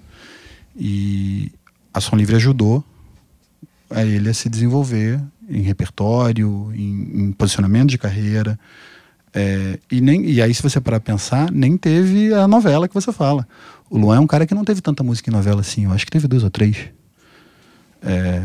e 0.77 1.53
a 1.93 2.01
Som 2.01 2.17
Livre 2.17 2.37
ajudou 2.37 2.85
a 3.91 4.05
ele 4.05 4.29
a 4.29 4.35
se 4.35 4.49
desenvolver 4.49 5.21
em 5.49 5.63
repertório, 5.63 6.73
em, 6.75 7.25
em 7.25 7.33
posicionamento 7.33 7.91
de 7.91 7.99
carreira. 7.99 8.59
É, 9.35 9.79
e, 9.91 10.01
nem, 10.01 10.25
e 10.31 10.41
aí, 10.41 10.55
se 10.55 10.63
você 10.63 10.81
parar 10.81 11.01
pensar, 11.01 11.51
nem 11.51 11.77
teve 11.77 12.33
a 12.33 12.47
novela 12.47 12.87
que 12.87 12.95
você 12.95 13.13
fala. 13.13 13.47
O 13.91 13.99
Luan 13.99 14.19
é 14.19 14.21
um 14.21 14.27
cara 14.27 14.47
que 14.47 14.55
não 14.55 14.65
teve 14.65 14.81
tanta 14.81 15.03
música 15.03 15.29
em 15.29 15.33
novela 15.33 15.61
assim, 15.61 15.85
eu 15.85 15.91
acho 15.91 16.05
que 16.07 16.13
teve 16.13 16.29
duas 16.29 16.45
ou 16.45 16.51
três. 16.51 16.77
É, 18.01 18.41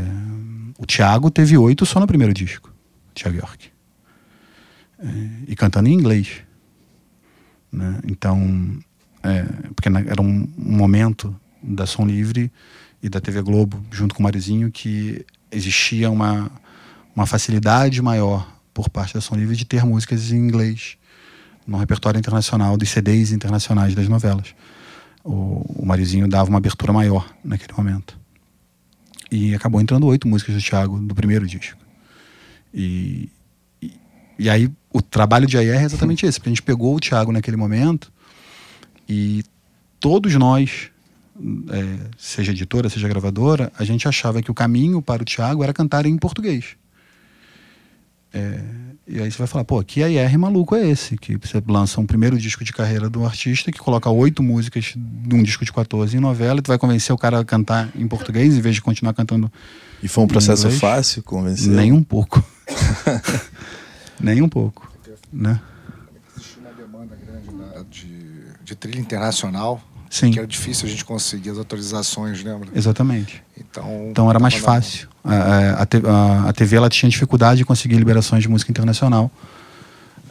o 0.80 0.88
Thiago 0.88 1.30
teve 1.30 1.56
oito 1.56 1.86
só 1.86 2.00
no 2.00 2.08
primeiro 2.08 2.34
disco, 2.34 2.74
Thiago 3.14 3.38
York. 3.38 3.70
É, 4.98 5.06
e 5.48 5.56
cantando 5.56 5.88
em 5.88 5.94
inglês. 5.94 6.42
Né? 7.72 8.00
Então, 8.08 8.80
é, 9.22 9.44
porque 9.76 9.88
era 9.88 10.20
um, 10.20 10.52
momento 10.58 11.40
da 11.62 11.86
Som 11.86 12.08
Livre 12.08 12.52
e 13.04 13.08
da 13.08 13.22
TV 13.22 13.44
Globo, 13.44 13.86
junto 13.92 14.16
com 14.16 14.22
o 14.22 14.24
Marizinho, 14.24 14.72
que 14.72 15.24
existia 15.52 16.10
uma, 16.10 16.52
uma 17.16 17.28
facilidade 17.28 18.02
maior 18.02 18.52
por 18.74 18.90
parte 18.90 19.14
da 19.14 19.22
Som 19.22 19.36
Livre 19.36 19.56
de 19.56 19.66
ter 19.66 19.86
músicas 19.86 20.32
em 20.32 20.38
inglês 20.38 20.98
no 21.68 21.78
repertório 21.78 22.18
internacional, 22.18 22.78
dos 22.78 22.90
CDs 22.90 23.32
internacionais 23.32 23.94
das 23.94 24.08
novelas. 24.08 24.56
O, 25.26 25.82
o 25.82 25.86
Marizinho 25.86 26.28
dava 26.28 26.50
uma 26.50 26.60
abertura 26.60 26.94
maior 26.94 27.28
naquele 27.44 27.74
momento. 27.76 28.18
E 29.32 29.54
acabou 29.54 29.82
entrando 29.82 30.06
oito 30.06 30.28
músicas 30.28 30.56
do 30.56 30.62
Thiago 30.62 31.00
do 31.00 31.14
primeiro 31.14 31.48
disco. 31.48 31.80
E, 32.74 33.30
e, 33.82 33.92
e 34.40 34.50
aí 34.50 34.72
o 34.94 35.02
trabalho 35.02 35.48
de 35.48 35.58
AR 35.58 35.66
é 35.66 35.84
exatamente 35.84 36.26
esse, 36.26 36.40
porque 36.40 36.50
a 36.50 36.54
gente 36.54 36.62
pegou 36.62 36.96
o 36.96 37.00
Thiago 37.00 37.32
naquele 37.32 37.58
momento 37.58 38.14
e 39.10 39.44
todos 40.00 40.36
nós, 40.36 40.92
é, 41.70 42.10
seja 42.18 42.52
editora, 42.52 42.90
seja 42.90 43.08
gravadora, 43.08 43.72
a 43.78 43.84
gente 43.84 44.08
achava 44.08 44.42
que 44.42 44.52
o 44.52 44.54
caminho 44.54 45.02
para 45.02 45.24
o 45.24 45.26
Thiago 45.26 45.64
era 45.64 45.74
cantar 45.74 46.06
em 46.06 46.18
português. 46.18 46.78
É, 48.34 48.64
e 49.08 49.22
aí 49.22 49.32
você 49.32 49.38
vai 49.38 49.48
falar, 49.48 49.64
pô, 49.64 49.84
que 49.84 50.04
AR 50.04 50.40
maluco 50.40 50.76
é 50.76 50.88
esse? 50.88 51.16
Que 51.18 51.38
você 51.38 51.62
lança 51.68 52.02
um 52.02 52.06
primeiro 52.06 52.38
disco 52.38 52.64
de 52.64 52.74
carreira 52.74 53.10
do 53.10 53.24
artista 53.26 53.72
que 53.72 53.78
coloca 53.78 54.10
oito 54.10 54.42
músicas 54.42 54.94
de 54.96 55.36
um 55.36 55.44
disco 55.44 55.64
de 55.64 55.72
14 55.72 56.18
em 56.18 56.20
novela 56.20 56.60
e 56.60 56.62
tu 56.62 56.68
vai 56.68 56.78
convencer 56.78 57.14
o 57.14 57.18
cara 57.18 57.40
a 57.40 57.46
cantar 57.46 57.90
em 57.96 58.08
português 58.08 58.56
em 58.56 58.62
vez 58.62 58.76
de 58.76 58.82
continuar 58.82 59.14
cantando. 59.14 59.52
E 60.02 60.08
foi 60.08 60.24
um 60.24 60.28
processo 60.28 60.70
fácil 60.72 61.22
convencer? 61.24 61.72
Nem 61.72 61.92
um 61.92 62.02
pouco. 62.02 62.44
Nem 64.20 64.42
um 64.42 64.50
pouco. 64.50 64.92
Né? 65.32 65.60
Existe 66.36 66.60
uma 66.60 66.72
demanda 66.72 67.16
grande 67.16 67.52
né, 67.52 67.86
de, 67.90 68.64
de 68.64 68.76
trilha 68.76 69.00
internacional 69.00 69.82
Sim. 70.16 70.32
Que 70.32 70.40
era 70.40 70.48
difícil 70.48 70.88
a 70.88 70.90
gente 70.90 71.04
conseguir 71.04 71.50
as 71.50 71.58
autorizações, 71.58 72.42
lembra? 72.42 72.70
Exatamente. 72.74 73.44
Então, 73.76 74.08
então 74.10 74.30
era 74.30 74.40
mais 74.40 74.56
fácil. 74.56 75.10
A, 75.24 75.82
a, 75.82 76.50
a, 76.50 76.54
TV 76.54 76.78
ela 76.78 76.90
tinha 76.90 77.10
dificuldade 77.10 77.58
de 77.58 77.66
conseguir 77.66 77.98
liberações 77.98 78.42
de 78.42 78.50
música 78.50 78.72
internacional. 78.72 79.30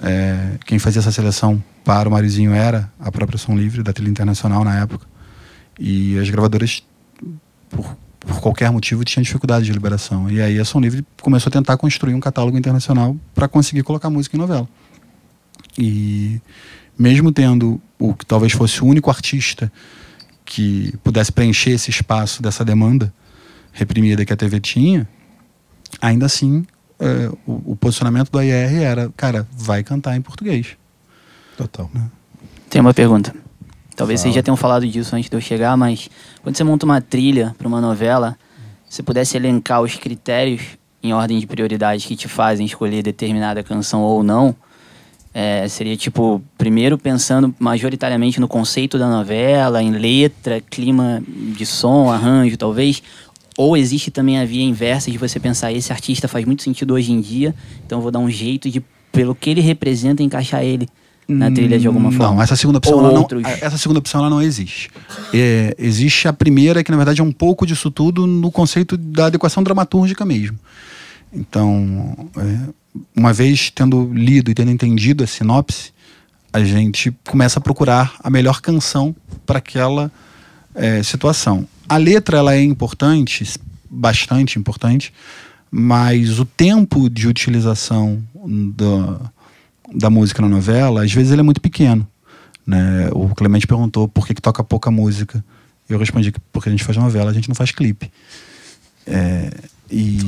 É, 0.03 0.59
quem 0.65 0.79
fazia 0.79 1.01
essa 1.01 1.13
seleção 1.13 1.63
para 1.85 2.09
o 2.09 2.13
Marizinho 2.13 2.55
era 2.55 2.91
a 2.99 3.13
própria 3.13 3.39
Som 3.39 3.57
Livre, 3.57 3.83
da 3.83 3.93
trilha 3.93 4.11
internacional 4.11 4.65
na 4.65 4.81
época. 4.81 5.07
E 5.79 6.19
as 6.19 6.31
gravadoras, 6.31 6.83
por, 7.69 7.97
por 8.19 8.41
qualquer 8.41 8.71
motivo, 8.71 9.05
tinham 9.05 9.23
dificuldade 9.23 9.67
de 9.67 9.73
liberação. 9.73 10.31
E 10.31 10.40
aí 10.40 10.59
a 10.59 10.65
Som 10.65 10.81
Livre 10.81 11.05
começou 11.21 11.51
a 11.51 11.53
tentar 11.53 11.77
construir 11.77 12.15
um 12.15 12.21
catálogo 12.21 12.57
internacional 12.57 13.17
para 13.35 13.47
conseguir 13.47 13.83
colocar 13.83 14.09
música 14.09 14.37
em 14.37 14.40
novela. 14.40 14.69
E 15.77 16.40
mesmo 16.99 17.33
tendo 17.33 17.81
o 17.99 18.15
que 18.15 18.25
talvez 18.25 18.53
fosse 18.53 18.83
o 18.83 18.87
único 18.87 19.11
artista 19.11 19.71
que 20.45 20.95
pudesse 21.03 21.33
preencher 21.33 21.71
esse 21.71 21.90
espaço 21.90 22.42
dessa 22.42 22.65
demanda 22.65 23.13
reprimida 23.75 24.25
que 24.25 24.33
a 24.33 24.37
TV 24.37 24.60
tinha, 24.60 25.06
ainda 26.00 26.25
assim 26.25 26.64
é, 26.98 27.29
o, 27.46 27.72
o, 27.72 27.77
posicionamento 27.77 28.31
do 28.31 28.38
AIR 28.38 28.83
era, 28.83 29.12
cara, 29.16 29.46
vai 29.52 29.83
cantar 29.83 30.16
em 30.16 30.22
português. 30.22 30.77
Total. 31.56 31.90
Né? 31.92 32.08
Tem 32.70 32.81
uma 32.81 32.94
pergunta. 32.94 33.35
Talvez 33.96 34.20
Fala. 34.20 34.22
vocês 34.22 34.35
já 34.35 34.42
tenham 34.42 34.56
falado 34.56 34.87
disso 34.87 35.14
antes 35.14 35.29
de 35.29 35.37
eu 35.37 35.40
chegar, 35.40 35.77
mas 35.77 36.08
quando 36.42 36.56
você 36.56 36.64
monta 36.64 36.87
uma 36.87 37.00
trilha 37.00 37.54
para 37.58 37.68
uma 37.68 37.81
novela, 37.81 38.37
se 38.88 39.02
pudesse 39.02 39.37
elencar 39.37 39.83
os 39.83 39.96
critérios 39.96 40.62
em 41.02 41.12
ordem 41.12 41.38
de 41.38 41.46
prioridade 41.46 42.06
que 42.06 42.16
te 42.16 42.29
fazem 42.29 42.64
escolher 42.64 43.02
determinada 43.02 43.62
canção 43.62 44.00
ou 44.02 44.22
não, 44.22 44.54
É, 45.37 45.66
seria 45.66 45.96
tipo, 45.96 46.40
primeiro 46.56 46.96
pensando 46.96 47.52
majoritariamente 47.58 48.38
no 48.38 48.46
conceito 48.46 48.96
da 48.96 49.10
novela, 49.10 49.83
em 49.83 49.90
letra, 49.90 50.60
clima 50.60 51.20
de 51.27 51.66
som, 51.66 52.08
arranjo, 52.08 52.56
talvez. 52.56 53.02
Ou 53.57 53.77
existe 53.77 54.11
também 54.11 54.38
a 54.38 54.44
via 54.44 54.63
inversa 54.63 55.11
de 55.11 55.19
você 55.19 55.38
pensar, 55.38 55.73
esse 55.73 55.92
artista 55.92 56.27
faz 56.27 56.44
muito 56.44 56.63
sentido 56.63 56.94
hoje 56.94 57.13
em 57.13 57.21
dia, 57.21 57.55
então 57.87 57.98
eu 57.98 58.02
vou 58.02 58.11
dar 58.11 58.19
um 58.19 58.31
jeito 58.31 58.69
de, 58.69 58.83
pelo 59.13 59.35
que 59.35 59.50
ele 59.50 59.61
representa, 59.61 60.23
encaixar 60.23 60.65
ele 60.65 60.88
na 61.27 61.50
trilha 61.50 61.79
de 61.79 61.87
alguma 61.87 62.11
forma. 62.11 62.35
Não, 62.35 62.42
essa 62.42 62.57
segunda 62.57 62.79
opção, 62.79 62.98
Ou 62.98 63.07
ela 63.07 63.19
outros. 63.19 63.42
não, 63.42 63.50
essa 63.50 63.79
segunda 63.79 63.98
opção 63.98 64.21
ela 64.21 64.31
não 64.31 64.42
existe. 64.42 64.90
É, 65.33 65.75
existe 65.79 66.29
a 66.29 66.33
primeira, 66.33 66.83
que 66.85 66.90
na 66.90 66.96
verdade 66.96 67.21
é 67.21 67.25
um 67.25 67.33
pouco 67.33 67.67
disso 67.67 67.90
tudo 67.90 68.27
no 68.27 68.50
conceito 68.50 68.96
da 68.96 69.27
adequação 69.27 69.63
dramatúrgica 69.63 70.25
mesmo. 70.25 70.59
Então, 71.33 72.29
é, 72.37 72.73
uma 73.17 73.33
vez 73.33 73.71
tendo 73.71 74.13
lido 74.13 74.50
e 74.50 74.55
tendo 74.55 74.71
entendido 74.71 75.25
a 75.25 75.27
sinopse, 75.27 75.92
a 76.52 76.63
gente 76.63 77.13
começa 77.27 77.59
a 77.59 77.63
procurar 77.63 78.15
a 78.23 78.31
melhor 78.31 78.61
canção 78.61 79.15
para 79.44 79.59
aquela 79.59 80.11
é, 80.75 81.02
situação. 81.02 81.67
A 81.89 81.97
letra 81.97 82.39
ela 82.39 82.55
é 82.55 82.63
importante, 82.63 83.45
bastante 83.91 84.59
importante, 84.59 85.13
mas 85.71 86.39
o 86.39 86.45
tempo 86.45 87.11
de 87.11 87.29
utilização 87.29 88.23
da, 88.75 89.31
da 89.95 90.11
música 90.11 90.41
na 90.41 90.49
novela, 90.49 91.05
às 91.05 91.13
vezes 91.13 91.33
ele 91.33 91.41
é 91.41 91.45
muito 91.45 91.61
pequeno. 91.61 92.07
Né? 92.67 93.09
O 93.13 93.35
Clemente 93.35 93.67
perguntou 93.67 94.09
por 94.09 94.27
que, 94.27 94.35
que 94.35 94.43
toca 94.43 94.65
pouca 94.65 94.91
música. 94.91 95.45
Eu 95.89 95.99
respondi 95.99 96.33
que 96.33 96.41
porque 96.53 96.69
a 96.69 96.73
gente 96.73 96.85
faz 96.85 96.97
novela, 96.97 97.31
a 97.31 97.35
gente 97.35 97.49
não 97.49 97.55
faz 97.55 97.71
clipe. 97.71 98.11
É, 99.07 99.51
e... 99.91 100.19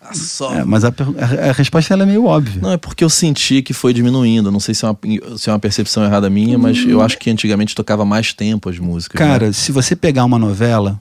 Ah, 0.00 0.14
só. 0.14 0.54
É, 0.54 0.64
mas 0.64 0.84
a, 0.84 0.88
a- 0.88 1.50
a 1.50 1.52
resposta 1.52 1.92
ela 1.92 2.02
é 2.04 2.06
meio 2.06 2.24
óbvia. 2.24 2.60
Não, 2.62 2.72
é 2.72 2.76
porque 2.76 3.02
eu 3.04 3.10
senti 3.10 3.62
que 3.62 3.72
foi 3.72 3.92
diminuindo. 3.92 4.50
Não 4.50 4.60
sei 4.60 4.74
se 4.74 4.84
é 4.84 4.88
uma, 4.88 4.98
se 5.38 5.48
é 5.50 5.52
uma 5.52 5.58
percepção 5.58 6.04
errada 6.04 6.28
minha, 6.30 6.56
mas 6.58 6.78
eu 6.86 7.00
acho 7.00 7.18
que 7.18 7.30
antigamente 7.30 7.74
tocava 7.74 8.04
mais 8.04 8.32
tempo 8.32 8.68
as 8.68 8.78
músicas. 8.78 9.20
né? 9.20 9.26
Cara, 9.26 9.52
se 9.52 9.72
você 9.72 9.96
pegar 9.96 10.24
uma 10.24 10.38
novela, 10.38 11.00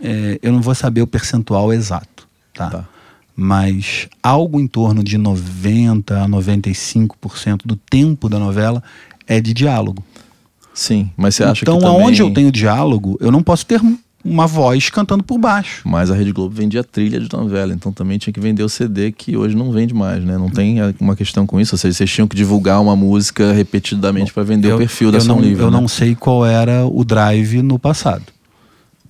é, 0.00 0.38
eu 0.42 0.52
não 0.52 0.60
vou 0.60 0.74
saber 0.74 1.02
o 1.02 1.06
percentual 1.06 1.72
exato, 1.72 2.26
tá? 2.54 2.70
Tá. 2.70 2.88
Mas 3.34 4.08
algo 4.22 4.60
em 4.60 4.66
torno 4.66 5.02
de 5.02 5.16
90 5.16 6.22
a 6.22 6.28
95% 6.28 7.60
do 7.64 7.76
tempo 7.76 8.28
da 8.28 8.38
novela 8.38 8.82
é 9.26 9.40
de 9.40 9.54
diálogo. 9.54 10.04
Sim, 10.74 11.10
mas 11.16 11.34
você 11.34 11.44
acha 11.44 11.64
então, 11.64 11.78
que 11.78 11.84
também... 11.84 12.00
aonde 12.02 12.22
eu 12.22 12.32
tenho 12.32 12.50
diálogo, 12.52 13.16
eu 13.20 13.30
não 13.32 13.42
posso 13.42 13.64
ter 13.66 13.80
uma 14.24 14.46
voz 14.46 14.88
cantando 14.90 15.22
por 15.22 15.38
baixo. 15.38 15.82
Mas 15.84 16.10
a 16.10 16.14
Rede 16.14 16.32
Globo 16.32 16.54
vendia 16.54 16.84
trilha 16.84 17.18
de 17.18 17.28
novela, 17.32 17.72
então 17.72 17.92
também 17.92 18.18
tinha 18.18 18.32
que 18.32 18.40
vender 18.40 18.62
o 18.62 18.68
CD 18.68 19.10
que 19.10 19.36
hoje 19.36 19.56
não 19.56 19.72
vende 19.72 19.92
mais, 19.92 20.22
né? 20.24 20.38
Não 20.38 20.48
tem 20.48 20.76
uma 21.00 21.16
questão 21.16 21.46
com 21.46 21.60
isso? 21.60 21.74
Ou 21.74 21.78
seja, 21.78 21.94
vocês 21.96 22.10
tinham 22.10 22.28
que 22.28 22.36
divulgar 22.36 22.80
uma 22.80 22.94
música 22.94 23.52
repetidamente 23.52 24.32
para 24.32 24.42
vender 24.42 24.72
o 24.72 24.78
perfil 24.78 25.10
da 25.10 25.18
eu 25.18 25.24
não, 25.24 25.40
Livre. 25.40 25.62
Eu 25.64 25.70
né? 25.70 25.80
não 25.80 25.88
sei 25.88 26.14
qual 26.14 26.46
era 26.46 26.86
o 26.86 27.04
drive 27.04 27.62
no 27.62 27.78
passado. 27.78 28.24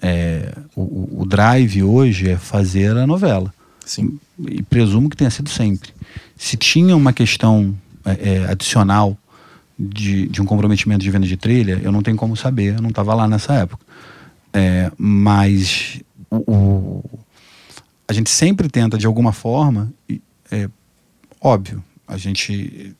É, 0.00 0.52
o- 0.74 1.20
o, 1.22 1.26
drive 1.26 1.82
hoje 1.82 2.30
é 2.30 2.36
fazer 2.36 2.96
a 2.96 3.06
novela. 3.06 3.52
Sim. 3.84 4.18
e 4.48 4.62
presumo 4.62 5.10
que 5.10 5.16
tenha 5.16 5.30
sido 5.30 5.50
sempre. 5.50 5.90
Se 6.36 6.56
tinha 6.56 6.96
uma 6.96 7.12
questão 7.12 7.74
é, 8.04 8.30
é, 8.44 8.50
adicional 8.50 9.16
de, 9.78 10.28
de 10.28 10.40
um 10.40 10.44
comprometimento 10.44 11.02
de 11.02 11.10
venda 11.10 11.26
de 11.26 11.36
trilha, 11.36 11.80
eu 11.82 11.90
não 11.92 12.00
tenho 12.02 12.16
como 12.16 12.36
saber, 12.36 12.74
eu 12.76 12.82
não 12.82 12.90
estava 12.90 13.14
lá 13.14 13.26
nessa 13.28 13.54
época. 13.54 13.84
É, 14.52 14.90
mas 14.98 16.00
o, 16.30 16.36
o- 16.52 17.04
a 18.06 18.12
gente 18.12 18.28
sempre 18.30 18.68
tenta, 18.68 18.98
de 18.98 19.06
alguma 19.06 19.32
forma, 19.32 19.92
é 20.50 20.68
óbvio, 21.40 21.82
a 22.06 22.18
gente, 22.18 22.94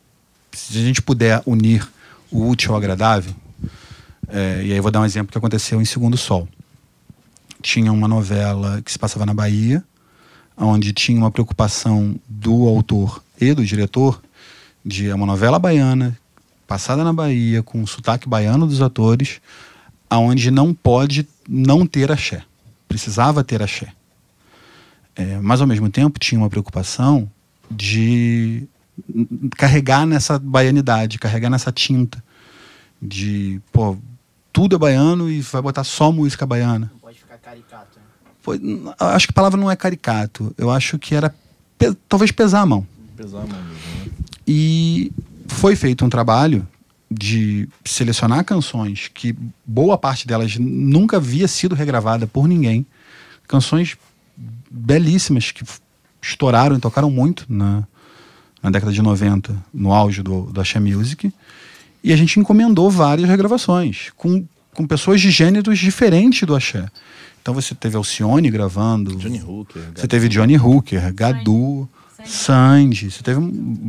se 0.52 0.78
a 0.78 0.80
gente 0.80 1.02
puder 1.02 1.42
unir 1.44 1.86
o 2.30 2.48
útil 2.48 2.70
ao 2.72 2.78
agradável, 2.78 3.34
é, 4.28 4.62
e 4.64 4.72
aí 4.72 4.80
vou 4.80 4.90
dar 4.90 5.00
um 5.00 5.04
exemplo 5.04 5.30
que 5.30 5.36
aconteceu 5.36 5.82
em 5.82 5.84
Segundo 5.84 6.16
Sol. 6.16 6.48
Tinha 7.60 7.92
uma 7.92 8.08
novela 8.08 8.80
que 8.82 8.90
se 8.90 8.98
passava 8.98 9.26
na 9.26 9.34
Bahia, 9.34 9.84
onde 10.56 10.92
tinha 10.92 11.18
uma 11.18 11.30
preocupação 11.30 12.14
do 12.26 12.66
autor 12.66 13.22
e 13.40 13.52
do 13.52 13.64
diretor 13.64 14.22
de 14.84 15.08
é 15.08 15.14
uma 15.14 15.26
novela 15.26 15.58
baiana 15.58 16.18
passada 16.66 17.04
na 17.04 17.12
Bahia 17.12 17.62
com 17.62 17.82
o 17.82 17.86
sotaque 17.86 18.28
baiano 18.28 18.66
dos 18.66 18.80
atores, 18.80 19.40
aonde 20.08 20.50
não 20.50 20.72
pode 20.74 21.26
não 21.48 21.86
ter 21.86 22.10
axé. 22.12 22.42
Precisava 22.88 23.42
ter 23.44 23.62
axé. 23.62 23.92
É, 25.14 25.38
mas 25.40 25.60
ao 25.60 25.66
mesmo 25.66 25.88
tempo 25.90 26.18
tinha 26.18 26.38
uma 26.38 26.48
preocupação 26.50 27.30
de 27.70 28.66
carregar 29.56 30.06
nessa 30.06 30.38
baianidade, 30.38 31.18
carregar 31.18 31.50
nessa 31.50 31.72
tinta 31.72 32.22
de, 33.00 33.60
pô, 33.72 33.96
tudo 34.52 34.76
é 34.76 34.78
baiano 34.78 35.30
e 35.30 35.40
vai 35.40 35.62
botar 35.62 35.84
só 35.84 36.12
música 36.12 36.46
baiana. 36.46 36.90
Não 36.92 36.98
pode 37.00 37.18
ficar 37.18 37.38
caricato. 37.38 37.98
né? 37.98 38.02
Foi, 38.40 38.60
acho 38.98 39.26
que 39.26 39.32
a 39.32 39.34
palavra 39.34 39.60
não 39.60 39.70
é 39.70 39.76
caricato. 39.76 40.54
Eu 40.58 40.70
acho 40.70 40.98
que 40.98 41.14
era 41.14 41.34
pe- 41.78 41.94
talvez 42.08 42.30
pesar 42.30 42.60
a 42.60 42.66
mão. 42.66 42.86
Pesar 43.16 43.38
a 43.38 43.46
mão 43.46 43.48
mesmo, 43.62 43.72
né? 44.06 44.12
E 44.46 45.12
foi 45.48 45.74
feito 45.76 46.04
um 46.04 46.08
trabalho 46.08 46.66
de 47.12 47.68
selecionar 47.84 48.44
canções 48.44 49.10
que 49.12 49.34
boa 49.66 49.98
parte 49.98 50.26
delas 50.26 50.56
nunca 50.58 51.18
havia 51.18 51.46
sido 51.46 51.74
regravada 51.74 52.26
por 52.26 52.48
ninguém. 52.48 52.86
Canções 53.46 53.96
belíssimas 54.70 55.50
que 55.50 55.64
estouraram 56.20 56.76
e 56.76 56.80
tocaram 56.80 57.10
muito 57.10 57.44
na, 57.48 57.86
na 58.62 58.70
década 58.70 58.92
de 58.92 59.02
90, 59.02 59.56
no 59.72 59.92
auge 59.92 60.22
do, 60.22 60.42
do 60.42 60.60
Axé 60.60 60.80
Music. 60.80 61.32
E 62.02 62.12
a 62.12 62.16
gente 62.16 62.40
encomendou 62.40 62.90
várias 62.90 63.28
regravações 63.28 64.10
com, 64.16 64.44
com 64.74 64.86
pessoas 64.86 65.20
de 65.20 65.30
gêneros 65.30 65.78
diferentes 65.78 66.46
do 66.46 66.54
Axé. 66.54 66.88
Então 67.40 67.52
você 67.52 67.74
teve 67.74 67.96
Alcione 67.96 68.50
gravando. 68.50 69.16
Johnny 69.16 69.42
Hooker. 69.42 69.82
Você 69.94 70.06
teve 70.06 70.28
Johnny 70.28 70.56
Hooker, 70.56 71.12
Gadu, 71.12 71.88
Sandy. 72.24 73.10
Você 73.10 73.22
teve 73.22 73.40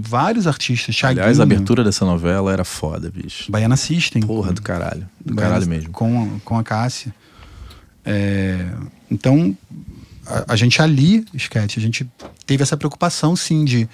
vários 0.01 0.47
artistas. 0.47 0.95
Thiaguinho, 0.95 1.21
Aliás, 1.21 1.39
a 1.39 1.43
abertura 1.43 1.83
dessa 1.83 2.05
novela 2.05 2.51
era 2.51 2.63
foda, 2.63 3.09
bicho. 3.11 3.51
Baiana 3.51 3.75
System. 3.77 4.21
Porra 4.23 4.51
do 4.53 4.61
caralho. 4.61 5.07
Do 5.23 5.33
Baiana- 5.33 5.53
caralho 5.55 5.69
mesmo. 5.69 5.91
Com, 5.91 6.39
com 6.43 6.57
a 6.57 6.63
Cássia. 6.63 7.13
É, 8.05 8.65
então, 9.09 9.55
a, 10.25 10.53
a 10.53 10.55
gente 10.55 10.81
ali, 10.81 11.25
Sketch, 11.33 11.77
a 11.77 11.81
gente 11.81 12.09
teve 12.45 12.63
essa 12.63 12.75
preocupação, 12.75 13.35
sim, 13.35 13.63
de 13.63 13.87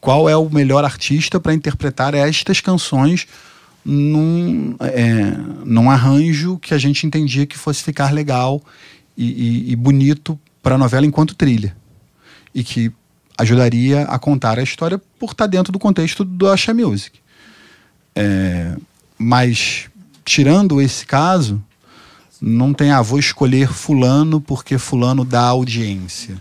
qual 0.00 0.28
é 0.28 0.36
o 0.36 0.50
melhor 0.50 0.84
artista 0.84 1.38
para 1.38 1.54
interpretar 1.54 2.14
estas 2.14 2.60
canções 2.60 3.26
num, 3.84 4.74
é, 4.80 5.30
num 5.64 5.90
arranjo 5.90 6.58
que 6.58 6.74
a 6.74 6.78
gente 6.78 7.06
entendia 7.06 7.46
que 7.46 7.56
fosse 7.58 7.82
ficar 7.82 8.12
legal 8.12 8.62
e, 9.16 9.24
e- 9.68 9.72
e 9.72 9.76
bonito 9.76 10.38
para 10.62 10.74
a 10.74 10.78
novela 10.78 11.06
enquanto 11.06 11.34
trilha. 11.34 11.76
E 12.54 12.62
que 12.64 12.90
ajudaria 13.38 14.02
a 14.02 14.18
contar 14.18 14.58
a 14.58 14.62
história 14.62 15.00
por 15.18 15.32
estar 15.32 15.46
dentro 15.46 15.72
do 15.72 15.78
contexto 15.78 16.24
do 16.24 16.48
Axé 16.48 16.72
Music. 16.72 17.18
É, 18.14 18.76
mas, 19.18 19.86
tirando 20.24 20.80
esse 20.80 21.04
caso, 21.04 21.62
não 22.40 22.72
tem, 22.72 22.90
ah, 22.90 23.02
vou 23.02 23.18
escolher 23.18 23.72
fulano 23.72 24.40
porque 24.40 24.78
fulano 24.78 25.24
dá 25.24 25.42
audiência. 25.42 26.36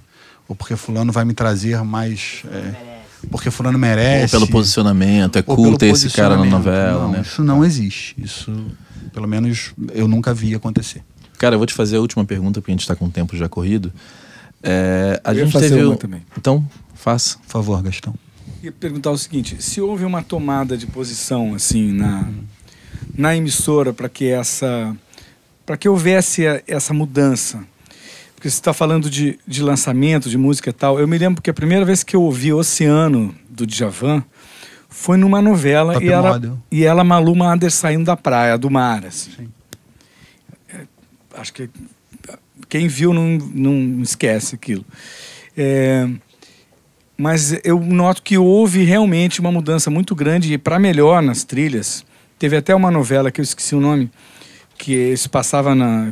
Ou 0.48 0.56
porque 0.56 0.76
fulano 0.76 1.12
vai 1.12 1.26
me 1.26 1.34
trazer 1.34 1.82
mais... 1.84 2.44
é, 2.52 2.94
porque 3.32 3.50
fulano 3.50 3.78
Ou 3.78 3.82
merece. 3.82 4.32
pelo 4.32 4.48
posicionamento, 4.48 5.38
é 5.38 5.44
ou 5.48 5.78
ter 5.78 5.88
esse 5.88 6.10
cara 6.10 6.36
na 6.36 6.46
novela, 6.46 7.04
Não, 7.04 7.12
né? 7.12 7.22
Isso 7.22 7.44
não 7.44 7.64
existe. 7.64 8.16
Isso, 8.18 8.52
pelo 9.14 9.28
menos, 9.28 9.74
eu 9.94 10.08
nunca 10.08 10.34
vi 10.34 10.54
acontecer. 10.54 11.02
Cara, 11.38 11.56
eu 11.56 11.60
vou 11.60 11.66
te 11.66 11.74
fazer 11.74 11.98
a 11.98 12.00
última 12.02 12.26
pergunta, 12.26 12.60
porque 12.60 12.72
a 12.72 12.76
gente 12.76 12.88
tá 12.88 12.96
com 12.96 13.06
o 13.06 13.10
tempo 13.10 13.36
já 13.36 13.48
corrido. 13.48 13.92
É, 14.62 15.20
a 15.24 15.32
Eu 15.32 15.38
ia 15.38 15.44
gente 15.46 15.54
fazer 15.54 15.70
teve. 15.70 15.96
também. 15.98 16.22
Então, 16.38 16.66
faça. 16.94 17.38
Por 17.40 17.48
favor, 17.48 17.82
Gastão. 17.82 18.14
Ia 18.62 18.72
perguntar 18.72 19.12
o 19.12 19.18
seguinte: 19.18 19.62
se 19.62 19.82
houve 19.82 20.06
uma 20.06 20.22
tomada 20.24 20.78
de 20.78 20.86
posição 20.88 21.54
assim 21.54 21.92
na, 21.92 22.30
na 23.16 23.36
emissora 23.36 23.92
para 23.94 24.08
que 24.10 24.28
essa 24.30 24.96
para 25.66 25.78
que 25.78 25.88
houvesse 25.88 26.46
a- 26.48 26.62
essa 26.68 26.94
mudança, 26.94 27.64
porque 28.36 28.50
você 28.50 28.56
está 28.56 28.74
falando 28.74 29.10
de, 29.10 29.40
de 29.48 29.62
lançamento 29.64 30.30
de 30.30 30.38
música 30.38 30.70
e 30.70 30.74
tal. 30.74 31.00
Eu 31.00 31.08
me 31.08 31.18
lembro 31.18 31.42
que 31.42 31.50
a 31.50 31.54
primeira 31.54 31.86
vez 31.86 32.04
que 32.04 32.16
eu 32.16 32.22
ouvi 32.22 32.52
Oceano 32.52 33.34
do 33.50 33.66
Djavan 33.66 34.24
foi 34.90 35.16
numa 35.18 35.42
novela 35.42 35.94
Top 35.94 36.06
e 36.06 36.10
ela 36.10 36.34
Model. 36.34 36.60
e 36.72 36.84
ela 36.84 37.04
Malu 37.04 37.36
Mader 37.36 37.72
saindo 37.72 38.06
da 38.06 38.16
praia 38.18 38.58
do 38.58 38.70
mar 38.70 39.06
assim. 39.06 39.48
É, 40.70 40.82
acho 41.36 41.54
que 41.54 41.70
quem 42.70 42.88
viu 42.88 43.14
não, 43.14 43.38
não 43.38 44.02
esquece 44.04 44.56
aquilo. 44.56 44.86
É, 45.58 46.08
mas 47.24 47.58
eu 47.64 47.80
noto 47.80 48.22
que 48.22 48.38
houve 48.38 48.84
realmente 48.84 49.40
uma 49.40 49.50
mudança 49.50 49.90
muito 49.90 50.14
grande 50.14 50.58
para 50.58 50.78
melhor 50.78 51.24
nas 51.24 51.46
trilhas. 51.46 52.06
Teve 52.38 52.58
até 52.58 52.76
uma 52.76 52.92
novela 52.92 53.32
que 53.32 53.40
eu 53.40 53.44
esqueci 53.44 53.74
o 53.74 53.80
nome, 53.80 54.12
que 54.78 55.16
se 55.16 55.30
passava 55.30 55.74
na. 55.74 56.12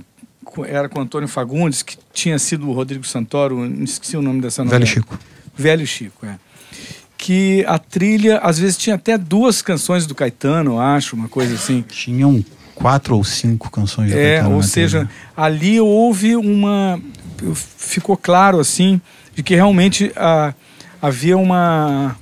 Era 0.66 0.88
com 0.88 1.01
Antônio 1.01 1.28
Fagundes, 1.28 1.84
que 1.84 1.97
tinha 2.14 2.39
sido 2.39 2.70
o 2.70 2.72
Rodrigo 2.72 3.05
Santoro, 3.05 3.66
esqueci 3.84 4.16
o 4.16 4.22
nome 4.22 4.39
dessa 4.39 4.64
novela. 4.64 4.80
Velho 4.80 4.89
Chico. 4.89 5.20
Velho 5.53 5.86
Chico, 5.86 6.26
é. 6.26 6.38
que 7.18 7.66
a 7.68 7.78
trilha, 7.78 8.38
às 8.38 8.57
vezes, 8.57 8.78
tinha 8.78 8.95
até 8.95 9.18
duas 9.18 9.62
canções 9.62 10.07
do 10.07 10.16
Caetano, 10.16 10.72
eu 10.72 10.80
acho, 10.80 11.18
uma 11.18 11.28
coisa 11.28 11.55
assim. 11.55 11.84
Tinham 11.89 12.41
quatro 12.74 13.18
ou 13.18 13.24
cinco 13.26 13.70
canções 13.70 14.12
do 14.12 14.18
É, 14.18 14.36
Caetano 14.36 14.55
ou 14.55 14.62
na 14.62 14.64
seja, 14.64 14.99
trilha. 14.99 15.14
ali 15.36 15.78
houve 15.78 16.38
uma. 16.38 16.97
Ficou 17.53 18.16
claro, 18.16 18.62
assim, 18.62 19.01
de 19.36 19.43
que 19.43 19.55
realmente 19.55 20.09
ah, 20.16 20.53
havia 21.02 21.38
uma, 21.38 22.16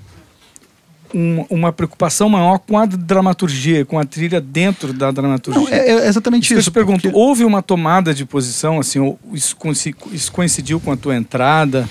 um- 1.13 1.45
uma 1.49 1.71
preocupação 1.73 2.29
maior 2.29 2.59
com 2.59 2.77
a 2.77 2.85
dramaturgia, 2.85 3.83
com 3.85 3.97
a 3.99 4.05
trilha 4.05 4.39
dentro 4.39 4.93
da 4.93 5.11
dramaturgia. 5.11 5.61
Não, 5.61 5.67
é, 5.69 5.87
é 5.89 6.07
exatamente 6.07 6.43
Isso 6.43 6.49
que 6.49 6.53
eu 6.55 6.59
isso. 6.59 6.71
te 6.71 6.73
pergunto, 6.73 7.01
porque- 7.01 7.17
houve 7.17 7.43
uma 7.43 7.61
tomada 7.61 8.13
de 8.13 8.25
posição, 8.25 8.79
assim, 8.79 9.15
isso, 9.33 9.55
coinci- 9.55 9.95
isso 10.11 10.31
coincidiu 10.31 10.79
com 10.79 10.91
a 10.91 10.97
tua 10.97 11.15
entrada? 11.15 11.89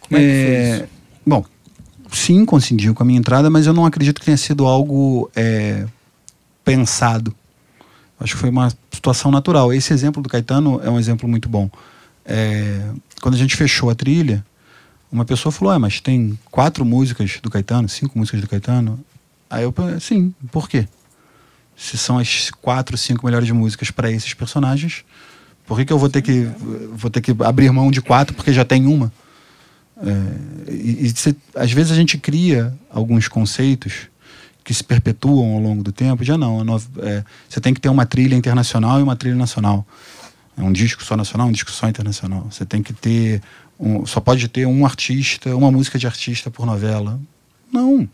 Como 0.00 0.18
é 0.18 0.20
que 0.20 0.26
foi 0.26 0.54
É, 0.54 0.76
isso? 0.76 0.84
Bom, 1.26 1.44
sim, 2.12 2.44
coincidiu 2.44 2.94
com 2.94 3.02
a 3.02 3.06
minha 3.06 3.18
entrada, 3.18 3.50
mas 3.50 3.66
eu 3.66 3.72
não 3.72 3.84
acredito 3.86 4.20
que 4.20 4.24
tenha 4.26 4.36
sido 4.36 4.66
algo 4.66 5.30
é, 5.34 5.84
pensado. 6.64 7.34
Acho 8.20 8.34
que 8.34 8.40
foi 8.40 8.50
uma 8.50 8.70
situação 8.92 9.30
natural. 9.30 9.72
Esse 9.72 9.92
exemplo 9.92 10.22
do 10.22 10.28
Caetano 10.28 10.80
é 10.84 10.88
um 10.88 10.98
exemplo 10.98 11.28
muito 11.28 11.48
bom. 11.48 11.68
É, 12.24 12.80
quando 13.20 13.34
a 13.34 13.38
gente 13.38 13.56
fechou 13.56 13.90
a 13.90 13.94
trilha, 13.94 14.44
uma 15.14 15.24
pessoa 15.24 15.52
falou: 15.52 15.72
ah, 15.72 15.78
mas 15.78 16.00
tem 16.00 16.36
quatro 16.50 16.84
músicas 16.84 17.38
do 17.40 17.48
Caetano, 17.48 17.88
cinco 17.88 18.18
músicas 18.18 18.40
do 18.40 18.48
Caetano. 18.48 18.98
Aí 19.48 19.62
eu 19.62 19.72
falei: 19.72 20.00
sim, 20.00 20.34
por 20.50 20.68
quê? 20.68 20.88
Se 21.76 21.96
são 21.96 22.18
as 22.18 22.50
quatro, 22.50 22.98
cinco 22.98 23.24
melhores 23.24 23.48
músicas 23.50 23.90
para 23.90 24.10
esses 24.10 24.34
personagens, 24.34 25.04
por 25.66 25.78
que, 25.78 25.84
que 25.84 25.92
eu 25.92 25.98
vou 25.98 26.08
ter 26.08 26.20
que 26.20 26.48
vou 26.94 27.10
ter 27.10 27.20
que 27.20 27.30
abrir 27.44 27.70
mão 27.70 27.90
de 27.90 28.02
quatro 28.02 28.34
porque 28.34 28.52
já 28.52 28.64
tem 28.64 28.86
uma? 28.86 29.12
É, 29.96 30.72
e, 30.72 31.06
e 31.06 31.10
cê- 31.10 31.36
às 31.54 31.70
vezes 31.70 31.92
a 31.92 31.94
gente 31.94 32.18
cria 32.18 32.76
alguns 32.90 33.28
conceitos 33.28 34.08
que 34.64 34.74
se 34.74 34.82
perpetuam 34.82 35.54
ao 35.54 35.60
longo 35.60 35.82
do 35.82 35.92
tempo. 35.92 36.24
Já 36.24 36.36
não, 36.36 36.60
é, 37.02 37.24
você 37.48 37.60
tem 37.60 37.72
que 37.72 37.80
ter 37.80 37.88
uma 37.88 38.04
trilha 38.04 38.34
internacional 38.34 38.98
e 38.98 39.02
uma 39.02 39.14
trilha 39.14 39.36
nacional. 39.36 39.86
É 40.56 40.62
um 40.62 40.72
disco 40.72 41.02
só 41.04 41.16
nacional, 41.16 41.48
um 41.48 41.52
disco 41.52 41.70
só 41.70 41.88
internacional. 41.88 42.46
Você 42.50 42.64
tem 42.64 42.82
que 42.82 42.92
ter, 42.92 43.42
um- 43.78 44.06
só 44.06 44.20
pode 44.20 44.48
ter 44.48 44.66
um 44.66 44.84
artista, 44.84 45.54
uma 45.56 45.70
música 45.70 45.98
de 45.98 46.06
artista 46.06 46.50
por 46.50 46.66
novela. 46.66 47.20
Não. 47.72 48.08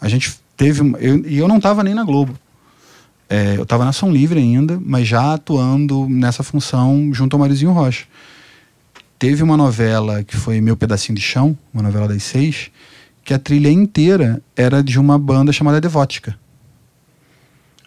A 0.00 0.08
gente 0.08 0.34
teve, 0.56 0.80
eu, 1.00 1.26
e 1.26 1.38
eu 1.38 1.48
não 1.48 1.56
estava 1.56 1.82
nem 1.82 1.94
na 1.94 2.04
Globo. 2.04 2.38
É, 3.28 3.56
eu 3.56 3.64
estava 3.64 3.84
na 3.84 3.92
Som 3.92 4.10
Livre 4.10 4.38
ainda, 4.38 4.80
mas 4.84 5.08
já 5.08 5.34
atuando 5.34 6.08
nessa 6.08 6.42
função 6.42 7.10
junto 7.12 7.34
ao 7.34 7.40
Marizinho 7.40 7.72
Rocha. 7.72 8.06
Teve 9.18 9.42
uma 9.42 9.56
novela 9.56 10.22
que 10.22 10.36
foi 10.36 10.60
Meu 10.60 10.76
Pedacinho 10.76 11.16
de 11.16 11.22
Chão, 11.22 11.56
uma 11.72 11.82
novela 11.82 12.06
das 12.06 12.22
seis, 12.22 12.70
que 13.24 13.34
a 13.34 13.38
trilha 13.38 13.70
inteira 13.70 14.40
era 14.54 14.82
de 14.82 15.00
uma 15.00 15.18
banda 15.18 15.52
chamada 15.52 15.80
Devótica. 15.80 16.38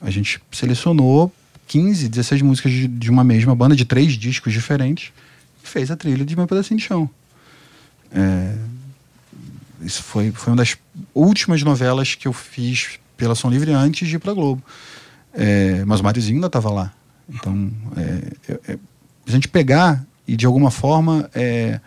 A 0.02 0.10
gente 0.10 0.41
selecionou 0.52 1.32
15, 1.68 2.10
16 2.10 2.41
músicas 2.41 2.72
de, 2.72 2.88
de 2.88 3.10
uma 3.10 3.24
mesma 3.24 3.56
banda, 3.56 3.76
de 3.76 3.86
três 3.86 4.14
discos 4.14 4.52
diferentes, 4.52 5.12
fez 5.70 5.91
a 5.91 5.95
trilha 5.95 6.26
de 6.26 6.36
Meu 6.36 6.47
Pedacinho 6.47 6.80
de 6.80 6.86
Chão. 6.86 7.09
É, 8.11 8.55
isso 9.82 10.03
foi, 10.03 10.32
foi 10.32 10.51
uma 10.51 10.57
das 10.57 10.78
últimas 11.13 11.63
novelas 11.63 12.15
que 12.15 12.28
eu 12.28 12.34
fiz 12.34 12.99
pela 13.15 13.36
Som 13.36 13.49
Livre 13.49 13.72
antes 13.72 14.07
de 14.07 14.15
ir 14.15 14.20
para 14.20 14.34
Globo. 14.34 14.61
É, 15.34 15.84
mas 15.86 15.99
o 15.99 16.03
Máriozinho 16.03 16.36
ainda 16.38 16.47
estava 16.47 16.70
lá. 16.70 16.93
Então, 17.30 17.72
é, 17.95 18.51
é- 18.53 18.74
é- 18.74 18.80
a 19.28 19.32
gente 19.32 19.47
pegar 19.47 20.03
e, 20.28 20.36
de 20.36 20.45
alguma 20.45 20.72
forma, 20.72 21.30
é, 21.34 21.80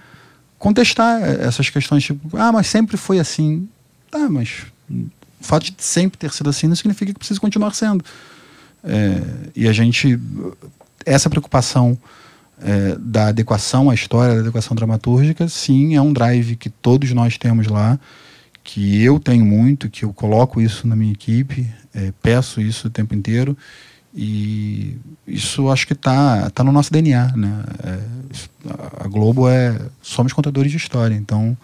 contestar 0.59 1.21
essas 1.23 1.69
questões, 1.69 2.05
tipo, 2.05 2.37
ah, 2.37 2.53
mas 2.53 2.69
sempre 2.69 2.97
foi 2.97 3.19
assim. 3.19 3.69
Tá, 4.11 4.29
mas 4.29 4.67
o 4.89 5.11
fato 5.41 5.65
de 5.65 5.75
sempre 5.79 6.17
ter 6.17 6.33
sido 6.33 6.49
assim 6.49 6.69
não 6.69 6.77
significa 6.77 7.13
que 7.13 7.19
precisa 7.19 7.41
continuar 7.41 7.75
sendo. 7.75 8.05
E 9.57 9.67
a 9.67 9.73
gente, 9.73 10.19
essa 11.05 11.31
preocupação 11.31 11.99
é, 12.61 12.97
da 12.99 13.29
adequação 13.29 13.91
à 13.91 13.95
história, 13.95 14.35
da 14.35 14.41
adequação 14.41 14.75
dramatúrgica, 14.75 15.49
sim, 15.49 15.95
é 15.95 16.01
um 16.01 16.13
drive 16.13 16.57
que 16.57 16.71
todos 16.71 17.13
nós 17.13 17.39
temos 17.39 17.67
lá, 17.67 17.99
que 18.63 19.03
eu 19.03 19.19
tenho 19.19 19.45
muito, 19.45 19.91
que 19.91 20.05
eu 20.05 20.13
coloco 20.13 20.61
isso 20.61 20.87
na 20.87 20.95
minha 20.95 21.13
equipe, 21.13 21.69
é, 21.95 22.13
peço 22.23 22.61
isso 22.61 22.89
o 22.89 22.91
tempo 22.91 23.15
inteiro 23.15 23.57
e 24.15 24.97
isso 25.27 25.71
acho 25.71 25.87
que 25.87 25.95
está 25.95 26.51
tá 26.51 26.63
no 26.63 26.71
nosso 26.71 26.93
DNA, 26.93 27.33
né? 27.37 27.65
É, 27.83 27.99
a 29.01 29.09
Globo 29.09 29.49
é 29.49 29.79
somos 30.03 30.33
contadores 30.33 30.71
de 30.71 30.77
história, 30.77 31.15
então 31.15 31.57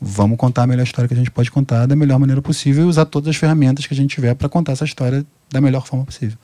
vamos 0.00 0.36
contar 0.36 0.64
a 0.64 0.66
melhor 0.66 0.82
história 0.82 1.08
que 1.08 1.14
a 1.14 1.16
gente 1.16 1.30
pode 1.30 1.50
contar 1.50 1.86
da 1.86 1.96
melhor 1.96 2.18
maneira 2.18 2.42
possível 2.42 2.84
e 2.84 2.86
usar 2.86 3.06
todas 3.06 3.28
as 3.28 3.36
ferramentas 3.36 3.86
que 3.86 3.94
a 3.94 3.96
gente 3.96 4.14
tiver 4.14 4.34
para 4.34 4.48
contar 4.48 4.72
essa 4.72 4.84
história 4.84 5.24
da 5.50 5.60
melhor 5.60 5.86
forma 5.86 6.04
possível. 6.04 6.36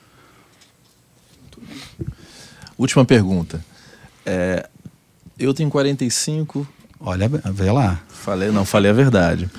Última 2.79 3.05
pergunta. 3.05 3.61
É, 4.25 4.69
eu 5.39 5.53
tenho 5.53 5.71
45, 5.71 6.67
Olha, 7.01 7.29
vê 7.29 7.71
lá. 7.71 8.01
falei, 8.09 8.51
não, 8.51 8.65
falei 8.65 8.91
a 8.91 8.95
verdade. 8.95 9.51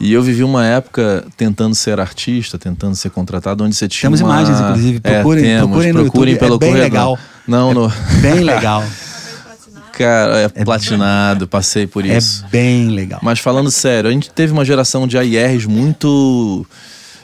E 0.00 0.12
eu 0.12 0.22
vivi 0.22 0.42
uma 0.42 0.66
época 0.66 1.24
tentando 1.36 1.74
ser 1.74 2.00
artista, 2.00 2.58
tentando 2.58 2.96
ser 2.96 3.10
contratado, 3.10 3.62
onde 3.62 3.76
você 3.76 3.86
tinha 3.86 4.08
Temos 4.10 4.20
uma... 4.20 4.34
imagens, 4.34 4.60
inclusive. 4.60 5.00
É, 5.04 5.14
Procurem, 5.14 5.44
temos, 5.44 5.66
procurem 5.68 5.92
no 5.92 6.00
procurem 6.02 6.34
YouTube, 6.34 6.46
pelo 6.48 6.56
é 6.56 6.58
bem 6.58 6.68
corredor. 6.70 6.90
legal. 6.90 7.18
Não, 7.46 7.72
no... 7.72 7.92
Bem 8.20 8.40
legal. 8.40 8.82
Cara, 9.92 10.40
é 10.40 10.64
platinado, 10.64 11.46
passei 11.46 11.86
por 11.86 12.04
é 12.04 12.16
isso. 12.16 12.44
bem 12.50 12.88
legal. 12.88 13.20
Mas 13.22 13.38
falando 13.38 13.70
sério, 13.70 14.10
a 14.10 14.12
gente 14.12 14.28
teve 14.28 14.52
uma 14.52 14.64
geração 14.64 15.06
de 15.06 15.16
AIRs 15.16 15.66
muito 15.66 16.66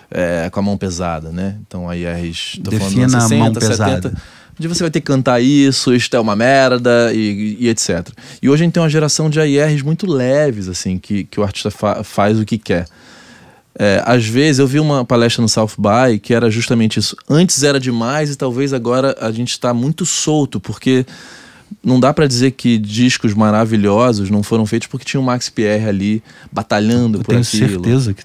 é, 0.09 0.49
com 0.51 0.61
a 0.61 0.63
mão 0.63 0.79
pesada, 0.79 1.31
né? 1.31 1.57
Então 1.67 1.91
AIRs, 1.91 2.61
tô 2.63 2.71
falando 2.71 2.85
Defina 2.89 3.07
dos 3.07 3.15
a 3.15 3.19
anos 3.19 3.33
mão 3.33 3.55
60, 3.55 3.61
70, 3.61 3.69
pesada. 3.69 4.23
Onde 4.61 4.69
você 4.69 4.85
vai 4.85 4.91
ter 4.91 5.01
que 5.01 5.07
cantar 5.07 5.41
isso, 5.41 5.95
isto 5.95 6.15
é 6.15 6.21
uma 6.21 6.37
merda 6.37 7.11
e, 7.15 7.57
e 7.61 7.69
etc. 7.71 8.07
E 8.43 8.49
hoje 8.51 8.63
a 8.63 8.65
gente 8.67 8.75
tem 8.75 8.83
uma 8.83 8.91
geração 8.91 9.31
de 9.31 9.41
AIRs 9.41 9.81
muito 9.81 10.07
leves, 10.07 10.69
assim, 10.69 10.99
que, 10.99 11.25
que 11.25 11.41
o 11.41 11.43
artista 11.43 11.71
fa- 11.71 12.05
faz 12.05 12.39
o 12.39 12.45
que 12.45 12.59
quer. 12.59 12.87
É, 13.79 14.03
às 14.05 14.27
vezes 14.27 14.59
eu 14.59 14.67
vi 14.67 14.79
uma 14.79 15.03
palestra 15.05 15.41
no 15.41 15.49
South 15.49 15.71
By 15.79 16.19
que 16.19 16.35
era 16.35 16.51
justamente 16.51 16.99
isso. 16.99 17.17
Antes 17.29 17.63
era 17.63 17.81
demais 17.81 18.31
e 18.31 18.37
talvez 18.37 18.75
agora 18.75 19.17
a 19.19 19.31
gente 19.33 19.53
está 19.53 19.73
muito 19.73 20.05
solto, 20.05 20.61
porque 20.61 21.07
não 21.83 21.99
dá 21.99 22.13
pra 22.13 22.27
dizer 22.27 22.51
que 22.51 22.77
discos 22.77 23.33
maravilhosos 23.33 24.29
não 24.29 24.43
foram 24.43 24.67
feitos 24.67 24.89
porque 24.89 25.05
tinha 25.07 25.21
o 25.21 25.25
Max 25.25 25.49
Pierre 25.49 25.87
ali 25.89 26.23
batalhando 26.53 27.19
Eu 27.21 27.23
por 27.23 27.31
tenho 27.31 27.41
aquilo. 27.43 27.69
certeza 27.85 28.13
que, 28.13 28.23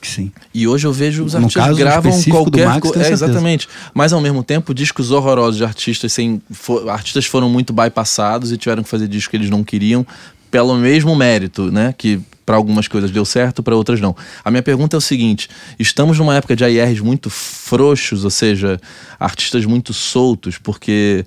que 0.00 0.08
sim. 0.08 0.30
E 0.54 0.66
hoje 0.68 0.86
eu 0.86 0.92
vejo 0.92 1.24
os 1.24 1.32
No 1.34 1.40
artistas 1.40 1.64
caso 1.64 1.76
gravam 1.78 2.22
qualquer 2.24 2.80
coisa. 2.80 3.02
É, 3.06 3.10
exatamente. 3.12 3.68
Mas 3.92 4.12
ao 4.12 4.20
mesmo 4.20 4.42
tempo, 4.42 4.72
discos 4.74 5.10
horrorosos 5.10 5.56
de 5.56 5.64
artistas 5.64 6.12
sem. 6.12 6.40
fo- 6.50 6.88
artistas 6.88 7.26
foram 7.26 7.48
muito 7.48 7.72
bypassados 7.72 8.52
e 8.52 8.56
tiveram 8.56 8.82
que 8.82 8.88
fazer 8.88 9.08
discos 9.08 9.28
que 9.30 9.36
eles 9.36 9.50
não 9.50 9.64
queriam 9.64 10.06
pelo 10.50 10.76
mesmo 10.76 11.14
mérito, 11.14 11.70
né? 11.70 11.94
Que 11.98 12.20
para 12.46 12.56
algumas 12.56 12.88
coisas 12.88 13.10
deu 13.10 13.24
certo, 13.26 13.62
para 13.62 13.76
outras 13.76 14.00
não. 14.00 14.16
A 14.42 14.50
minha 14.50 14.62
pergunta 14.62 14.96
é 14.96 14.98
o 14.98 15.00
seguinte: 15.00 15.50
estamos 15.78 16.18
numa 16.18 16.34
época 16.36 16.56
de 16.56 16.64
AIRs 16.64 17.00
muito 17.00 17.28
frouxos, 17.28 18.24
ou 18.24 18.30
seja, 18.30 18.80
artistas 19.20 19.64
muito 19.66 19.92
soltos, 19.92 20.56
porque 20.56 21.26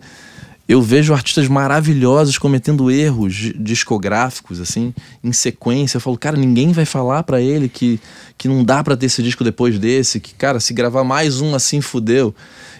eu 0.72 0.82
vejo 0.82 1.14
artistas 1.14 1.48
maravilhosos 1.48 2.38
cometendo 2.38 2.90
erros 2.90 3.34
di- 3.36 3.54
discográficos, 3.58 4.60
assim, 4.60 4.94
em 5.24 5.34
sequência. 5.34 5.98
Eu 5.98 6.02
falo, 6.02 6.18
cara, 6.18 6.38
ninguém 6.38 6.72
vai 6.72 6.86
falar 6.86 7.24
pra 7.24 7.42
ele 7.42 7.68
que, 7.68 8.00
que 8.38 8.48
não 8.48 8.64
dá 8.64 8.84
pra 8.84 8.96
ter 8.96 9.08
esse 9.08 9.22
disco 9.22 9.44
depois 9.44 9.78
desse, 9.78 10.20
que, 10.20 10.34
cara, 10.34 10.60
se 10.60 10.74
gravar 10.74 11.04
mais 11.04 11.42
um 11.42 11.54
assim, 11.56 11.82
fudeu. 11.82 12.34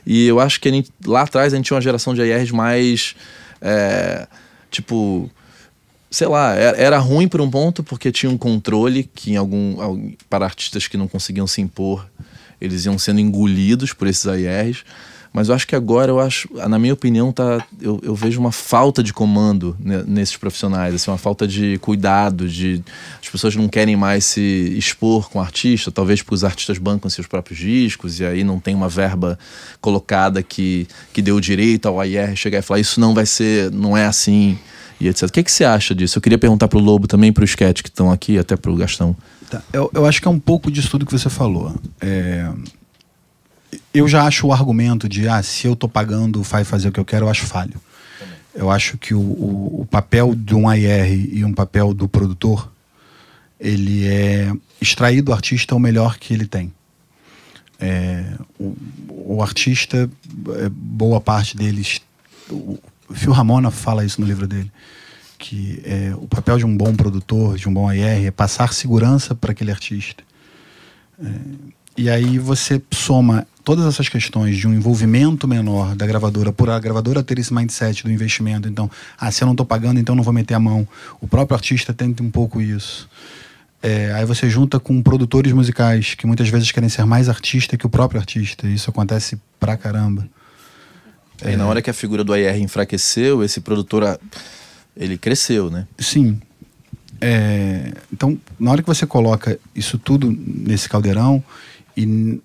E 0.06 0.26
eu 0.26 0.40
acho 0.40 0.60
que 0.62 0.70
gente- 0.70 0.90
lá 1.06 1.22
atrás 1.24 1.54
a 1.54 1.56
gente 1.58 1.66
tinha 1.66 1.76
uma 1.76 1.82
geração 1.82 2.14
de 2.14 2.22
AIRs 2.22 2.52
mais. 2.52 3.16
é, 3.62 4.28
tipo. 4.70 5.30
Sei 6.10 6.28
lá, 6.28 6.54
era, 6.56 6.98
ruim 6.98 7.26
por 7.28 7.40
um 7.40 7.50
ponto 7.50 7.82
porque 7.84 8.12
tinha 8.12 8.30
um 8.30 8.38
controle 8.38 9.10
que 9.16 9.32
em 9.32 9.38
algum- 9.38 10.12
para 10.30 10.44
artistas 10.44 10.86
que 10.86 10.98
não 10.98 11.08
conseguiam 11.08 11.48
se 11.48 11.62
impor, 11.62 12.06
eles 12.60 12.84
iam 12.86 12.98
sendo 13.00 13.22
engolidos 13.22 13.94
por 13.94 14.08
esses 14.08 14.28
AIRs. 14.28 14.84
Mas 15.34 15.48
eu 15.48 15.56
acho 15.56 15.66
que 15.66 15.76
agora, 15.76 16.12
eu 16.12 16.20
acho, 16.20 16.50
na 16.68 16.78
minha 16.78 16.94
opinião, 16.94 17.32
tá, 17.32 17.66
eu, 17.82 18.00
eu 18.04 18.14
vejo 18.14 18.38
uma 18.40 18.52
falta 18.52 19.02
de 19.02 19.14
comando 19.14 19.78
ne- 19.80 20.04
nesses 20.04 20.36
profissionais, 20.36 20.94
assim, 20.94 21.10
uma 21.10 21.18
falta 21.18 21.48
de 21.48 21.78
cuidado, 21.78 22.50
de 22.50 22.84
as 23.22 23.30
pessoas 23.30 23.56
não 23.56 23.70
querem 23.70 23.96
mais 23.96 24.26
se 24.26 24.42
expor 24.78 25.30
com 25.30 25.40
o 25.40 25.42
artista, 25.42 25.90
talvez 25.90 26.22
porque 26.22 26.36
os 26.36 26.44
artistas 26.44 26.78
bancam 26.78 27.10
seus 27.10 27.28
próprios 27.28 27.58
discos 27.60 28.20
e 28.20 28.26
aí 28.26 28.44
não 28.44 28.60
tem 28.60 28.76
uma 28.76 28.90
verba 28.90 29.40
colocada 29.80 30.44
que, 30.44 30.86
que 31.14 31.22
deu 31.22 31.40
direito 31.40 31.88
ao 31.88 32.00
AIR 32.00 32.36
chegar 32.36 32.60
e 32.60 32.62
falar 32.62 32.80
isso 32.82 33.00
não 33.00 33.14
vai 33.14 33.26
ser, 33.26 33.72
não 33.72 33.96
é 33.96 34.06
assim 34.06 34.58
e 35.00 35.08
etc. 35.08 35.24
O 35.24 35.32
que, 35.32 35.44
que 35.44 35.52
você 35.52 35.64
acha 35.64 35.96
disso? 35.96 36.18
Eu 36.18 36.22
queria 36.22 36.38
perguntar 36.38 36.68
pro 36.68 36.78
Lobo 36.80 37.08
também, 37.08 37.32
pro 37.32 37.46
Sketch 37.46 37.82
que 37.82 37.90
estão 37.90 38.12
aqui, 38.12 38.38
até 38.38 38.56
pro 38.58 38.76
Gastão. 38.76 39.16
Tá, 39.50 39.62
Eu, 39.74 39.90
eu 39.94 40.06
acho 40.06 40.22
que 40.22 40.28
é 40.28 40.32
um 40.32 40.40
pouco 40.40 40.70
disso 40.70 40.90
tudo 40.92 41.06
que 41.06 41.12
você 41.12 41.30
falou. 41.30 41.74
É, 42.00 42.48
eu 43.94 44.08
já 44.08 44.26
acho 44.26 44.48
o 44.48 44.54
argumento 44.54 45.08
de 45.08 45.28
ah, 45.28 45.42
se 45.44 45.68
eu 45.68 45.76
tô 45.76 45.88
pagando 45.88 46.42
vai 46.44 46.64
fazer 46.64 46.90
o 46.90 46.92
que 46.92 47.00
eu 47.00 47.06
quero, 47.06 47.26
eu 47.26 47.30
acho 47.30 47.46
falho. 47.46 47.80
Eu 48.54 48.70
acho 48.70 48.98
que 48.98 49.14
o, 49.14 49.20
o, 49.20 49.82
o 49.82 49.86
papel 49.86 50.36
de 50.36 50.54
um 50.54 50.68
AR 50.68 50.78
e 50.78 51.44
um 51.46 51.54
papel 51.54 51.94
do 51.94 52.08
produtor 52.08 52.72
ele 53.62 54.08
é 54.08 54.52
extrair 54.82 55.22
do 55.22 55.32
artista 55.32 55.76
o 55.76 55.80
melhor 55.80 56.18
que 56.18 56.34
ele 56.34 56.48
tem. 56.48 56.74
É, 57.80 58.26
o, 58.60 58.76
o, 59.08 59.44
artista, 59.44 60.10
é, 60.58 60.70
boa 60.70 61.22
parte 61.22 61.56
deles. 61.56 62.02
O 62.50 62.80
Phil 63.14 63.32
Ramona 63.32 63.70
fala 63.70 64.04
isso 64.04 64.20
no 64.20 64.28
livro 64.28 64.48
dele. 64.48 64.72
Que 65.38 65.82
é, 65.86 66.14
o 66.16 66.28
papel 66.28 66.58
de 66.58 66.66
um 66.66 66.76
bom 66.76 66.96
produtor, 66.96 67.58
de 67.58 67.70
um 67.70 67.74
bom 67.74 67.88
AR, 67.88 67.98
é 67.98 68.32
passar 68.32 68.74
segurança 68.74 69.36
para 69.36 69.52
aquele 69.52 69.72
artista. 69.72 70.24
É, 71.24 71.30
e 71.98 72.10
aí 72.10 72.40
você 72.40 72.82
soma 72.92 73.48
todas 73.64 73.86
essas 73.86 74.10
questões 74.10 74.58
de 74.58 74.68
um 74.68 74.74
envolvimento 74.74 75.48
menor 75.48 75.96
da 75.96 76.06
gravadora, 76.06 76.52
por 76.52 76.70
a 76.70 76.80
gravadora 76.80 77.24
ter 77.24 77.40
esse 77.40 77.54
mindset 77.54 78.04
do 78.04 78.12
investimento. 78.12 78.68
Então, 78.68 78.90
ah, 79.18 79.32
se 79.32 79.44
eu 79.44 79.46
não 79.46 79.54
estou 79.54 79.66
pagando, 79.66 80.00
então 80.00 80.16
não 80.16 80.24
vou 80.24 80.34
meter 80.34 80.54
a 80.54 80.60
mão. 80.60 80.88
O 81.20 81.28
próprio 81.28 81.56
artista 81.56 81.94
tenta 81.94 82.24
um 82.24 82.32
pouco 82.32 82.62
isso. 82.62 83.10
É, 83.84 84.12
aí 84.14 84.26
você 84.26 84.50
junta 84.50 84.80
com 84.80 85.02
produtores 85.02 85.52
musicais 85.54 86.14
que 86.14 86.28
muitas 86.28 86.48
vezes 86.50 86.72
querem 86.72 86.90
ser 86.90 87.04
mais 87.06 87.28
artista 87.28 87.76
que 87.76 87.86
o 87.86 87.90
próprio 87.90 88.20
artista. 88.20 88.68
Isso 88.68 88.90
acontece 88.90 89.40
pra 89.60 89.76
caramba. 89.76 90.28
É, 91.42 91.54
e 91.54 91.56
na 91.56 91.66
hora 91.66 91.82
que 91.82 91.90
a 91.90 91.94
figura 91.94 92.24
do 92.24 92.34
AR 92.34 92.58
enfraqueceu, 92.58 93.44
esse 93.44 93.60
produtor 93.60 94.20
ele 94.96 95.18
cresceu, 95.18 95.72
né? 95.72 95.88
Sim. 95.98 96.40
É, 97.20 97.94
então, 98.12 98.38
na 98.60 98.72
hora 98.72 98.82
que 98.82 98.88
você 98.88 99.06
coloca 99.06 99.60
isso 99.76 99.98
tudo 99.98 100.32
nesse 100.32 100.88
caldeirão 100.88 101.44
e 101.96 102.40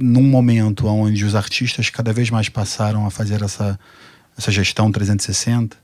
num 0.00 0.22
momento 0.22 0.86
onde 0.86 1.24
os 1.24 1.34
artistas 1.34 1.90
cada 1.90 2.12
vez 2.12 2.30
mais 2.30 2.48
passaram 2.48 3.06
a 3.06 3.10
fazer 3.10 3.42
essa, 3.42 3.78
essa 4.36 4.50
gestão 4.50 4.92
360, 4.92 5.76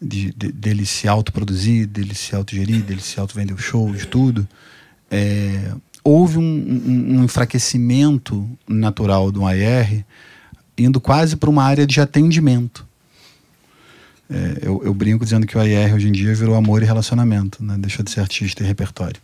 de, 0.00 0.32
de, 0.32 0.52
dele 0.52 0.84
se 0.84 1.08
autoproduzir, 1.08 1.86
dele 1.86 2.14
se 2.14 2.34
autogerir, 2.34 2.82
dele 2.82 3.00
se 3.00 3.18
autovender 3.18 3.56
o 3.56 3.58
show, 3.58 3.92
de 3.92 4.06
tudo, 4.06 4.46
é, 5.10 5.72
houve 6.02 6.38
um, 6.38 6.42
um, 6.42 7.18
um, 7.18 7.24
enfraquecimento 7.24 8.48
natural 8.68 9.30
do 9.30 9.46
AR 9.46 10.04
indo 10.76 11.00
quase 11.00 11.36
para 11.36 11.48
uma 11.48 11.62
área 11.62 11.86
de 11.86 12.00
atendimento. 12.00 12.86
É, 14.28 14.60
eu, 14.62 14.82
eu, 14.84 14.94
brinco 14.94 15.24
dizendo 15.24 15.46
que 15.46 15.56
o 15.56 15.60
AR 15.60 15.94
hoje 15.94 16.08
em 16.08 16.12
dia 16.12 16.34
virou 16.34 16.54
amor 16.54 16.82
e 16.82 16.86
relacionamento, 16.86 17.62
né? 17.62 17.76
deixou 17.78 18.04
de 18.04 18.10
ser 18.10 18.20
artista 18.20 18.64
e 18.64 18.66
repertório. 18.66 19.20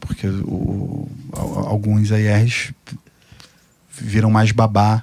Porque 0.00 0.26
o, 0.26 1.08
alguns 1.32 2.10
ARs 2.10 2.72
viram 3.98 4.30
mais 4.30 4.52
babá 4.52 5.02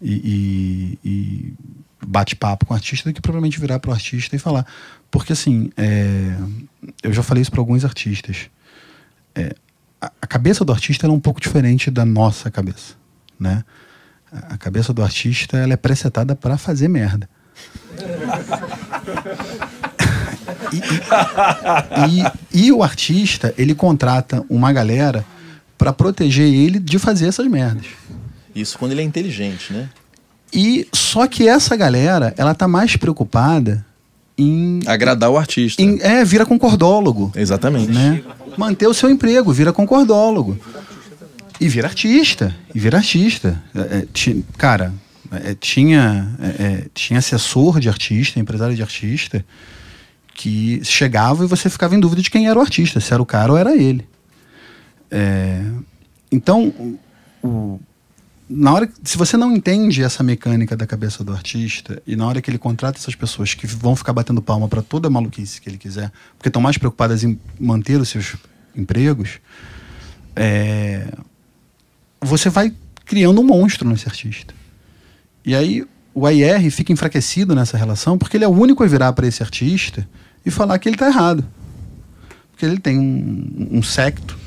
e, 0.00 0.98
e, 1.04 1.08
e 1.08 1.54
bate-papo 2.06 2.66
com 2.66 2.74
o 2.74 2.76
artista 2.76 3.08
do 3.08 3.14
que 3.14 3.20
provavelmente 3.20 3.58
virar 3.58 3.78
para 3.78 3.90
o 3.90 3.94
artista 3.94 4.36
e 4.36 4.38
falar. 4.38 4.66
Porque, 5.10 5.32
assim, 5.32 5.70
é, 5.76 6.36
eu 7.02 7.12
já 7.12 7.22
falei 7.22 7.42
isso 7.42 7.50
para 7.50 7.60
alguns 7.60 7.84
artistas. 7.84 8.48
É, 9.34 9.54
a, 10.00 10.10
a, 10.20 10.26
cabeça 10.26 10.64
do 10.64 10.72
artista 10.72 11.06
é 11.06 11.10
um 11.10 11.20
pouco 11.20 11.40
diferente 11.40 11.90
da 11.90 12.04
nossa 12.04 12.50
cabeça, 12.50 12.94
né? 13.38 13.64
A 14.32 14.58
cabeça 14.58 14.92
do 14.92 15.02
artista 15.02 15.56
ela 15.56 15.72
é 15.72 15.76
presetada 15.76 16.34
para 16.34 16.58
fazer 16.58 16.88
merda. 16.88 17.28
e, 20.72 20.76
e, 22.10 22.22
e, 22.60 22.66
e, 22.66 22.72
o 22.72 22.82
artista, 22.82 23.54
ele 23.56 23.74
contrata 23.74 24.44
uma 24.50 24.72
galera 24.72 25.24
para 25.78 25.92
proteger 25.92 26.52
ele 26.52 26.78
de 26.78 26.98
fazer 26.98 27.28
essas 27.28 27.46
merdas. 27.46 27.86
Isso 28.56 28.78
quando 28.78 28.92
ele 28.92 29.02
é 29.02 29.04
inteligente, 29.04 29.72
né? 29.72 29.88
E 30.52 30.88
só 30.92 31.26
que 31.26 31.46
essa 31.46 31.76
galera, 31.76 32.32
ela 32.38 32.54
tá 32.54 32.66
mais 32.66 32.96
preocupada 32.96 33.84
em 34.38 34.80
agradar 34.86 35.30
o 35.30 35.36
artista. 35.36 35.82
Em, 35.82 36.00
é, 36.00 36.24
vira 36.24 36.46
concordólogo. 36.46 37.30
Exatamente. 37.34 37.92
Né? 37.92 38.22
Manter 38.56 38.86
o 38.86 38.94
seu 38.94 39.10
emprego, 39.10 39.52
vira 39.52 39.72
concordólogo. 39.72 40.58
E 41.60 41.68
vira 41.68 41.88
artista. 41.88 42.54
E 42.74 42.78
vira 42.78 42.98
artista. 42.98 43.62
É, 43.74 43.80
é, 43.80 44.36
cara, 44.56 44.92
é, 45.32 45.54
tinha, 45.54 46.34
é, 46.40 46.62
é, 46.62 46.86
tinha 46.94 47.18
assessor 47.18 47.80
de 47.80 47.88
artista, 47.88 48.38
empresário 48.38 48.74
de 48.74 48.82
artista, 48.82 49.44
que 50.34 50.80
chegava 50.84 51.44
e 51.44 51.48
você 51.48 51.68
ficava 51.70 51.94
em 51.94 52.00
dúvida 52.00 52.22
de 52.22 52.30
quem 52.30 52.48
era 52.48 52.58
o 52.58 52.62
artista, 52.62 53.00
se 53.00 53.12
era 53.12 53.22
o 53.22 53.26
cara 53.26 53.52
ou 53.52 53.58
era 53.58 53.74
ele. 53.74 54.06
É, 55.10 55.62
então, 56.30 56.72
o, 57.42 57.80
na 58.48 58.72
hora 58.72 58.88
se 59.02 59.18
você 59.18 59.36
não 59.36 59.54
entende 59.54 60.02
essa 60.02 60.22
mecânica 60.22 60.76
da 60.76 60.86
cabeça 60.86 61.24
do 61.24 61.32
artista 61.32 62.00
e 62.06 62.14
na 62.14 62.26
hora 62.26 62.40
que 62.40 62.48
ele 62.48 62.58
contrata 62.58 62.98
essas 62.98 63.14
pessoas 63.14 63.54
que 63.54 63.66
vão 63.66 63.96
ficar 63.96 64.12
batendo 64.12 64.40
palma 64.40 64.68
para 64.68 64.82
toda 64.82 65.10
maluquice 65.10 65.60
que 65.60 65.68
ele 65.68 65.78
quiser, 65.78 66.12
porque 66.38 66.48
estão 66.48 66.62
mais 66.62 66.78
preocupadas 66.78 67.24
em 67.24 67.38
manter 67.58 68.00
os 68.00 68.08
seus 68.08 68.36
empregos, 68.76 69.40
é, 70.36 71.08
você 72.20 72.48
vai 72.48 72.72
criando 73.04 73.40
um 73.40 73.44
monstro 73.44 73.88
nesse 73.88 74.08
artista. 74.08 74.54
E 75.44 75.54
aí 75.54 75.84
o 76.14 76.24
AIR 76.24 76.70
fica 76.70 76.92
enfraquecido 76.92 77.54
nessa 77.54 77.76
relação 77.76 78.16
porque 78.16 78.36
ele 78.36 78.44
é 78.44 78.48
o 78.48 78.52
único 78.52 78.84
a 78.84 78.86
virar 78.86 79.12
para 79.12 79.26
esse 79.26 79.42
artista 79.42 80.08
e 80.44 80.50
falar 80.52 80.78
que 80.78 80.88
ele 80.88 80.96
está 80.96 81.08
errado. 81.08 81.44
Porque 82.52 82.64
ele 82.64 82.78
tem 82.78 82.98
um, 82.98 83.78
um 83.78 83.82
secto 83.82 84.38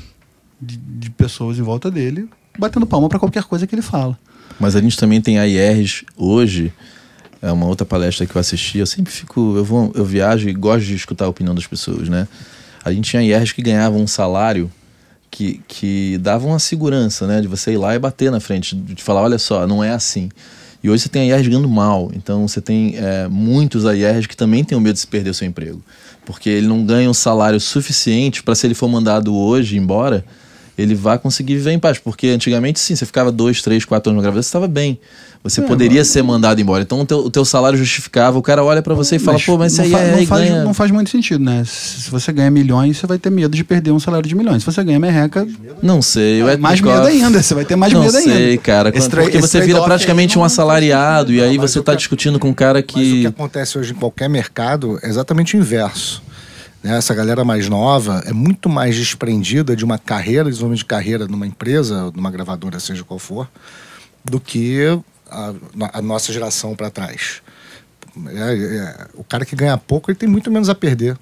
de, 0.60 0.76
de 0.78 1.10
pessoas 1.10 1.58
em 1.58 1.62
volta 1.62 1.90
dele 1.90 2.28
batendo 2.60 2.86
palma 2.86 3.08
para 3.08 3.18
qualquer 3.18 3.44
coisa 3.44 3.66
que 3.66 3.74
ele 3.74 3.82
fala. 3.82 4.16
Mas 4.60 4.76
a 4.76 4.80
gente 4.80 4.96
também 4.96 5.20
tem 5.20 5.38
AIRs 5.38 6.04
hoje, 6.16 6.72
é 7.40 7.50
uma 7.50 7.66
outra 7.66 7.86
palestra 7.86 8.26
que 8.26 8.36
eu 8.36 8.40
assisti, 8.40 8.78
eu 8.78 8.86
sempre 8.86 9.10
fico, 9.10 9.56
eu 9.56 9.64
vou, 9.64 9.90
eu 9.94 10.04
viajo 10.04 10.48
e 10.48 10.52
gosto 10.52 10.84
de 10.84 10.94
escutar 10.94 11.24
a 11.24 11.28
opinião 11.28 11.54
das 11.54 11.66
pessoas, 11.66 12.08
né? 12.08 12.28
A 12.84 12.92
gente 12.92 13.10
tinha 13.10 13.22
AIRs 13.22 13.52
que 13.52 13.62
ganhavam 13.62 14.00
um 14.00 14.06
salário 14.06 14.70
que, 15.30 15.62
que 15.66 16.18
davam 16.18 16.50
uma 16.50 16.58
segurança, 16.58 17.26
né? 17.26 17.40
De 17.40 17.48
você 17.48 17.72
ir 17.72 17.78
lá 17.78 17.94
e 17.94 17.98
bater 17.98 18.30
na 18.30 18.40
frente, 18.40 18.76
de 18.76 19.02
falar, 19.02 19.22
olha 19.22 19.38
só, 19.38 19.66
não 19.66 19.82
é 19.82 19.90
assim. 19.90 20.28
E 20.82 20.90
hoje 20.90 21.04
você 21.04 21.08
tem 21.08 21.32
AIRs 21.32 21.48
ganhando 21.48 21.68
mal, 21.68 22.10
então 22.14 22.46
você 22.46 22.60
tem 22.60 22.96
é, 22.96 23.28
muitos 23.28 23.86
AIRs 23.86 24.26
que 24.26 24.36
também 24.36 24.62
têm 24.62 24.76
o 24.76 24.80
medo 24.80 24.94
de 24.94 25.00
se 25.00 25.06
perder 25.06 25.30
o 25.30 25.34
seu 25.34 25.46
emprego. 25.46 25.82
Porque 26.26 26.50
ele 26.50 26.66
não 26.66 26.84
ganha 26.84 27.08
um 27.08 27.14
salário 27.14 27.58
suficiente 27.58 28.42
para 28.42 28.54
se 28.54 28.66
ele 28.66 28.74
for 28.74 28.88
mandado 28.88 29.34
hoje 29.34 29.78
embora, 29.78 30.24
ele 30.80 30.94
vai 30.94 31.18
conseguir 31.18 31.54
viver 31.56 31.72
em 31.72 31.78
paz. 31.78 31.98
Porque 31.98 32.28
antigamente, 32.28 32.80
sim, 32.80 32.94
você 32.94 33.06
ficava 33.06 33.30
dois, 33.30 33.62
três, 33.62 33.84
quatro 33.84 34.10
anos 34.10 34.20
na 34.20 34.22
gravidez, 34.22 34.46
você 34.46 34.50
estava 34.50 34.68
bem. 34.68 34.98
Você 35.42 35.62
é, 35.62 35.64
poderia 35.64 36.04
ser 36.04 36.22
mandado 36.22 36.60
embora. 36.60 36.82
Então 36.82 37.00
o 37.00 37.06
teu, 37.06 37.18
o 37.18 37.30
teu 37.30 37.44
salário 37.46 37.78
justificava, 37.78 38.38
o 38.38 38.42
cara 38.42 38.62
olha 38.62 38.82
para 38.82 38.94
você 38.94 39.16
e 39.16 39.18
fala, 39.18 39.38
pô, 39.40 39.56
mas 39.56 39.72
isso 39.72 39.80
aí, 39.80 39.94
é, 39.94 40.16
não, 40.16 40.26
faz, 40.26 40.48
ganha... 40.48 40.64
não 40.64 40.74
faz 40.74 40.90
muito 40.90 41.08
sentido, 41.08 41.42
né? 41.42 41.62
Se 41.66 42.10
você 42.10 42.30
ganha 42.30 42.50
milhões, 42.50 42.98
você 42.98 43.06
vai 43.06 43.18
ter 43.18 43.30
medo 43.30 43.56
de 43.56 43.64
perder 43.64 43.90
um 43.90 43.98
salário 43.98 44.28
de 44.28 44.34
milhões. 44.34 44.62
Se 44.62 44.70
você 44.70 44.84
ganha 44.84 44.98
merreca. 44.98 45.48
Não 45.82 46.02
sei. 46.02 46.42
É, 46.42 46.56
mais 46.58 46.80
medo 46.82 47.06
ainda, 47.06 47.42
você 47.42 47.54
vai 47.54 47.64
ter 47.64 47.74
mais 47.74 47.90
não 47.90 48.02
medo 48.02 48.16
ainda. 48.18 48.28
Não 48.28 48.36
sei, 48.36 48.58
cara. 48.58 48.92
porque 48.92 49.40
você 49.40 49.62
vira 49.62 49.80
praticamente 49.82 50.38
um 50.38 50.44
assalariado 50.44 51.32
e 51.32 51.40
aí 51.40 51.56
você 51.56 51.78
está 51.78 51.94
discutindo 51.94 52.38
com 52.38 52.48
um 52.48 52.54
cara 52.54 52.82
que. 52.82 52.98
Mas 52.98 53.08
o 53.08 53.20
que 53.20 53.26
acontece 53.26 53.78
hoje 53.78 53.92
em 53.92 53.96
qualquer 53.96 54.28
mercado 54.28 54.98
é 55.02 55.08
exatamente 55.08 55.56
o 55.56 55.58
inverso. 55.58 56.22
Né? 56.82 56.96
Essa 56.96 57.14
galera 57.14 57.44
mais 57.44 57.68
nova 57.68 58.22
é 58.26 58.32
muito 58.32 58.68
mais 58.68 58.96
desprendida 58.96 59.76
de 59.76 59.84
uma 59.84 59.98
carreira, 59.98 60.44
desenvolvimento 60.44 60.78
de 60.78 60.84
carreira 60.86 61.26
numa 61.26 61.46
empresa, 61.46 62.10
numa 62.14 62.30
gravadora, 62.30 62.80
seja 62.80 63.04
qual 63.04 63.18
for, 63.18 63.48
do 64.24 64.40
que 64.40 64.80
a, 65.30 65.52
a 65.94 66.02
nossa 66.02 66.32
geração 66.32 66.74
para 66.74 66.90
trás. 66.90 67.42
É, 68.28 68.54
é, 68.54 69.06
o 69.14 69.22
cara 69.22 69.44
que 69.44 69.54
ganha 69.54 69.76
pouco, 69.76 70.10
ele 70.10 70.18
tem 70.18 70.28
muito 70.28 70.50
menos 70.50 70.68
a 70.68 70.74
perder. 70.74 71.16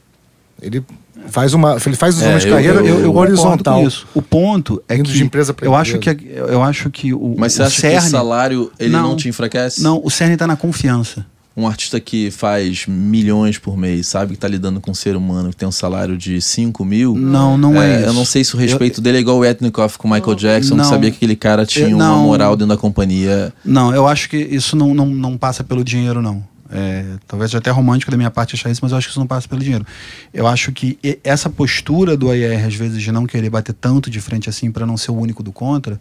Ele 0.60 0.84
faz 1.28 1.54
uma, 1.54 1.76
ele 1.84 1.96
faz 1.96 2.16
os 2.16 2.22
é, 2.22 2.38
de 2.38 2.48
carreira 2.48 2.80
eu, 2.80 2.86
eu, 2.86 3.00
eu 3.00 3.16
horizontal. 3.16 3.86
Isso. 3.86 4.06
O 4.14 4.22
ponto 4.22 4.82
é 4.88 4.96
que 4.96 5.02
de 5.02 5.22
empresa 5.22 5.54
eu 5.60 5.74
acho 5.74 5.98
que 5.98 6.10
eu 6.30 6.62
acho 6.62 6.90
que 6.90 7.12
o 7.12 7.36
Mas 7.38 7.52
você 7.52 7.62
o 7.62 7.66
acha 7.66 7.80
cerne, 7.80 8.00
que 8.00 8.06
o 8.06 8.10
salário 8.10 8.72
ele 8.78 8.90
não, 8.90 9.10
não 9.10 9.16
te 9.16 9.28
enfraquece? 9.28 9.82
Não, 9.82 10.00
o 10.02 10.10
cerne 10.10 10.34
está 10.34 10.46
na 10.46 10.56
confiança 10.56 11.24
um 11.58 11.66
artista 11.66 11.98
que 11.98 12.30
faz 12.30 12.86
milhões 12.86 13.58
por 13.58 13.76
mês, 13.76 14.06
sabe 14.06 14.28
que 14.28 14.34
está 14.36 14.46
lidando 14.46 14.80
com 14.80 14.92
um 14.92 14.94
ser 14.94 15.16
humano 15.16 15.50
que 15.50 15.56
tem 15.56 15.68
um 15.68 15.72
salário 15.72 16.16
de 16.16 16.40
5 16.40 16.84
mil. 16.84 17.16
Não, 17.16 17.58
não 17.58 17.82
é, 17.82 18.04
é 18.04 18.06
Eu 18.06 18.12
não 18.12 18.24
sei 18.24 18.44
se 18.44 18.54
o 18.54 18.58
respeito 18.58 19.00
eu, 19.00 19.02
dele 19.02 19.18
é 19.18 19.20
igual 19.20 19.38
o 19.38 19.44
Etnikoff 19.44 19.98
com 19.98 20.06
o 20.06 20.10
Michael 20.12 20.36
Jackson, 20.36 20.76
não, 20.76 20.84
que 20.84 20.90
sabia 20.90 21.10
que 21.10 21.16
aquele 21.16 21.34
cara 21.34 21.66
tinha 21.66 21.88
eu, 21.88 21.96
uma 21.96 22.16
moral 22.16 22.54
dentro 22.54 22.76
da 22.76 22.80
companhia. 22.80 23.52
Não, 23.64 23.92
eu 23.92 24.06
acho 24.06 24.30
que 24.30 24.36
isso 24.36 24.76
não, 24.76 24.94
não, 24.94 25.06
não 25.06 25.36
passa 25.36 25.64
pelo 25.64 25.82
dinheiro, 25.82 26.22
não. 26.22 26.46
É, 26.70 27.04
talvez 27.26 27.52
até 27.54 27.70
romântico 27.70 28.10
da 28.10 28.16
minha 28.16 28.30
parte 28.30 28.54
achar 28.54 28.70
isso, 28.70 28.80
mas 28.82 28.92
eu 28.92 28.98
acho 28.98 29.08
que 29.08 29.10
isso 29.10 29.20
não 29.20 29.26
passa 29.26 29.48
pelo 29.48 29.60
dinheiro. 29.60 29.84
Eu 30.32 30.46
acho 30.46 30.70
que 30.70 30.96
essa 31.24 31.50
postura 31.50 32.16
do 32.16 32.30
AIR, 32.30 32.66
às 32.66 32.74
vezes, 32.74 33.02
de 33.02 33.10
não 33.10 33.26
querer 33.26 33.50
bater 33.50 33.72
tanto 33.72 34.08
de 34.08 34.20
frente 34.20 34.48
assim 34.48 34.70
para 34.70 34.86
não 34.86 34.96
ser 34.96 35.10
o 35.10 35.16
único 35.16 35.42
do 35.42 35.50
contra, 35.50 35.98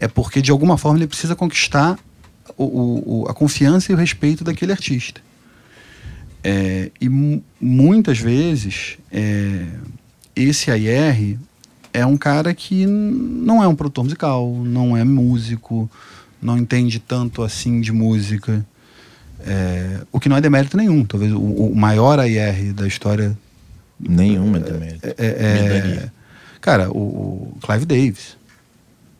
é 0.00 0.08
porque 0.08 0.40
de 0.40 0.50
alguma 0.50 0.78
forma 0.78 0.98
ele 0.98 1.06
precisa 1.06 1.36
conquistar 1.36 1.98
o, 2.64 3.22
o, 3.22 3.28
a 3.28 3.34
confiança 3.34 3.92
e 3.92 3.94
o 3.94 3.98
respeito 3.98 4.42
daquele 4.42 4.72
artista. 4.72 5.20
É, 6.42 6.90
e 7.00 7.08
muitas 7.60 8.18
vezes 8.18 8.98
é, 9.10 9.66
esse 10.34 10.70
AR 10.70 11.38
é 11.92 12.06
um 12.06 12.16
cara 12.16 12.54
que 12.54 12.86
não 12.86 13.62
é 13.62 13.68
um 13.68 13.74
produtor 13.74 14.04
musical, 14.04 14.52
não 14.64 14.96
é 14.96 15.04
músico, 15.04 15.90
não 16.40 16.58
entende 16.58 16.98
tanto 16.98 17.42
assim 17.42 17.80
de 17.80 17.92
música. 17.92 18.64
É, 19.40 20.00
o 20.12 20.18
que 20.18 20.28
não 20.28 20.36
é 20.36 20.40
demérito 20.40 20.76
nenhum. 20.76 21.04
Talvez 21.04 21.32
o, 21.32 21.38
o 21.38 21.76
maior 21.76 22.18
AR 22.18 22.72
da 22.74 22.86
história. 22.86 23.36
Nenhum 23.98 24.54
é 24.54 24.60
demérito. 24.60 25.06
É, 25.06 25.14
é, 25.18 26.10
Cara, 26.60 26.90
o, 26.90 27.52
o 27.56 27.58
Clive 27.60 27.86
Davis. 27.86 28.36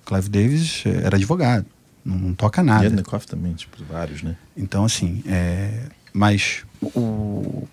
Clive 0.04 0.28
Davis 0.28 0.84
era 0.86 1.16
advogado, 1.16 1.66
não, 2.08 2.16
não 2.16 2.34
toca 2.34 2.62
nada. 2.62 2.84
Yednikoff 2.84 3.26
também, 3.26 3.52
tipo, 3.52 3.84
vários, 3.84 4.22
né? 4.22 4.34
Então, 4.56 4.84
assim, 4.84 5.22
é, 5.26 5.82
mas 6.12 6.64
o, 6.82 7.68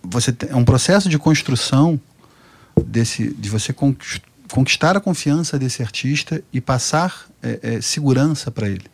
você 0.00 0.34
é 0.48 0.54
um 0.54 0.64
processo 0.64 1.08
de 1.08 1.18
construção 1.18 2.00
desse, 2.86 3.34
de 3.34 3.50
você 3.50 3.74
conquistar 4.48 4.96
a 4.96 5.00
confiança 5.00 5.58
desse 5.58 5.82
artista 5.82 6.42
e 6.52 6.60
passar 6.60 7.26
é, 7.42 7.58
é, 7.62 7.80
segurança 7.80 8.48
para 8.50 8.68
ele. 8.68 8.86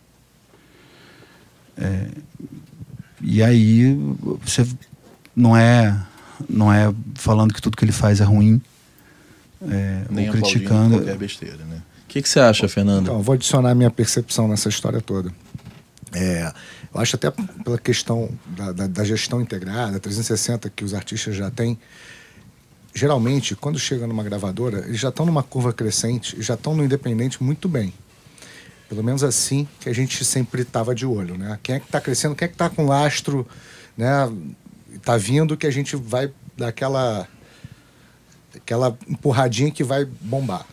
É, 1.77 2.09
e 3.21 3.43
aí 3.43 3.95
você 4.43 4.67
não 5.35 5.55
é 5.55 5.95
não 6.49 6.73
é 6.73 6.93
falando 7.15 7.53
que 7.53 7.61
tudo 7.61 7.77
que 7.77 7.85
ele 7.85 7.93
faz 7.93 8.21
é 8.21 8.25
ruim, 8.25 8.61
é, 9.63 10.05
Nem 10.09 10.29
ou 10.29 10.33
criticando. 10.33 10.97
qualquer 10.97 11.19
besteira, 11.19 11.65
né? 11.65 11.83
O 12.17 12.19
que, 12.19 12.23
que 12.23 12.31
você 12.31 12.41
acha, 12.41 12.67
Fernando? 12.67 13.03
Então, 13.03 13.17
eu 13.17 13.23
vou 13.23 13.35
adicionar 13.35 13.75
minha 13.75 13.91
percepção 13.91 14.49
nessa 14.49 14.71
história 14.71 15.03
toda. 15.03 15.31
É, 16.15 16.51
eu 16.95 16.99
acho 16.99 17.15
até 17.15 17.31
pela 17.63 17.77
questão 17.77 18.31
da, 18.57 18.73
da, 18.73 18.87
da, 18.87 19.05
gestão 19.05 19.39
integrada, 19.39 20.01
360 20.01 20.71
que 20.71 20.83
os 20.83 20.95
artistas 20.95 21.37
já 21.37 21.51
têm. 21.51 21.79
Geralmente, 22.95 23.55
quando 23.55 23.79
chega 23.79 24.07
numa 24.07 24.23
gravadora, 24.23 24.79
eles 24.87 24.99
já 24.99 25.11
estão 25.11 25.27
numa 25.27 25.43
curva 25.43 25.75
crescente, 25.75 26.43
já 26.43 26.55
estão 26.55 26.75
no 26.75 26.83
independente 26.83 27.43
muito 27.43 27.69
bem. 27.69 27.93
Pelo 28.89 29.05
menos 29.05 29.23
assim 29.23 29.69
que 29.79 29.91
a 29.91 29.95
gente 29.95 30.25
sempre 30.25 30.63
estava 30.63 30.95
de 30.95 31.05
olho, 31.05 31.37
né? 31.37 31.59
Quem 31.63 31.75
é 31.75 31.81
que 31.81 31.85
está 31.85 32.01
crescendo, 32.01 32.35
quem 32.35 32.47
é 32.47 32.49
que 32.49 32.55
está 32.55 32.71
com 32.71 32.87
lastro, 32.87 33.47
né? 33.95 34.33
Está 34.91 35.19
vindo 35.19 35.55
que 35.55 35.67
a 35.67 35.71
gente 35.71 35.97
vai 35.97 36.33
dar 36.57 36.69
aquela, 36.69 37.29
aquela 38.55 38.97
empurradinha 39.07 39.71
que 39.71 39.85
vai 39.85 40.07
bombar. 40.07 40.67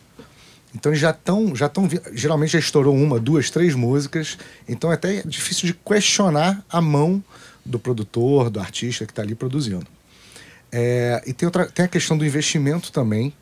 Então 0.74 0.90
eles 0.90 1.00
já 1.00 1.10
estão, 1.10 1.54
já 1.54 1.66
estão, 1.66 1.88
geralmente 2.12 2.52
já 2.52 2.58
estourou 2.58 2.94
uma, 2.94 3.20
duas, 3.20 3.48
três 3.50 3.74
músicas. 3.74 4.36
Então 4.68 4.90
é 4.90 4.94
até 4.94 5.22
difícil 5.22 5.66
de 5.66 5.74
questionar 5.74 6.64
a 6.68 6.80
mão 6.80 7.22
do 7.64 7.78
produtor, 7.78 8.50
do 8.50 8.58
artista 8.58 9.06
que 9.06 9.12
está 9.12 9.22
ali 9.22 9.34
produzindo. 9.34 9.86
É, 10.72 11.22
e 11.24 11.32
tem, 11.32 11.46
outra, 11.46 11.66
tem 11.66 11.84
a 11.84 11.88
questão 11.88 12.18
do 12.18 12.26
investimento 12.26 12.90
também, 12.90 13.32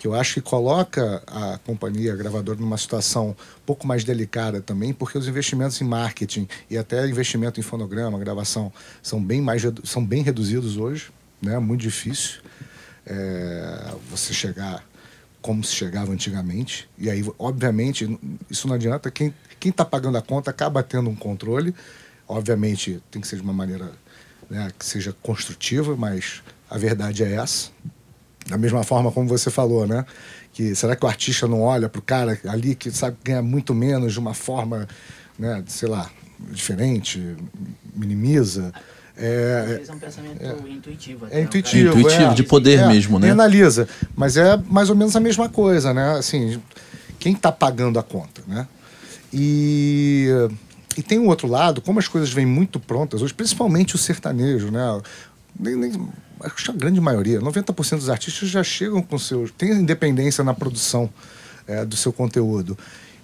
que 0.00 0.06
eu 0.06 0.14
acho 0.14 0.34
que 0.34 0.40
coloca 0.40 1.22
a 1.26 1.58
companhia 1.58 2.14
a 2.14 2.16
gravadora 2.16 2.58
numa 2.58 2.78
situação 2.78 3.30
um 3.30 3.66
pouco 3.66 3.86
mais 3.86 4.04
delicada 4.04 4.62
também, 4.62 4.94
porque 4.94 5.18
os 5.18 5.28
investimentos 5.28 5.80
em 5.82 5.84
marketing 5.84 6.48
e 6.70 6.78
até 6.78 7.06
investimento 7.06 7.60
em 7.60 7.62
fonograma, 7.62 8.18
gravação, 8.18 8.72
são 9.02 9.22
bem 9.22 9.42
mais 9.42 9.62
são 9.84 10.04
bem 10.04 10.22
reduzidos 10.22 10.78
hoje, 10.78 11.10
né? 11.42 11.58
Muito 11.58 11.82
difícil 11.82 12.40
é, 13.04 13.92
você 14.10 14.32
chegar 14.32 14.84
como 15.48 15.64
se 15.64 15.74
chegava 15.74 16.12
antigamente. 16.12 16.86
E 16.98 17.08
aí, 17.08 17.24
obviamente, 17.38 18.18
isso 18.50 18.68
não 18.68 18.74
adianta. 18.74 19.10
Quem 19.10 19.32
está 19.64 19.82
pagando 19.82 20.18
a 20.18 20.20
conta 20.20 20.50
acaba 20.50 20.82
tendo 20.82 21.08
um 21.08 21.16
controle. 21.16 21.74
Obviamente, 22.28 23.02
tem 23.10 23.22
que 23.22 23.26
ser 23.26 23.36
de 23.36 23.42
uma 23.42 23.54
maneira 23.54 23.90
né, 24.50 24.70
que 24.78 24.84
seja 24.84 25.16
construtiva, 25.22 25.96
mas 25.96 26.42
a 26.68 26.76
verdade 26.76 27.24
é 27.24 27.32
essa. 27.32 27.70
Da 28.46 28.58
mesma 28.58 28.84
forma 28.84 29.10
como 29.10 29.26
você 29.26 29.50
falou, 29.50 29.86
né? 29.86 30.04
Que 30.52 30.74
será 30.74 30.94
que 30.94 31.06
o 31.06 31.08
artista 31.08 31.48
não 31.48 31.62
olha 31.62 31.88
para 31.88 31.98
o 31.98 32.02
cara 32.02 32.38
ali 32.46 32.74
que 32.74 32.90
sabe 32.90 33.16
ganhar 33.24 33.40
muito 33.40 33.74
menos 33.74 34.12
de 34.12 34.18
uma 34.18 34.34
forma, 34.34 34.86
né, 35.38 35.64
sei 35.66 35.88
lá, 35.88 36.10
diferente, 36.50 37.36
minimiza? 37.96 38.70
É, 39.18 39.82
é 39.86 39.92
um 39.92 39.98
pensamento 39.98 40.42
é, 40.42 40.70
intuitivo. 40.70 41.26
Até, 41.26 41.38
é 41.38 41.42
intuitivo, 41.42 41.96
é 41.96 42.00
intuitivo, 42.00 42.34
de 42.34 42.42
poder 42.44 42.78
é, 42.78 42.86
mesmo, 42.86 43.18
né? 43.18 43.30
analisa, 43.30 43.88
mas 44.14 44.36
é 44.36 44.56
mais 44.56 44.90
ou 44.90 44.96
menos 44.96 45.16
a 45.16 45.20
mesma 45.20 45.48
coisa, 45.48 45.92
né? 45.92 46.16
Assim, 46.16 46.60
quem 47.18 47.32
está 47.32 47.50
pagando 47.50 47.98
a 47.98 48.02
conta, 48.02 48.42
né? 48.46 48.66
E, 49.32 50.28
e 50.96 51.02
tem 51.02 51.18
um 51.18 51.26
outro 51.26 51.48
lado, 51.48 51.80
como 51.80 51.98
as 51.98 52.06
coisas 52.06 52.32
vêm 52.32 52.46
muito 52.46 52.78
prontas 52.78 53.20
hoje, 53.20 53.34
principalmente 53.34 53.96
o 53.96 53.98
sertanejo, 53.98 54.70
né? 54.70 55.02
Nem, 55.58 55.74
nem, 55.74 56.08
acho 56.40 56.64
que 56.64 56.70
a 56.70 56.74
grande 56.74 57.00
maioria, 57.00 57.40
90% 57.40 57.96
dos 57.96 58.08
artistas 58.08 58.48
já 58.48 58.62
chegam 58.62 59.02
com 59.02 59.18
seus. 59.18 59.50
tem 59.50 59.72
independência 59.72 60.44
na 60.44 60.54
produção 60.54 61.10
é, 61.66 61.84
do 61.84 61.96
seu 61.96 62.12
conteúdo. 62.12 62.78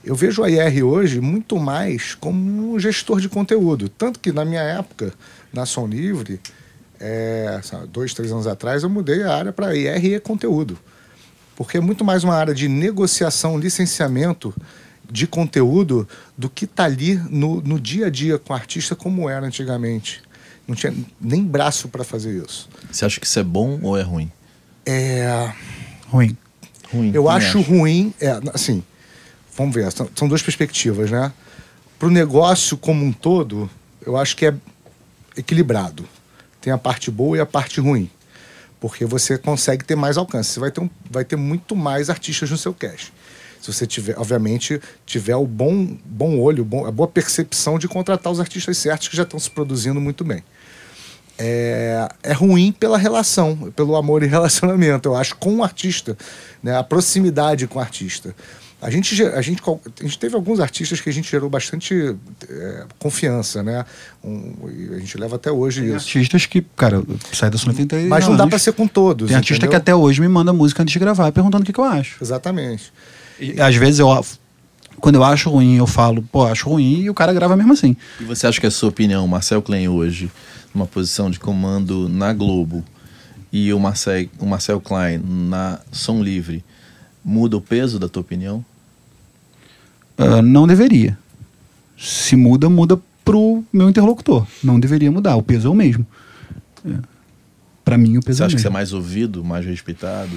Eu 0.05 0.15
vejo 0.15 0.43
a 0.43 0.51
IR 0.51 0.85
hoje 0.85 1.21
muito 1.21 1.59
mais 1.59 2.15
como 2.15 2.75
um 2.75 2.79
gestor 2.79 3.21
de 3.21 3.29
conteúdo. 3.29 3.89
Tanto 3.89 4.21
que 4.21 4.33
na 4.33 4.45
minha 4.45 4.61
época, 4.61 5.15
na 5.55 5.65
Som 5.65 5.87
Livre, 5.87 6.41
é, 7.01 7.61
dois, 7.91 8.15
três 8.15 8.33
anos 8.33 8.47
atrás, 8.47 8.83
eu 8.83 8.91
mudei 8.91 9.23
a 9.23 9.35
área 9.35 9.53
para 9.53 9.75
IR 9.75 10.05
e 10.05 10.21
conteúdo. 10.21 10.79
Porque 11.57 11.79
é 11.79 11.81
muito 11.81 12.05
mais 12.05 12.25
uma 12.25 12.35
área 12.35 12.55
de 12.55 12.69
negociação, 12.69 13.59
licenciamento 13.59 14.55
de 15.11 15.27
conteúdo 15.27 16.09
do 16.37 16.49
que 16.49 16.67
tá 16.67 16.85
ali 16.85 17.15
no, 17.31 17.61
no 17.61 17.79
dia 17.79 18.07
a 18.07 18.11
dia 18.11 18.39
com 18.39 18.53
o 18.53 18.57
artista 18.57 18.97
como 18.97 19.29
era 19.29 19.47
antigamente. 19.47 20.23
Não 20.67 20.75
tinha 20.75 20.95
nem 21.21 21.45
braço 21.45 21.89
para 21.89 22.03
fazer 22.03 22.43
isso. 22.43 22.69
Você 22.91 23.05
acha 23.05 23.21
que 23.21 23.27
isso 23.27 23.39
é 23.39 23.43
bom 23.43 23.79
ou 23.83 23.97
é 23.99 24.03
ruim? 24.03 24.33
É. 24.87 25.53
Ruim. 26.09 26.37
ruim 26.93 27.13
eu 27.15 27.29
acho, 27.29 27.59
acho 27.59 27.61
ruim. 27.61 28.15
É, 28.21 28.41
assim, 28.53 28.83
vamos 29.57 29.75
ver, 29.75 29.91
são, 29.93 30.09
são 30.15 30.27
duas 30.27 30.43
perspectivas, 30.43 31.11
né? 31.11 31.33
Para 31.99 32.09
o 32.09 32.11
negócio 32.11 32.77
como 32.77 33.05
um 33.05 33.13
todo, 33.13 33.71
eu 34.05 34.17
acho 34.17 34.37
que 34.37 34.47
é 34.47 34.55
equilibrado. 35.37 36.07
Tem 36.61 36.73
a 36.73 36.79
parte 36.79 37.11
boa 37.11 37.37
e 37.37 37.41
a 37.41 37.47
parte 37.47 37.81
ruim. 37.81 38.11
Porque 38.81 39.05
você 39.05 39.39
consegue 39.39 39.85
ter 39.85 39.97
mais 39.97 40.17
alcance. 40.17 40.51
Você 40.51 40.61
vai 40.61 40.71
ter, 40.71 40.81
um, 40.81 40.91
vai 41.11 41.25
ter 41.25 41.37
muito 41.37 41.75
mais 41.75 42.11
artistas 42.11 42.51
no 42.51 42.59
seu 42.59 42.75
cash. 42.75 43.13
Se 43.61 43.73
você 43.73 43.87
tiver, 43.87 44.19
obviamente, 44.19 44.79
tiver 45.07 45.37
o 45.37 45.47
bom, 45.47 45.97
bom 46.05 46.39
olho, 46.39 46.65
bom, 46.65 46.87
a 46.87 46.91
boa 46.91 47.09
percepção 47.09 47.79
de 47.79 47.89
contratar 47.89 48.31
os 48.31 48.39
artistas 48.39 48.77
certos 48.77 49.09
que 49.09 49.17
já 49.17 49.23
estão 49.23 49.41
se 49.41 49.51
produzindo 49.51 50.01
muito 50.01 50.23
bem. 50.23 50.45
É, 51.39 52.07
é 52.23 52.33
ruim 52.33 52.73
pela 52.73 52.99
relação, 52.99 53.73
pelo 53.75 53.97
amor 53.97 54.23
e 54.23 54.27
relacionamento, 54.29 55.09
eu 55.09 55.17
acho, 55.17 55.35
com 55.37 55.57
o 55.57 55.65
artista, 55.65 56.17
né? 56.63 56.77
a 56.77 56.85
proximidade 56.85 57.67
com 57.67 57.79
o 57.79 57.83
artista. 57.83 58.37
A 58.83 58.91
gente, 58.91 59.23
a, 59.23 59.41
gente, 59.41 59.63
a 59.67 60.03
gente 60.03 60.19
teve 60.19 60.35
alguns 60.35 60.61
artistas 60.61 61.01
que 61.01 61.09
a 61.09 61.13
gente 61.13 61.31
gerou 61.31 61.49
bastante 61.49 62.15
é, 62.49 62.85
confiança, 62.99 63.63
né? 63.63 63.85
Um, 64.23 64.53
a 64.95 64.99
gente 64.99 65.17
leva 65.17 65.37
até 65.37 65.51
hoje 65.51 65.81
Tem 65.81 65.97
isso. 65.97 66.07
Artistas 66.07 66.47
que, 66.47 66.61
cara, 66.77 67.03
sai 67.33 67.51
da 67.51 67.59
tem 67.59 68.07
Mas 68.07 68.29
não 68.29 68.37
dá 68.37 68.47
para 68.47 68.59
ser 68.59 68.73
com 68.73 68.87
todos. 68.87 69.29
Tem 69.29 69.37
artista 69.37 69.55
entendeu? 69.55 69.71
que 69.71 69.77
até 69.77 69.95
hoje 69.95 70.21
me 70.21 70.29
manda 70.29 70.53
música 70.53 70.83
antes 70.83 70.93
de 70.93 70.99
gravar, 70.99 71.33
perguntando 71.33 71.63
o 71.63 71.67
que, 71.67 71.73
que 71.73 71.81
eu 71.81 71.85
acho. 71.85 72.23
Exatamente. 72.23 72.93
E, 73.41 73.61
às 73.61 73.75
vezes 73.75 74.01
eu. 74.01 74.25
Quando 75.01 75.17
eu 75.17 75.25
acho 75.25 75.51
ruim, 75.51 75.77
eu 75.77 75.87
falo, 75.87 76.23
pô, 76.23 76.47
acho 76.47 76.69
ruim, 76.69 77.01
e 77.01 77.11
o 77.11 77.15
cara 77.15 77.33
grava 77.33 77.57
mesmo 77.57 77.73
assim. 77.73 77.97
E 78.21 78.25
você 78.25 78.47
acha 78.47 78.61
que 78.61 78.67
a 78.67 78.71
sua 78.71 78.91
opinião, 78.91 79.27
Marcel 79.27 79.61
Klein 79.61 79.89
hoje, 79.89 80.31
numa 80.75 80.87
posição 80.87 81.31
de 81.31 81.39
comando 81.39 82.09
na 82.09 82.33
Globo, 82.33 82.85
e 83.53 83.73
o 83.73 83.79
Marcel, 83.79 84.27
o 84.39 84.47
Marcel 84.47 84.81
Klein 84.81 85.21
na 85.25 85.81
Som 85.93 86.23
Livre, 86.23 86.65
muda 87.25 87.57
o 87.57 87.61
peso 87.61 87.99
da 87.99 88.09
tua 88.09 88.21
opinião? 88.21 88.65
Uh, 90.19 90.43
não 90.43 90.67
deveria. 90.67 91.19
Se 91.99 92.37
muda, 92.37 92.69
muda 92.69 93.01
pro 93.25 93.65
meu 93.73 93.89
interlocutor. 93.89 94.47
Não 94.63 94.79
deveria 94.79 95.11
mudar. 95.11 95.37
O 95.37 95.43
peso 95.43 95.69
é 95.69 95.71
o 95.71 95.75
mesmo. 95.75 96.07
É. 96.87 96.99
Para 97.85 97.99
mim, 97.99 98.19
o 98.19 98.23
peso 98.23 98.39
você 98.39 98.43
é 98.43 98.47
o 98.47 98.49
mesmo. 98.49 98.51
Você 98.51 98.55
acha 98.55 98.57
que 98.57 98.63
você 98.63 98.69
é 98.69 98.71
mais 98.71 98.93
ouvido, 98.93 99.45
mais 99.45 99.65
respeitado? 99.65 100.37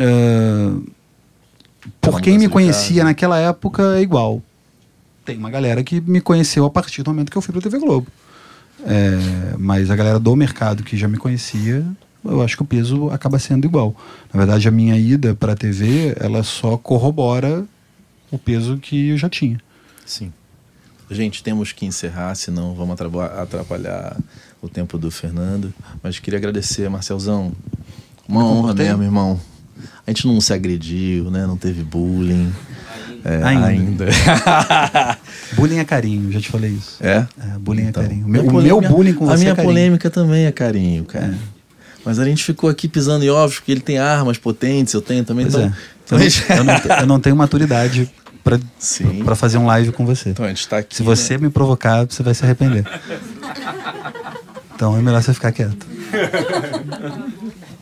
Uh, 0.00 0.92
por 2.00 2.20
quem 2.20 2.38
me 2.38 2.48
conhecia 2.48 3.04
naquela 3.04 3.38
época 3.38 3.96
é 3.96 4.02
igual. 4.02 4.42
Tem 5.24 5.38
uma 5.38 5.50
galera 5.50 5.82
que 5.82 6.00
me 6.00 6.20
conheceu 6.20 6.64
a 6.64 6.70
partir 6.70 7.02
do 7.02 7.10
momento 7.10 7.30
que 7.30 7.38
eu 7.38 7.42
fui 7.42 7.52
para 7.52 7.62
TV 7.62 7.78
Globo. 7.78 8.06
É, 8.86 9.54
mas 9.58 9.90
a 9.90 9.96
galera 9.96 10.18
do 10.18 10.36
mercado 10.36 10.82
que 10.82 10.96
já 10.96 11.08
me 11.08 11.16
conhecia, 11.16 11.84
eu 12.24 12.42
acho 12.42 12.56
que 12.56 12.62
o 12.62 12.66
peso 12.66 13.10
acaba 13.10 13.38
sendo 13.38 13.66
igual. 13.66 13.94
Na 14.32 14.38
verdade, 14.38 14.66
a 14.66 14.70
minha 14.70 14.96
ida 14.96 15.34
para 15.34 15.52
a 15.52 15.56
TV, 15.56 16.16
ela 16.18 16.42
só 16.42 16.76
corrobora 16.76 17.64
o 18.30 18.38
peso 18.38 18.78
que 18.78 19.10
eu 19.10 19.18
já 19.18 19.28
tinha. 19.28 19.60
Sim. 20.06 20.32
Gente, 21.10 21.42
temos 21.42 21.72
que 21.72 21.84
encerrar, 21.84 22.34
senão 22.34 22.74
vamos 22.74 22.96
atrapalhar 23.00 24.16
o 24.60 24.68
tempo 24.68 24.98
do 24.98 25.10
Fernando. 25.10 25.72
Mas 26.02 26.18
queria 26.18 26.38
agradecer, 26.38 26.88
Marcelzão. 26.88 27.52
Uma 28.26 28.44
honra 28.44 28.74
mesmo, 28.74 29.02
irmão. 29.02 29.40
A 30.06 30.10
gente 30.10 30.26
não 30.26 30.40
se 30.40 30.52
agrediu, 30.52 31.30
né? 31.30 31.46
Não 31.46 31.56
teve 31.56 31.82
bullying. 31.82 32.50
É, 33.24 33.42
ainda. 33.42 33.66
ainda. 33.66 34.06
bullying 35.56 35.78
é 35.78 35.84
carinho, 35.84 36.30
já 36.30 36.40
te 36.40 36.48
falei 36.50 36.72
isso. 36.72 36.98
É? 37.00 37.26
é 37.38 37.58
bullying 37.58 37.84
é 37.84 37.88
então, 37.88 38.02
é 38.02 38.06
carinho. 38.06 38.26
O 38.26 38.28
meu, 38.28 38.46
o 38.46 38.62
meu 38.62 38.80
bullying 38.80 39.14
com 39.14 39.26
você 39.26 39.34
A 39.34 39.36
minha 39.38 39.52
é 39.52 39.54
polêmica 39.54 40.10
também 40.10 40.44
é 40.46 40.52
carinho, 40.52 41.04
cara. 41.04 41.26
É. 41.26 41.53
Mas 42.04 42.18
a 42.18 42.24
gente 42.24 42.44
ficou 42.44 42.68
aqui 42.68 42.86
pisando 42.86 43.24
em 43.24 43.30
ovos, 43.30 43.56
porque 43.56 43.72
ele 43.72 43.80
tem 43.80 43.98
armas 43.98 44.36
potentes, 44.36 44.92
eu 44.92 45.00
tenho 45.00 45.24
também. 45.24 45.46
Pois 45.46 45.54
então, 45.54 46.18
é. 46.18 46.26
então 46.26 46.56
eu, 46.56 46.58
eu, 46.58 46.64
não, 46.64 46.98
eu 47.00 47.06
não 47.06 47.20
tenho 47.20 47.34
maturidade 47.34 48.10
para 49.24 49.34
fazer 49.34 49.58
um 49.58 49.66
live 49.66 49.90
com 49.92 50.04
você. 50.04 50.30
Então 50.30 50.44
a 50.44 50.48
gente 50.48 50.68
tá 50.68 50.78
aqui. 50.78 50.94
Se 50.94 51.02
você 51.02 51.34
né? 51.34 51.44
me 51.46 51.50
provocar, 51.50 52.04
você 52.04 52.22
vai 52.22 52.34
se 52.34 52.44
arrepender. 52.44 52.84
então 54.74 54.96
é 54.96 55.00
melhor 55.00 55.22
você 55.22 55.32
ficar 55.32 55.50
quieto. 55.50 55.86